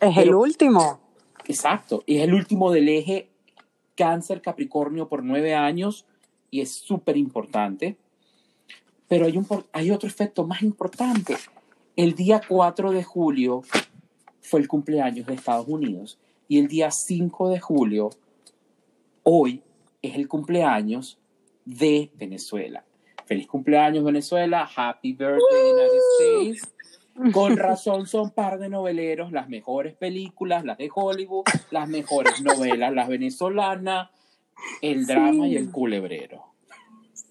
Es 0.00 0.16
el 0.18 0.34
último. 0.34 1.00
Exacto, 1.46 2.04
es 2.06 2.22
el 2.22 2.34
último 2.34 2.70
del 2.70 2.88
eje 2.88 3.30
cáncer 3.96 4.42
Capricornio 4.42 5.08
por 5.08 5.24
nueve 5.24 5.54
años 5.54 6.04
y 6.50 6.60
es 6.60 6.72
súper 6.72 7.16
importante. 7.16 7.96
Pero 9.08 9.26
hay, 9.26 9.36
un, 9.36 9.46
hay 9.72 9.90
otro 9.90 10.08
efecto 10.08 10.46
más 10.46 10.62
importante. 10.62 11.36
El 11.96 12.14
día 12.14 12.40
4 12.46 12.90
de 12.90 13.04
julio 13.04 13.62
fue 14.40 14.60
el 14.60 14.68
cumpleaños 14.68 15.26
de 15.26 15.34
Estados 15.34 15.68
Unidos 15.68 16.18
y 16.48 16.58
el 16.58 16.68
día 16.68 16.90
5 16.90 17.50
de 17.50 17.60
julio, 17.60 18.10
hoy, 19.22 19.62
es 20.02 20.16
el 20.16 20.28
cumpleaños 20.28 21.18
de 21.64 22.10
Venezuela. 22.16 22.84
Feliz 23.26 23.46
cumpleaños 23.46 24.04
Venezuela, 24.04 24.68
happy 24.76 25.12
birthday 25.12 25.72
United 25.72 26.58
States. 26.58 26.74
Con 27.32 27.56
razón 27.56 28.06
son 28.06 28.30
par 28.30 28.58
de 28.58 28.68
noveleros, 28.68 29.30
las 29.30 29.48
mejores 29.48 29.94
películas, 29.94 30.64
las 30.64 30.78
de 30.78 30.90
Hollywood, 30.92 31.44
las 31.70 31.88
mejores 31.88 32.42
novelas, 32.42 32.92
las 32.92 33.08
venezolanas, 33.08 34.10
el 34.82 35.06
drama 35.06 35.44
Sí. 35.44 35.52
y 35.52 35.56
el 35.56 35.70
culebrero. 35.70 36.44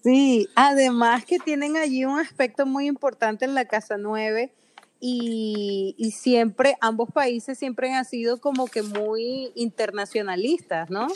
Sí, 0.02 0.48
además 0.54 1.24
que 1.24 1.38
tienen 1.38 1.76
allí 1.76 2.04
un 2.04 2.18
aspecto 2.18 2.66
muy 2.66 2.86
importante 2.86 3.44
en 3.44 3.54
la 3.54 3.66
Casa 3.66 3.96
9 3.98 4.52
y, 5.00 5.94
y 5.98 6.10
siempre, 6.12 6.76
ambos 6.80 7.10
países 7.12 7.58
siempre 7.58 7.92
han 7.92 8.04
sido 8.06 8.40
como 8.40 8.66
que 8.66 8.82
muy 8.82 9.52
internacionalistas, 9.54 10.88
¿no? 10.90 11.08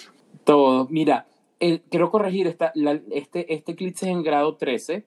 Todo, 0.44 0.86
mira, 0.90 1.26
quiero 1.58 2.10
corregir, 2.10 2.46
esta, 2.46 2.72
la- 2.74 3.00
este, 3.10 3.52
este 3.52 3.72
eclipse 3.72 4.06
es 4.06 4.12
en 4.12 4.22
grado 4.22 4.56
13. 4.56 5.04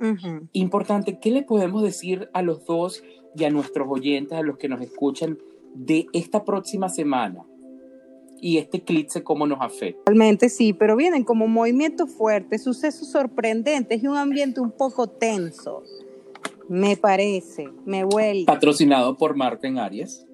Ujú. 0.00 0.48
Importante, 0.52 1.18
¿qué 1.20 1.30
le 1.30 1.42
podemos 1.42 1.82
decir 1.82 2.28
a 2.32 2.42
los 2.42 2.64
dos 2.66 3.02
y 3.36 3.44
a 3.44 3.50
nuestros 3.50 3.86
oyentes, 3.90 4.38
a 4.38 4.42
los 4.42 4.56
que 4.58 4.68
nos 4.68 4.80
escuchan, 4.80 5.38
de 5.74 6.06
esta 6.12 6.44
próxima 6.44 6.88
semana? 6.88 7.44
Y 8.40 8.58
este 8.58 8.76
eclipse, 8.78 9.24
¿cómo 9.24 9.46
nos 9.48 9.58
afecta? 9.60 10.02
Realmente 10.06 10.48
sí, 10.48 10.72
pero 10.72 10.94
vienen 10.94 11.24
como 11.24 11.48
movimientos 11.48 12.10
fuertes, 12.12 12.62
sucesos 12.62 13.10
sorprendentes 13.10 14.00
y 14.02 14.06
un 14.06 14.16
ambiente 14.16 14.60
un 14.60 14.70
poco 14.70 15.08
tenso. 15.08 15.82
Me 16.68 16.96
parece, 16.96 17.68
me 17.84 18.04
huele. 18.04 18.44
Patrocinado 18.44 19.16
por 19.16 19.34
Marte 19.34 19.66
en 19.66 19.78
Aries. 19.78 20.24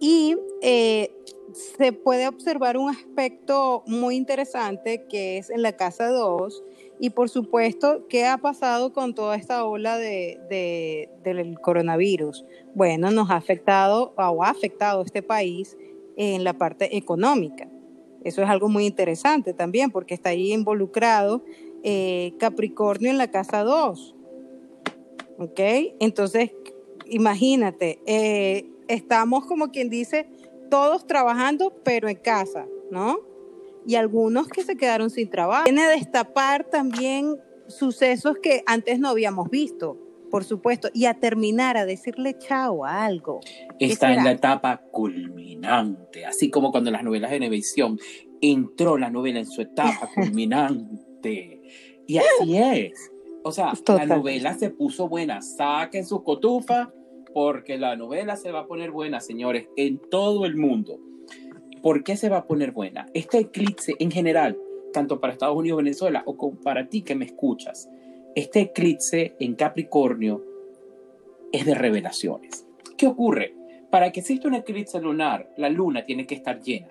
Y 0.00 0.36
eh, 0.62 1.10
se 1.52 1.92
puede 1.92 2.28
observar 2.28 2.76
un 2.76 2.90
aspecto 2.90 3.82
muy 3.86 4.16
interesante 4.16 5.06
que 5.08 5.38
es 5.38 5.50
en 5.50 5.62
la 5.62 5.72
casa 5.72 6.08
2 6.08 6.62
y 7.02 7.10
por 7.10 7.30
supuesto, 7.30 8.06
¿qué 8.08 8.26
ha 8.26 8.36
pasado 8.36 8.92
con 8.92 9.14
toda 9.14 9.34
esta 9.36 9.64
ola 9.64 9.96
de, 9.96 11.08
del 11.24 11.58
coronavirus? 11.58 12.44
Bueno, 12.74 13.10
nos 13.10 13.30
ha 13.30 13.36
afectado 13.36 14.12
o 14.16 14.44
ha 14.44 14.50
afectado 14.50 15.02
este 15.02 15.22
país 15.22 15.78
en 16.16 16.44
la 16.44 16.52
parte 16.52 16.98
económica. 16.98 17.68
Eso 18.22 18.42
es 18.42 18.50
algo 18.50 18.68
muy 18.68 18.84
interesante 18.84 19.54
también 19.54 19.90
porque 19.90 20.12
está 20.12 20.28
ahí 20.28 20.52
involucrado 20.52 21.42
eh, 21.82 22.34
Capricornio 22.38 23.10
en 23.10 23.16
la 23.16 23.30
casa 23.30 23.64
2. 23.64 24.14
¿Ok? 25.38 25.60
Entonces, 26.00 26.50
imagínate, 27.06 27.98
eh, 28.04 28.66
estamos 28.90 29.46
como 29.46 29.70
quien 29.70 29.88
dice, 29.88 30.28
todos 30.70 31.06
trabajando, 31.06 31.74
pero 31.84 32.08
en 32.08 32.16
casa, 32.16 32.66
¿no? 32.90 33.20
Y 33.86 33.94
algunos 33.94 34.48
que 34.48 34.62
se 34.62 34.76
quedaron 34.76 35.10
sin 35.10 35.30
trabajo. 35.30 35.64
Viene 35.64 35.82
a 35.82 35.88
destapar 35.88 36.64
también 36.64 37.36
sucesos 37.66 38.36
que 38.42 38.62
antes 38.66 38.98
no 38.98 39.08
habíamos 39.08 39.48
visto, 39.48 39.98
por 40.30 40.44
supuesto, 40.44 40.88
y 40.92 41.06
a 41.06 41.14
terminar 41.14 41.76
a 41.76 41.86
decirle 41.86 42.36
chao 42.38 42.84
a 42.84 43.04
algo. 43.04 43.40
Está 43.78 44.12
en 44.12 44.24
la 44.24 44.32
etapa 44.32 44.82
culminante, 44.90 46.24
así 46.26 46.50
como 46.50 46.70
cuando 46.70 46.90
las 46.90 47.02
novelas 47.02 47.30
de 47.30 47.40
Nevisión 47.40 47.98
entró 48.40 48.98
la 48.98 49.10
novela 49.10 49.38
en 49.38 49.46
su 49.46 49.62
etapa 49.62 50.08
culminante. 50.14 51.62
Y 52.06 52.18
así 52.18 52.56
es. 52.56 53.10
O 53.42 53.52
sea, 53.52 53.72
la 53.86 54.06
novela 54.06 54.54
se 54.54 54.70
puso 54.70 55.08
buena. 55.08 55.40
Saquen 55.40 56.04
su 56.04 56.22
cotufa 56.22 56.92
porque 57.34 57.78
la 57.78 57.96
novela 57.96 58.36
se 58.36 58.52
va 58.52 58.60
a 58.60 58.66
poner 58.66 58.90
buena, 58.90 59.20
señores, 59.20 59.68
en 59.76 59.98
todo 59.98 60.44
el 60.46 60.56
mundo. 60.56 60.98
¿Por 61.82 62.04
qué 62.04 62.16
se 62.16 62.28
va 62.28 62.38
a 62.38 62.46
poner 62.46 62.72
buena? 62.72 63.06
Este 63.14 63.38
eclipse 63.38 63.94
en 63.98 64.10
general, 64.10 64.58
tanto 64.92 65.20
para 65.20 65.32
Estados 65.32 65.56
Unidos, 65.56 65.78
Venezuela, 65.78 66.22
o 66.26 66.52
para 66.52 66.88
ti 66.88 67.02
que 67.02 67.14
me 67.14 67.24
escuchas, 67.24 67.88
este 68.34 68.60
eclipse 68.60 69.34
en 69.40 69.54
Capricornio 69.54 70.44
es 71.52 71.64
de 71.64 71.74
revelaciones. 71.74 72.66
¿Qué 72.96 73.06
ocurre? 73.06 73.54
Para 73.90 74.12
que 74.12 74.20
exista 74.20 74.46
un 74.46 74.54
eclipse 74.54 75.00
lunar, 75.00 75.50
la 75.56 75.68
luna 75.68 76.04
tiene 76.04 76.26
que 76.26 76.34
estar 76.34 76.60
llena. 76.60 76.88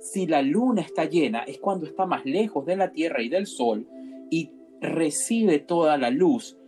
Si 0.00 0.26
la 0.26 0.42
luna 0.42 0.82
está 0.82 1.04
llena, 1.04 1.44
es 1.44 1.58
cuando 1.58 1.86
está 1.86 2.04
más 2.04 2.24
lejos 2.24 2.66
de 2.66 2.76
la 2.76 2.90
Tierra 2.90 3.22
y 3.22 3.28
del 3.28 3.46
Sol 3.46 3.86
y 4.30 4.50
recibe 4.80 5.60
toda 5.60 5.96
la 5.96 6.10
luz 6.10 6.58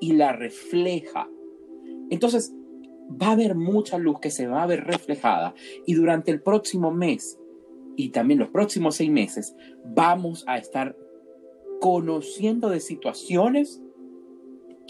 y 0.00 0.12
la 0.12 0.32
refleja. 0.32 1.28
Entonces, 2.10 2.54
va 3.10 3.28
a 3.28 3.32
haber 3.32 3.54
mucha 3.54 3.98
luz 3.98 4.20
que 4.20 4.30
se 4.30 4.46
va 4.46 4.62
a 4.62 4.66
ver 4.66 4.84
reflejada 4.84 5.54
y 5.86 5.94
durante 5.94 6.30
el 6.30 6.42
próximo 6.42 6.90
mes 6.90 7.38
y 7.96 8.10
también 8.10 8.38
los 8.38 8.48
próximos 8.48 8.96
seis 8.96 9.10
meses 9.10 9.56
vamos 9.84 10.44
a 10.46 10.58
estar 10.58 10.96
conociendo 11.80 12.70
de 12.70 12.80
situaciones 12.80 13.82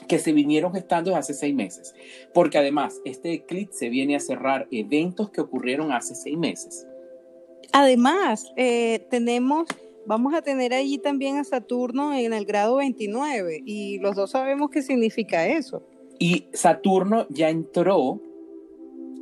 que 0.07 0.19
se 0.19 0.33
vinieron 0.33 0.73
gestando 0.73 1.15
hace 1.17 1.35
seis 1.35 1.55
meses, 1.55 1.95
porque 2.33 2.59
además 2.59 3.01
este 3.05 3.33
eclipse 3.33 3.89
viene 3.89 4.17
a 4.17 4.21
cerrar 4.21 4.69
eventos 4.71 5.31
que 5.31 5.41
ocurrieron 5.41 5.93
hace 5.93 6.15
seis 6.15 6.39
meses. 6.39 6.87
Además, 7.73 8.53
eh, 8.57 9.07
tenemos 9.11 9.67
vamos 10.09 10.33
a 10.33 10.41
tener 10.41 10.73
allí 10.73 10.97
también 10.97 11.37
a 11.37 11.45
Saturno 11.45 12.15
en 12.15 12.33
el 12.33 12.47
grado 12.47 12.77
29 12.77 13.63
y 13.67 13.99
los 13.99 14.17
dos 14.17 14.31
sabemos 14.31 14.71
qué 14.71 14.81
significa 14.81 15.47
eso. 15.47 15.83
Y 16.19 16.47
Saturno 16.53 17.27
ya 17.29 17.49
entró 17.49 18.21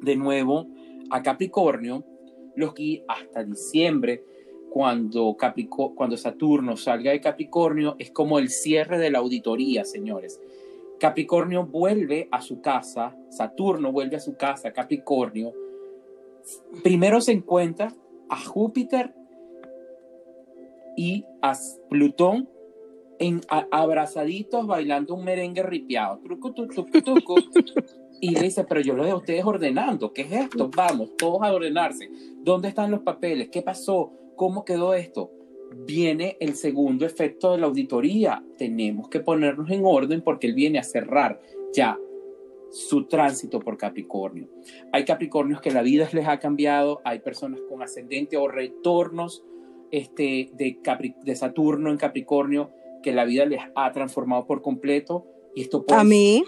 de 0.00 0.16
nuevo 0.16 0.66
a 1.10 1.22
Capricornio, 1.22 2.04
los 2.54 2.72
que 2.74 3.04
hasta 3.06 3.44
diciembre, 3.44 4.24
cuando, 4.70 5.36
cuando 5.94 6.16
Saturno 6.16 6.76
salga 6.76 7.10
de 7.10 7.20
Capricornio, 7.20 7.96
es 7.98 8.10
como 8.10 8.38
el 8.38 8.50
cierre 8.50 8.98
de 8.98 9.10
la 9.10 9.18
auditoría, 9.18 9.84
señores. 9.84 10.40
Capricornio 10.98 11.66
vuelve 11.66 12.28
a 12.30 12.40
su 12.40 12.60
casa, 12.60 13.16
Saturno 13.28 13.92
vuelve 13.92 14.16
a 14.16 14.20
su 14.20 14.36
casa, 14.36 14.72
Capricornio. 14.72 15.52
Primero 16.82 17.20
se 17.20 17.32
encuentra 17.32 17.94
a 18.28 18.40
Júpiter 18.42 19.14
y 20.96 21.24
a 21.42 21.52
Plutón 21.90 22.48
en 23.18 23.40
abrazaditos 23.70 24.66
bailando 24.66 25.14
un 25.14 25.24
merengue 25.24 25.62
ripiado. 25.62 26.20
y 28.20 28.30
le 28.30 28.40
dice, 28.40 28.64
pero 28.64 28.80
yo 28.80 28.94
lo 28.94 29.04
de 29.04 29.14
ustedes 29.14 29.44
ordenando. 29.44 30.12
¿Qué 30.12 30.22
es 30.22 30.32
esto? 30.32 30.70
Vamos, 30.74 31.16
todos 31.16 31.42
a 31.42 31.52
ordenarse. 31.52 32.08
¿Dónde 32.42 32.68
están 32.68 32.90
los 32.90 33.00
papeles? 33.00 33.48
¿Qué 33.50 33.62
pasó? 33.62 34.12
¿Cómo 34.36 34.64
quedó 34.64 34.94
esto? 34.94 35.30
Viene 35.86 36.36
el 36.40 36.54
segundo 36.54 37.04
efecto 37.04 37.52
de 37.52 37.58
la 37.58 37.66
auditoría. 37.66 38.42
Tenemos 38.56 39.08
que 39.08 39.20
ponernos 39.20 39.70
en 39.70 39.82
orden 39.84 40.22
porque 40.22 40.46
él 40.46 40.54
viene 40.54 40.78
a 40.78 40.82
cerrar 40.82 41.40
ya 41.72 41.98
su 42.70 43.04
tránsito 43.04 43.60
por 43.60 43.76
Capricornio. 43.76 44.48
Hay 44.92 45.04
Capricornios 45.04 45.60
que 45.60 45.70
la 45.70 45.82
vida 45.82 46.08
les 46.12 46.26
ha 46.26 46.38
cambiado, 46.38 47.00
hay 47.04 47.20
personas 47.20 47.60
con 47.68 47.82
ascendente 47.82 48.36
o 48.36 48.48
retornos 48.48 49.44
este, 49.90 50.50
de, 50.52 50.78
de 51.24 51.36
Saturno 51.36 51.90
en 51.90 51.96
Capricornio 51.96 52.70
que 53.06 53.12
la 53.12 53.24
vida 53.24 53.46
les 53.46 53.60
ha 53.76 53.92
transformado 53.92 54.48
por 54.48 54.62
completo. 54.62 55.28
Y 55.54 55.62
esto 55.62 55.84
A 55.90 56.02
mí. 56.02 56.42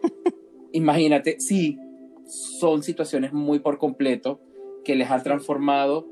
imagínate, 0.72 1.38
sí, 1.38 1.78
son 2.24 2.82
situaciones 2.82 3.34
muy 3.34 3.58
por 3.58 3.76
completo 3.76 4.40
que 4.86 4.94
les 4.94 5.10
ha 5.10 5.22
transformado, 5.22 6.08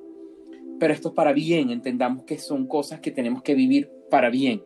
pero 0.79 0.93
esto 0.93 1.09
es 1.09 1.15
para 1.15 1.33
bien, 1.33 1.71
entendamos 1.71 2.25
que 2.25 2.37
son 2.37 2.67
cosas 2.67 3.01
que 3.01 3.11
tenemos 3.11 3.43
que 3.43 3.55
vivir 3.55 3.91
para 4.11 4.29
bien. 4.29 4.63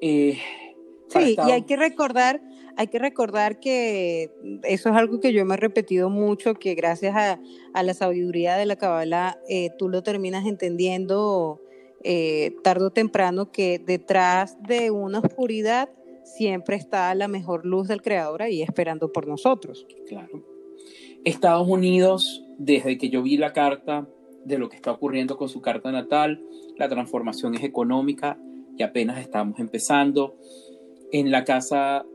Eh, 0.00 0.38
sí, 1.08 1.36
y 1.46 1.50
hay 1.50 1.64
que 1.64 1.76
recordar 1.76 2.40
hay 2.78 2.88
que 2.88 2.98
recordar 2.98 3.60
que 3.60 4.30
eso 4.62 4.88
es 4.90 4.96
algo 4.96 5.20
que 5.20 5.34
yo 5.34 5.44
me 5.44 5.54
he 5.54 5.58
repetido 5.58 6.10
mucho, 6.10 6.54
que 6.54 6.74
gracias 6.74 7.14
a, 7.14 7.38
la 7.82 7.94
sabiduría 7.94 8.56
de 8.56 8.66
la 8.66 8.76
Kabbalah 8.76 9.38
eh, 9.48 9.70
tú 9.78 9.88
lo 9.88 10.02
terminas 10.02 10.46
entendiendo 10.46 11.60
eh, 12.08 12.54
tarde 12.62 12.84
o 12.84 12.90
temprano, 12.90 13.50
que 13.50 13.80
detrás 13.80 14.56
de 14.62 14.92
una 14.92 15.18
oscuridad 15.18 15.88
siempre 16.22 16.76
está 16.76 17.12
la 17.16 17.26
mejor 17.26 17.66
luz 17.66 17.88
del 17.88 18.00
Creador 18.00 18.42
ahí 18.42 18.62
esperando 18.62 19.10
por 19.10 19.26
nosotros. 19.26 19.88
Claro. 20.06 20.44
Estados 21.24 21.66
Unidos, 21.66 22.44
desde 22.58 22.96
que 22.96 23.08
yo 23.08 23.24
vi 23.24 23.36
la 23.36 23.52
carta 23.52 24.06
de 24.44 24.56
lo 24.56 24.68
que 24.68 24.76
está 24.76 24.92
ocurriendo 24.92 25.36
con 25.36 25.48
su 25.48 25.60
carta 25.60 25.90
natal, 25.90 26.40
la 26.76 26.88
transformación 26.88 27.56
es 27.56 27.64
económica 27.64 28.38
y 28.78 28.84
apenas 28.84 29.18
estamos 29.18 29.58
empezando. 29.58 30.36
En 31.10 31.32
la 31.32 31.42
casa 31.42 32.06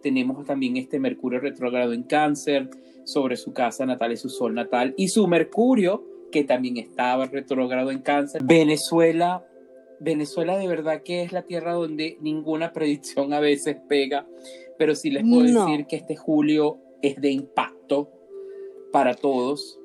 tenemos 0.00 0.46
también 0.46 0.76
este 0.76 1.00
Mercurio 1.00 1.40
retrógrado 1.40 1.92
en 1.92 2.04
cáncer 2.04 2.70
sobre 3.02 3.36
su 3.36 3.52
casa 3.52 3.84
natal 3.84 4.12
y 4.12 4.16
su 4.16 4.28
sol 4.28 4.54
natal 4.54 4.94
y 4.96 5.08
su 5.08 5.26
Mercurio 5.26 6.13
que 6.34 6.42
también 6.42 6.78
estaba 6.78 7.26
retrógrado 7.26 7.92
en 7.92 8.00
cáncer. 8.00 8.42
Venezuela, 8.42 9.46
Venezuela 10.00 10.58
de 10.58 10.66
verdad 10.66 11.02
que 11.04 11.22
es 11.22 11.30
la 11.30 11.42
tierra 11.42 11.74
donde 11.74 12.18
ninguna 12.20 12.72
predicción 12.72 13.32
a 13.32 13.38
veces 13.38 13.76
pega, 13.88 14.26
pero 14.76 14.96
sí 14.96 15.12
les 15.12 15.22
puedo 15.22 15.44
decir 15.44 15.86
que 15.86 15.94
este 15.94 16.16
julio 16.16 16.78
es 17.02 17.20
de 17.20 17.30
impacto 17.30 18.10
para 18.90 19.14
todos. 19.14 19.78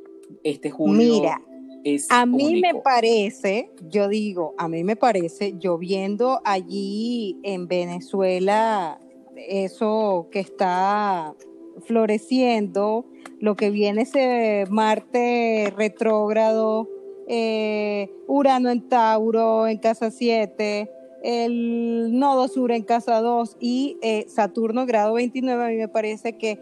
Este 0.43 0.72
julio 0.72 1.20
Mira, 1.20 1.39
es 1.84 2.08
a 2.10 2.26
mí 2.26 2.60
me 2.60 2.74
parece, 2.74 3.70
yo 3.88 4.08
digo, 4.08 4.56
a 4.58 4.68
mí 4.68 4.84
me 4.84 4.95
parece, 4.95 5.54
yo 5.60 5.78
viendo 5.78 6.41
allí 6.45 7.38
en 7.43 7.68
Venezuela 7.68 9.00
eso 9.36 10.30
que 10.32 10.39
está 10.39 11.36
floreciendo, 11.82 13.06
lo 13.40 13.56
que 13.56 13.70
viene 13.70 14.04
ese 14.04 14.66
Marte 14.70 15.74
retrógrado, 15.76 16.90
eh, 17.28 18.10
Urano 18.28 18.70
en 18.70 18.88
Tauro 18.90 19.68
en 19.68 19.78
casa 19.78 20.12
7, 20.12 20.90
el 21.24 22.18
nodo 22.18 22.48
sur 22.48 22.72
en 22.72 22.84
casa 22.84 23.22
2 23.22 23.58
y 23.60 23.98
eh, 24.02 24.26
Saturno 24.28 24.86
grado 24.86 25.14
29, 25.14 25.64
a 25.64 25.68
mí 25.68 25.76
me 25.76 25.88
parece 25.88 26.38
que 26.38 26.60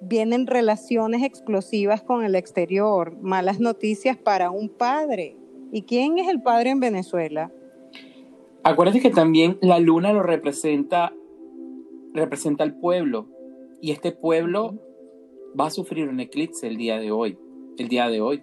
vienen 0.00 0.46
relaciones 0.46 1.22
explosivas 1.22 2.02
con 2.02 2.24
el 2.24 2.34
exterior, 2.34 3.16
malas 3.20 3.60
noticias 3.60 4.16
para 4.16 4.50
un 4.50 4.68
padre. 4.68 5.36
¿Y 5.72 5.82
quién 5.82 6.18
es 6.18 6.28
el 6.28 6.40
padre 6.40 6.70
en 6.70 6.80
Venezuela? 6.80 7.52
Acuérdate 8.62 9.00
que 9.00 9.10
también 9.10 9.58
la 9.60 9.78
luna 9.78 10.12
lo 10.12 10.22
representa, 10.22 11.12
representa 12.14 12.64
al 12.64 12.74
pueblo. 12.78 13.26
Y 13.80 13.92
este 13.92 14.12
pueblo 14.12 14.74
va 15.58 15.66
a 15.66 15.70
sufrir 15.70 16.08
un 16.08 16.20
eclipse 16.20 16.66
el 16.66 16.76
día 16.76 16.98
de 16.98 17.10
hoy. 17.10 17.38
El 17.78 17.88
día 17.88 18.08
de 18.08 18.20
hoy. 18.20 18.42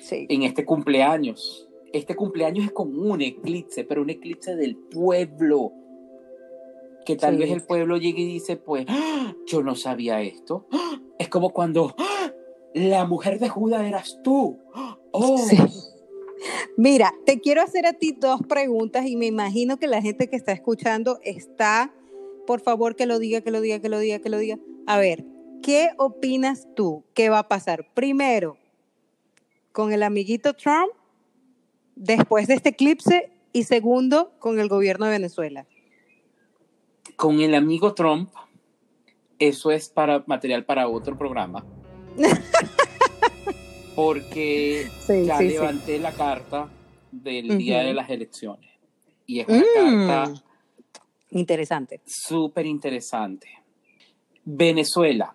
Sí. 0.00 0.26
En 0.28 0.42
este 0.42 0.64
cumpleaños. 0.64 1.68
Este 1.92 2.14
cumpleaños 2.14 2.66
es 2.66 2.72
como 2.72 3.02
un 3.02 3.22
eclipse, 3.22 3.84
pero 3.84 4.02
un 4.02 4.10
eclipse 4.10 4.56
del 4.56 4.76
pueblo 4.76 5.72
que 7.04 7.16
tal 7.16 7.36
vez 7.36 7.50
el 7.50 7.62
pueblo 7.62 7.96
llegue 7.98 8.22
y 8.22 8.26
dice, 8.26 8.56
pues, 8.56 8.86
¡Ah! 8.88 9.34
yo 9.46 9.62
no 9.62 9.74
sabía 9.76 10.22
esto. 10.22 10.66
¡Ah! 10.72 11.00
Es 11.18 11.28
como 11.28 11.50
cuando 11.50 11.94
¡Ah! 11.98 12.32
la 12.72 13.04
mujer 13.04 13.38
de 13.38 13.48
Judas 13.48 13.82
eras 13.86 14.20
tú. 14.24 14.58
Oh. 15.12 15.38
Sí. 15.38 15.56
Mira, 16.76 17.14
te 17.24 17.40
quiero 17.40 17.62
hacer 17.62 17.86
a 17.86 17.92
ti 17.92 18.16
dos 18.18 18.40
preguntas 18.48 19.06
y 19.06 19.16
me 19.16 19.26
imagino 19.26 19.78
que 19.78 19.86
la 19.86 20.02
gente 20.02 20.28
que 20.28 20.36
está 20.36 20.52
escuchando 20.52 21.20
está, 21.22 21.94
por 22.46 22.60
favor, 22.60 22.96
que 22.96 23.06
lo 23.06 23.18
diga, 23.18 23.42
que 23.42 23.50
lo 23.50 23.60
diga, 23.60 23.78
que 23.80 23.88
lo 23.88 23.98
diga, 23.98 24.18
que 24.18 24.28
lo 24.28 24.38
diga. 24.38 24.58
A 24.86 24.98
ver, 24.98 25.24
¿qué 25.64 25.88
opinas 25.96 26.68
tú 26.76 27.04
que 27.14 27.30
va 27.30 27.38
a 27.38 27.48
pasar? 27.48 27.88
Primero, 27.94 28.58
con 29.72 29.94
el 29.94 30.02
amiguito 30.02 30.52
Trump, 30.52 30.92
después 31.96 32.46
de 32.48 32.54
este 32.54 32.68
eclipse, 32.68 33.30
y 33.54 33.62
segundo, 33.64 34.32
con 34.40 34.60
el 34.60 34.68
gobierno 34.68 35.06
de 35.06 35.12
Venezuela. 35.12 35.66
Con 37.16 37.40
el 37.40 37.54
amigo 37.54 37.94
Trump, 37.94 38.30
eso 39.38 39.70
es 39.70 39.88
para 39.88 40.22
material 40.26 40.66
para 40.66 40.86
otro 40.88 41.16
programa. 41.16 41.64
Porque 43.94 44.88
Sí, 45.06 45.24
ya 45.24 45.38
sí, 45.38 45.48
sí. 45.48 45.54
levanté 45.54 45.98
la 45.98 46.12
carta 46.12 46.68
del 47.12 47.56
día 47.58 47.78
de 47.84 47.94
las 47.94 48.10
elecciones. 48.10 48.70
Y 49.26 49.40
es 49.40 49.48
una 49.48 49.58
Mm. 49.62 50.06
carta 50.08 50.42
Interesante. 51.30 52.00
súper 52.04 52.66
interesante. 52.66 53.48
Venezuela. 54.44 55.34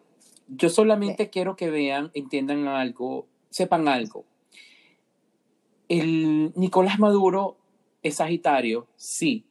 Yo 0.50 0.70
solamente 0.70 1.30
quiero 1.30 1.56
que 1.56 1.70
vean, 1.70 2.10
entiendan 2.14 2.68
algo, 2.68 3.28
sepan 3.50 3.88
algo. 3.88 4.26
El 5.88 6.52
Nicolás 6.56 7.00
Maduro 7.00 7.58
es 8.02 8.16
Sagitario, 8.16 8.88
sí, 8.96 9.46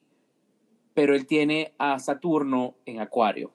pero 0.94 1.14
él 1.14 1.26
tiene 1.26 1.72
a 1.78 1.98
Saturno 2.00 2.74
en 2.84 3.00
Acuario. 3.00 3.52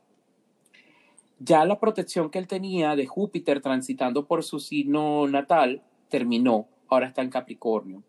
Ya 1.40 1.66
la 1.66 1.80
protección 1.80 2.30
que 2.30 2.40
él 2.40 2.48
tenía 2.48 2.96
de 2.96 3.06
Júpiter 3.06 3.62
transitando 3.62 4.26
por 4.26 4.44
su 4.44 4.60
signo 4.60 5.28
natal 5.28 5.84
terminó, 6.08 6.70
ahora 6.88 7.08
está 7.08 7.22
en 7.22 7.30
Capricornio. 7.30 8.04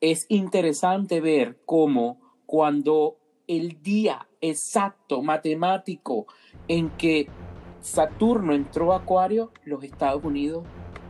Es 0.00 0.24
interesante 0.30 1.20
ver 1.20 1.58
cómo 1.66 2.20
cuando 2.46 3.18
el 3.46 3.82
día 3.82 4.28
exacto, 4.40 5.22
matemático, 5.22 6.26
en 6.68 6.90
que 6.90 7.28
Saturno 7.80 8.54
entró 8.54 8.92
a 8.92 8.98
Acuario, 8.98 9.52
los 9.64 9.82
Estados 9.84 10.24
Unidos 10.24 10.64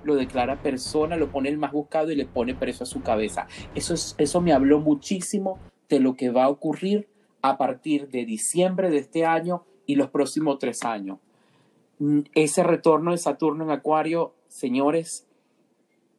lo 0.04 0.14
declara 0.14 0.62
persona, 0.62 1.16
lo 1.16 1.30
pone 1.30 1.48
el 1.48 1.58
más 1.58 1.72
buscado 1.72 2.10
y 2.10 2.16
le 2.16 2.24
pone 2.24 2.54
preso 2.54 2.84
a 2.84 2.86
su 2.86 3.02
cabeza. 3.02 3.46
Eso, 3.74 3.94
es, 3.94 4.14
eso 4.18 4.40
me 4.40 4.52
habló 4.52 4.80
muchísimo 4.80 5.58
de 5.88 6.00
lo 6.00 6.14
que 6.14 6.30
va 6.30 6.44
a 6.44 6.48
ocurrir 6.48 7.08
a 7.42 7.56
partir 7.58 8.08
de 8.08 8.24
diciembre 8.24 8.90
de 8.90 8.98
este 8.98 9.24
año 9.24 9.64
y 9.86 9.96
los 9.96 10.10
próximos 10.10 10.58
tres 10.58 10.84
años. 10.84 11.18
Mm, 11.98 12.20
Ese 12.34 12.62
retorno 12.62 13.12
de 13.12 13.18
Saturno 13.18 13.64
en 13.64 13.70
Acuario, 13.70 14.34
señores, 14.48 15.26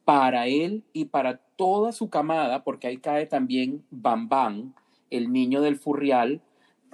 para 0.04 0.46
él 0.46 0.84
y 0.92 1.06
para 1.06 1.38
toda 1.56 1.92
su 1.92 2.10
camada, 2.10 2.64
porque 2.64 2.88
ahí 2.88 2.98
cae 2.98 3.26
también 3.26 3.84
Bam 3.90 4.28
Bam, 4.28 4.74
el 5.10 5.32
niño 5.32 5.60
del 5.60 5.76
furrial, 5.76 6.42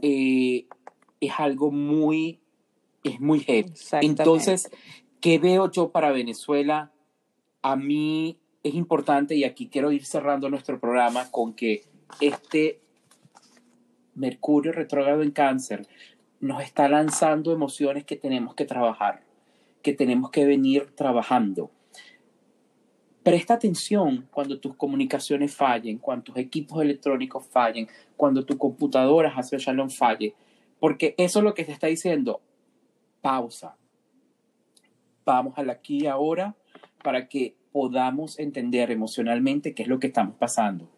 eh, 0.02 0.66
es 1.20 1.32
algo 1.38 1.70
muy, 1.70 2.40
es 3.08 3.20
muy 3.20 3.40
heavy. 3.40 3.72
Entonces, 4.00 4.70
¿qué 5.20 5.38
veo 5.38 5.70
yo 5.70 5.90
para 5.90 6.12
Venezuela? 6.12 6.92
A 7.62 7.76
mí 7.76 8.38
es 8.62 8.74
importante, 8.74 9.34
y 9.34 9.44
aquí 9.44 9.68
quiero 9.68 9.92
ir 9.92 10.04
cerrando 10.04 10.48
nuestro 10.48 10.80
programa 10.80 11.30
con 11.30 11.54
que 11.54 11.84
este 12.20 12.80
Mercurio 14.14 14.72
retrógrado 14.72 15.22
en 15.22 15.30
cáncer 15.30 15.86
nos 16.40 16.62
está 16.62 16.88
lanzando 16.88 17.52
emociones 17.52 18.04
que 18.04 18.16
tenemos 18.16 18.54
que 18.54 18.64
trabajar, 18.64 19.22
que 19.82 19.92
tenemos 19.92 20.30
que 20.30 20.46
venir 20.46 20.90
trabajando. 20.94 21.70
Presta 23.22 23.54
atención 23.54 24.28
cuando 24.30 24.60
tus 24.60 24.74
comunicaciones 24.76 25.54
fallen, 25.54 25.98
cuando 25.98 26.24
tus 26.24 26.36
equipos 26.38 26.80
electrónicos 26.80 27.44
fallen, 27.46 27.88
cuando 28.16 28.44
tu 28.44 28.56
computadora 28.56 29.32
hacia 29.34 29.58
Shalom 29.58 29.90
falle, 29.90 30.34
porque 30.78 31.14
eso 31.18 31.40
es 31.40 31.44
lo 31.44 31.54
que 31.54 31.64
te 31.64 31.72
está 31.72 31.88
diciendo. 31.88 32.40
Pausa. 33.26 33.76
Vamos 35.24 35.54
al 35.58 35.68
aquí 35.70 36.04
y 36.04 36.06
ahora 36.06 36.54
para 37.02 37.26
que 37.26 37.56
podamos 37.72 38.38
entender 38.38 38.92
emocionalmente 38.92 39.74
qué 39.74 39.82
es 39.82 39.88
lo 39.88 39.98
que 39.98 40.06
estamos 40.06 40.36
pasando. 40.36 40.88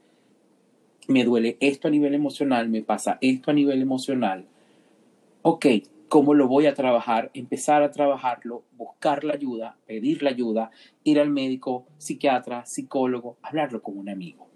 Me 1.07 1.25
duele 1.25 1.57
esto 1.61 1.89
a 1.89 1.91
nivel 1.91 2.15
emocional, 2.15 2.69
me 2.69 2.83
pasa 2.83 3.17
esto 3.23 3.51
a 3.51 3.55
nivel 3.55 3.81
emocional. 3.81 4.47
Ok, 5.41 5.65
¿cómo 6.11 6.35
lo 6.35 6.49
voy 6.49 6.67
a 6.67 6.75
trabajar? 6.75 7.31
Empezar 7.33 7.83
a 7.83 7.93
trabajarlo, 7.93 8.63
buscar 8.73 9.25
la 9.25 9.33
ayuda, 9.33 9.79
pedir 9.87 10.23
la 10.23 10.29
ayuda, 10.29 10.71
ir 11.05 11.21
al 11.21 11.31
médico, 11.31 11.87
psiquiatra, 11.97 12.67
psicólogo, 12.67 13.39
hablarlo 13.41 13.81
con 13.81 13.97
un 13.97 14.11
amigo. 14.11 14.47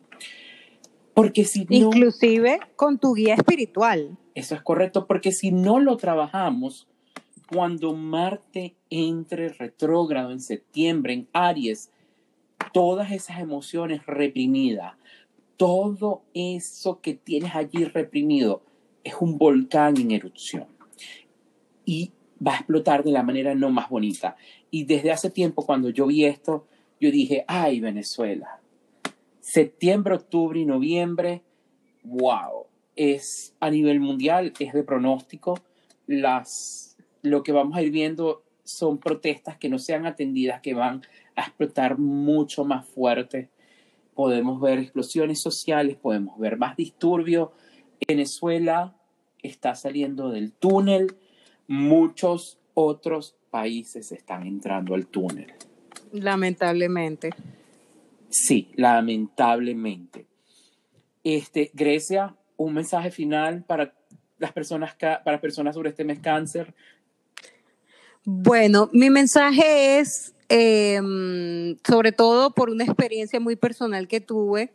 Porque 1.15 1.45
si 1.45 1.65
no... 1.65 1.69
Inclusive 1.71 2.61
con 2.77 2.99
tu 2.99 3.15
guía 3.15 3.33
espiritual. 3.33 4.19
Eso 4.35 4.55
es 4.55 4.61
correcto, 4.61 5.07
porque 5.07 5.33
si 5.33 5.53
no 5.53 5.81
lo 5.81 5.97
trabajamos, 5.97 6.87
cuando 7.53 7.95
Marte 7.95 8.77
entre 8.89 9.51
retrógrado 9.51 10.31
en 10.33 10.41
septiembre 10.41 11.13
en 11.13 11.29
Aries, 11.33 11.91
todas 12.73 13.13
esas 13.13 13.41
emociones 13.41 14.07
reprimidas, 14.07 14.95
todo 15.57 16.23
eso 16.35 17.01
que 17.01 17.15
tienes 17.15 17.55
allí 17.55 17.85
reprimido, 17.85 18.63
es 19.05 19.15
un 19.21 19.39
volcán 19.39 19.99
en 19.99 20.13
erupción. 20.13 20.67
Y 21.85 22.13
va 22.45 22.55
a 22.55 22.57
explotar 22.57 23.05
de 23.05 23.13
la 23.13 23.23
manera 23.23 23.55
no 23.55 23.71
más 23.71 23.89
bonita. 23.89 24.37
Y 24.71 24.85
desde 24.85 25.13
hace 25.13 25.31
tiempo, 25.31 25.67
cuando 25.67 25.91
yo 25.91 26.07
vi 26.07 26.25
esto, 26.25 26.67
yo 27.01 27.11
dije, 27.11 27.45
ay, 27.49 27.81
Venezuela. 27.81 28.61
Septiembre, 29.41 30.15
octubre 30.15 30.59
y 30.59 30.65
noviembre, 30.65 31.43
wow. 32.05 32.67
Es 32.97 33.55
a 33.61 33.71
nivel 33.71 34.01
mundial, 34.01 34.53
es 34.59 34.73
de 34.73 34.83
pronóstico. 34.83 35.59
Las, 36.07 36.92
lo 37.23 37.43
que 37.43 37.53
vamos 37.53 37.77
a 37.77 37.83
ir 37.83 37.91
viendo 37.91 38.45
son 38.65 38.99
protestas 38.99 39.57
que 39.57 39.69
no 39.69 39.79
sean 39.79 40.07
atendidas, 40.07 40.61
que 40.61 40.75
van 40.75 41.03
a 41.37 41.43
explotar 41.43 41.99
mucho 41.99 42.65
más 42.65 42.87
fuerte. 42.87 43.49
Podemos 44.15 44.61
ver 44.61 44.79
explosiones 44.79 45.41
sociales, 45.41 45.97
podemos 45.97 46.39
ver 46.39 46.57
más 46.57 46.77
disturbios. 46.77 47.51
Venezuela 48.07 48.95
está 49.43 49.75
saliendo 49.75 50.31
del 50.31 50.53
túnel, 50.53 51.17
muchos 51.67 52.59
otros 52.75 53.37
países 53.51 54.13
están 54.13 54.47
entrando 54.47 54.95
al 54.95 55.07
túnel. 55.07 55.53
Lamentablemente. 56.13 57.31
Sí, 58.29 58.71
lamentablemente. 58.77 60.27
Este, 61.25 61.71
Grecia, 61.75 62.35
un 62.57 62.75
mensaje 62.75 63.11
final 63.11 63.65
para 63.65 63.95
las 64.39 64.53
personas, 64.53 64.95
para 64.97 65.41
personas 65.41 65.75
sobre 65.75 65.91
este 65.91 66.05
mes 66.05 66.19
cáncer. 66.19 66.75
Bueno, 68.25 68.89
mi 68.93 69.11
mensaje 69.11 69.99
es, 69.99 70.33
eh, 70.49 71.01
sobre 71.85 72.13
todo 72.13 72.55
por 72.55 72.71
una 72.71 72.85
experiencia 72.85 73.41
muy 73.41 73.57
personal 73.57 74.07
que 74.07 74.21
tuve 74.21 74.73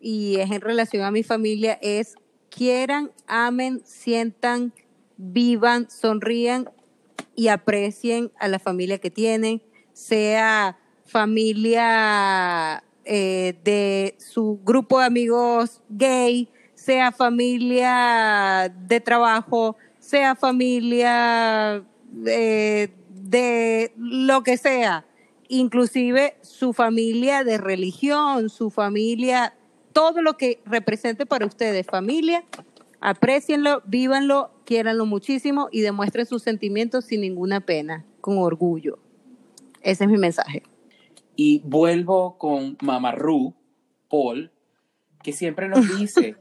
y 0.00 0.36
es 0.40 0.50
en 0.50 0.60
relación 0.60 1.04
a 1.04 1.12
mi 1.12 1.22
familia, 1.22 1.78
es 1.80 2.16
quieran, 2.50 3.12
amen, 3.28 3.82
sientan, 3.84 4.72
vivan, 5.16 5.88
sonrían 5.88 6.68
y 7.36 7.48
aprecien 7.48 8.32
a 8.36 8.48
la 8.48 8.58
familia 8.58 8.98
que 8.98 9.12
tienen, 9.12 9.62
sea 9.92 10.76
familia 11.06 12.82
eh, 13.04 13.54
de 13.62 14.16
su 14.18 14.58
grupo 14.64 14.98
de 14.98 15.06
amigos 15.06 15.82
gay, 15.88 16.48
sea 16.74 17.12
familia 17.12 18.74
de 18.88 19.00
trabajo, 19.00 19.76
sea 20.00 20.34
familia 20.34 21.84
eh, 22.26 22.88
de 23.10 23.92
lo 23.96 24.42
que 24.42 24.56
sea, 24.56 25.04
inclusive 25.48 26.36
su 26.42 26.72
familia 26.72 27.44
de 27.44 27.58
religión, 27.58 28.48
su 28.50 28.70
familia, 28.70 29.54
todo 29.92 30.22
lo 30.22 30.36
que 30.36 30.60
represente 30.64 31.26
para 31.26 31.46
ustedes 31.46 31.86
familia, 31.86 32.44
aprecienlo, 33.00 33.82
vívanlo, 33.86 34.50
quiéranlo 34.64 35.06
muchísimo 35.06 35.68
y 35.72 35.80
demuestren 35.80 36.26
sus 36.26 36.42
sentimientos 36.42 37.04
sin 37.04 37.20
ninguna 37.20 37.60
pena, 37.60 38.04
con 38.20 38.38
orgullo. 38.38 38.98
Ese 39.82 40.04
es 40.04 40.10
mi 40.10 40.18
mensaje. 40.18 40.62
Y 41.36 41.60
vuelvo 41.64 42.36
con 42.38 42.76
Mamarru, 42.82 43.54
Paul, 44.08 44.50
que 45.22 45.32
siempre 45.32 45.68
nos 45.68 45.86
dice, 45.98 46.36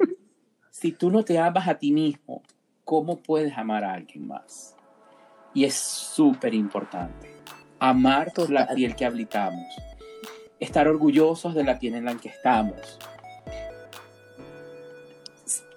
si 0.72 0.92
tú 0.92 1.12
no 1.12 1.24
te 1.24 1.40
amas 1.40 1.68
a 1.68 1.78
ti 1.78 1.92
mismo, 1.92 2.44
¿cómo 2.84 3.18
puedes 3.18 3.58
amar 3.58 3.84
a 3.84 3.94
alguien 3.94 4.28
más? 4.28 4.77
Y 5.54 5.66
es 5.66 5.76
súper 5.76 6.54
importante. 6.54 7.36
Amar 7.80 8.32
por 8.34 8.50
la 8.50 8.62
Total. 8.62 8.76
piel 8.76 8.96
que 8.96 9.06
habitamos. 9.06 9.66
Estar 10.60 10.88
orgullosos 10.88 11.54
de 11.54 11.64
la 11.64 11.80
piel 11.80 11.96
en 11.96 12.06
la 12.06 12.16
que 12.16 12.30
estamos. 12.30 13.00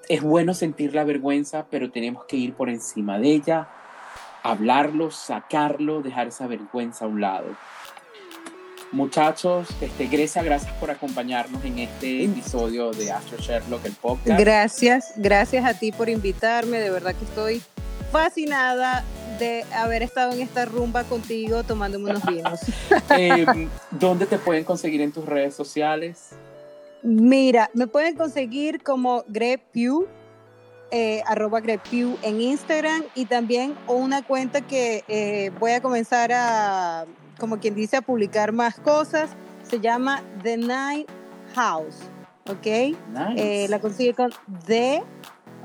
Es 0.09 0.23
bueno 0.23 0.55
sentir 0.55 0.95
la 0.95 1.05
vergüenza, 1.05 1.67
pero 1.71 1.91
tenemos 1.91 2.25
que 2.25 2.37
ir 2.37 2.55
por 2.55 2.69
encima 2.69 3.19
de 3.19 3.29
ella, 3.29 3.69
hablarlo, 4.43 5.11
sacarlo, 5.11 6.03
dejar 6.03 6.29
esa 6.29 6.47
vergüenza 6.47 7.05
a 7.05 7.09
un 7.09 7.21
lado. 7.21 7.47
Muchachos, 8.93 9.69
este, 9.81 10.07
Grecia, 10.09 10.43
gracias 10.43 10.73
por 10.75 10.91
acompañarnos 10.91 11.65
en 11.65 11.79
este 11.79 12.25
episodio 12.25 12.91
de 12.91 13.13
Astro 13.13 13.39
Sherlock, 13.39 13.85
el 13.85 13.93
podcast. 13.93 14.41
Gracias, 14.41 15.13
gracias 15.15 15.65
a 15.65 15.75
ti 15.75 15.93
por 15.93 16.09
invitarme. 16.09 16.81
De 16.81 16.91
verdad 16.91 17.15
que 17.15 17.25
estoy 17.25 17.63
fascinada 18.11 19.05
de 19.41 19.65
haber 19.75 20.05
estado 20.05 20.33
en 20.33 20.41
esta 20.41 20.67
rumba 20.67 21.03
contigo 21.03 21.65
tomándome 21.65 22.11
unos 22.11 22.25
vinos. 22.25 22.61
eh, 23.19 23.69
¿Dónde 23.91 24.27
te 24.27 24.39
pueden 24.39 24.63
conseguir 24.63 25.01
en 25.01 25.11
tus 25.11 25.27
redes 25.27 25.55
sociales? 25.55 26.31
Mira, 27.03 27.71
me 27.75 27.87
pueden 27.87 28.15
conseguir 28.15 28.83
como 28.83 29.25
Grepew, 29.27 30.07
eh, 30.91 31.23
arroba 31.27 31.61
Grepew 31.61 32.19
en 32.23 32.41
Instagram 32.41 33.05
y 33.15 33.25
también 33.25 33.75
una 33.89 34.23
cuenta 34.23 34.61
que 34.61 35.03
eh, 35.09 35.51
voy 35.59 35.73
a 35.73 35.81
comenzar 35.81 36.31
a, 36.33 37.07
como 37.39 37.59
quien 37.59 37.75
dice, 37.75 37.97
a 37.97 38.03
publicar 38.03 38.53
más 38.53 38.79
cosas. 38.79 39.31
Se 39.63 39.81
llama 39.81 40.23
The 40.43 40.59
Night 40.59 41.09
House, 41.55 41.97
¿ok? 42.47 42.67
Nice. 42.67 43.65
Eh, 43.65 43.69
la 43.69 43.81
consigue 43.81 44.13
con 44.13 44.31
D, 44.67 45.03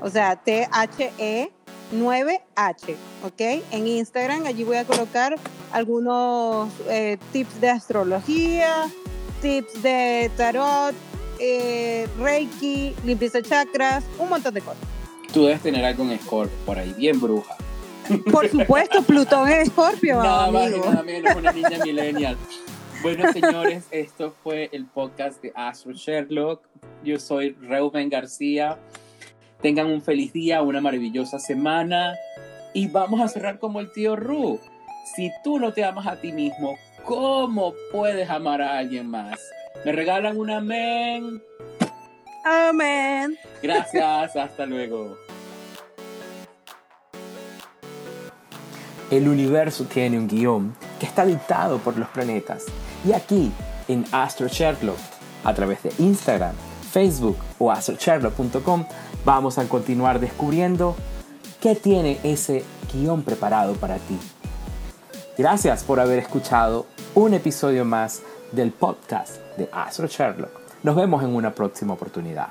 o 0.00 0.08
sea, 0.08 0.36
T-H-E 0.36 1.52
9H, 1.92 2.94
¿ok? 3.24 3.40
En 3.70 3.86
Instagram, 3.86 4.46
allí 4.46 4.64
voy 4.64 4.76
a 4.76 4.84
colocar 4.84 5.36
algunos 5.72 6.70
eh, 6.88 7.18
tips 7.32 7.60
de 7.60 7.70
astrología, 7.70 8.86
tips 9.42 9.82
de 9.82 10.30
tarot, 10.36 10.94
eh, 11.38 12.08
Reiki, 12.18 12.94
limpieza 13.04 13.38
de 13.38 13.48
chakras, 13.48 14.04
un 14.18 14.28
montón 14.28 14.54
de 14.54 14.60
cosas. 14.62 14.82
Tú 15.32 15.44
debes 15.44 15.60
tener 15.62 15.84
algo 15.84 16.04
en 16.04 16.18
Scorpio 16.20 16.56
por 16.64 16.78
ahí, 16.78 16.92
bien 16.96 17.20
bruja. 17.20 17.56
Por 18.30 18.48
supuesto, 18.48 19.02
Plutón 19.02 19.48
es 19.48 19.68
Escorpio, 19.68 20.22
Nada 20.22 20.50
más 20.50 20.62
y 20.70 20.74
amigo. 20.74 20.86
nada 20.90 21.02
menos, 21.02 21.34
una 21.36 21.52
niña 21.52 21.78
millennial. 21.84 22.36
Bueno, 23.02 23.32
señores, 23.32 23.84
esto 23.90 24.34
fue 24.42 24.70
el 24.72 24.86
podcast 24.86 25.42
de 25.42 25.52
Astro 25.54 25.92
Sherlock. 25.92 26.62
Yo 27.04 27.18
soy 27.18 27.50
Reuben 27.60 28.08
García. 28.08 28.78
Tengan 29.66 29.88
un 29.88 30.00
feliz 30.00 30.32
día, 30.32 30.62
una 30.62 30.80
maravillosa 30.80 31.40
semana. 31.40 32.14
Y 32.72 32.86
vamos 32.86 33.20
a 33.20 33.26
cerrar 33.26 33.58
como 33.58 33.80
el 33.80 33.90
tío 33.90 34.14
Ru. 34.14 34.60
Si 35.16 35.32
tú 35.42 35.58
no 35.58 35.72
te 35.72 35.84
amas 35.84 36.06
a 36.06 36.20
ti 36.20 36.30
mismo, 36.30 36.78
¿cómo 37.04 37.74
puedes 37.90 38.30
amar 38.30 38.62
a 38.62 38.78
alguien 38.78 39.10
más? 39.10 39.40
¿Me 39.84 39.90
regalan 39.90 40.36
un 40.38 40.52
amén? 40.52 41.42
Amén. 42.44 43.36
Gracias, 43.60 44.36
hasta 44.36 44.66
luego. 44.66 45.16
El 49.10 49.26
universo 49.26 49.86
tiene 49.86 50.16
un 50.16 50.28
guion 50.28 50.76
que 51.00 51.06
está 51.06 51.26
dictado 51.26 51.78
por 51.78 51.98
los 51.98 52.06
planetas. 52.10 52.66
Y 53.04 53.12
aquí, 53.12 53.50
en 53.88 54.04
Astro 54.12 54.46
Sherlock, 54.46 55.00
a 55.42 55.52
través 55.54 55.82
de 55.82 55.92
Instagram, 55.98 56.54
Facebook 56.92 57.38
o 57.58 57.72
astrosherlock.com, 57.72 58.84
vamos 59.26 59.58
a 59.58 59.68
continuar 59.68 60.20
descubriendo 60.20 60.94
qué 61.60 61.74
tiene 61.74 62.20
ese 62.22 62.64
guion 62.92 63.24
preparado 63.24 63.74
para 63.74 63.96
ti. 63.96 64.16
Gracias 65.36 65.82
por 65.82 65.98
haber 65.98 66.20
escuchado 66.20 66.86
un 67.16 67.34
episodio 67.34 67.84
más 67.84 68.22
del 68.52 68.70
podcast 68.70 69.38
de 69.58 69.68
Astro 69.72 70.06
Sherlock. 70.06 70.52
Nos 70.84 70.94
vemos 70.94 71.24
en 71.24 71.34
una 71.34 71.52
próxima 71.52 71.94
oportunidad. 71.94 72.50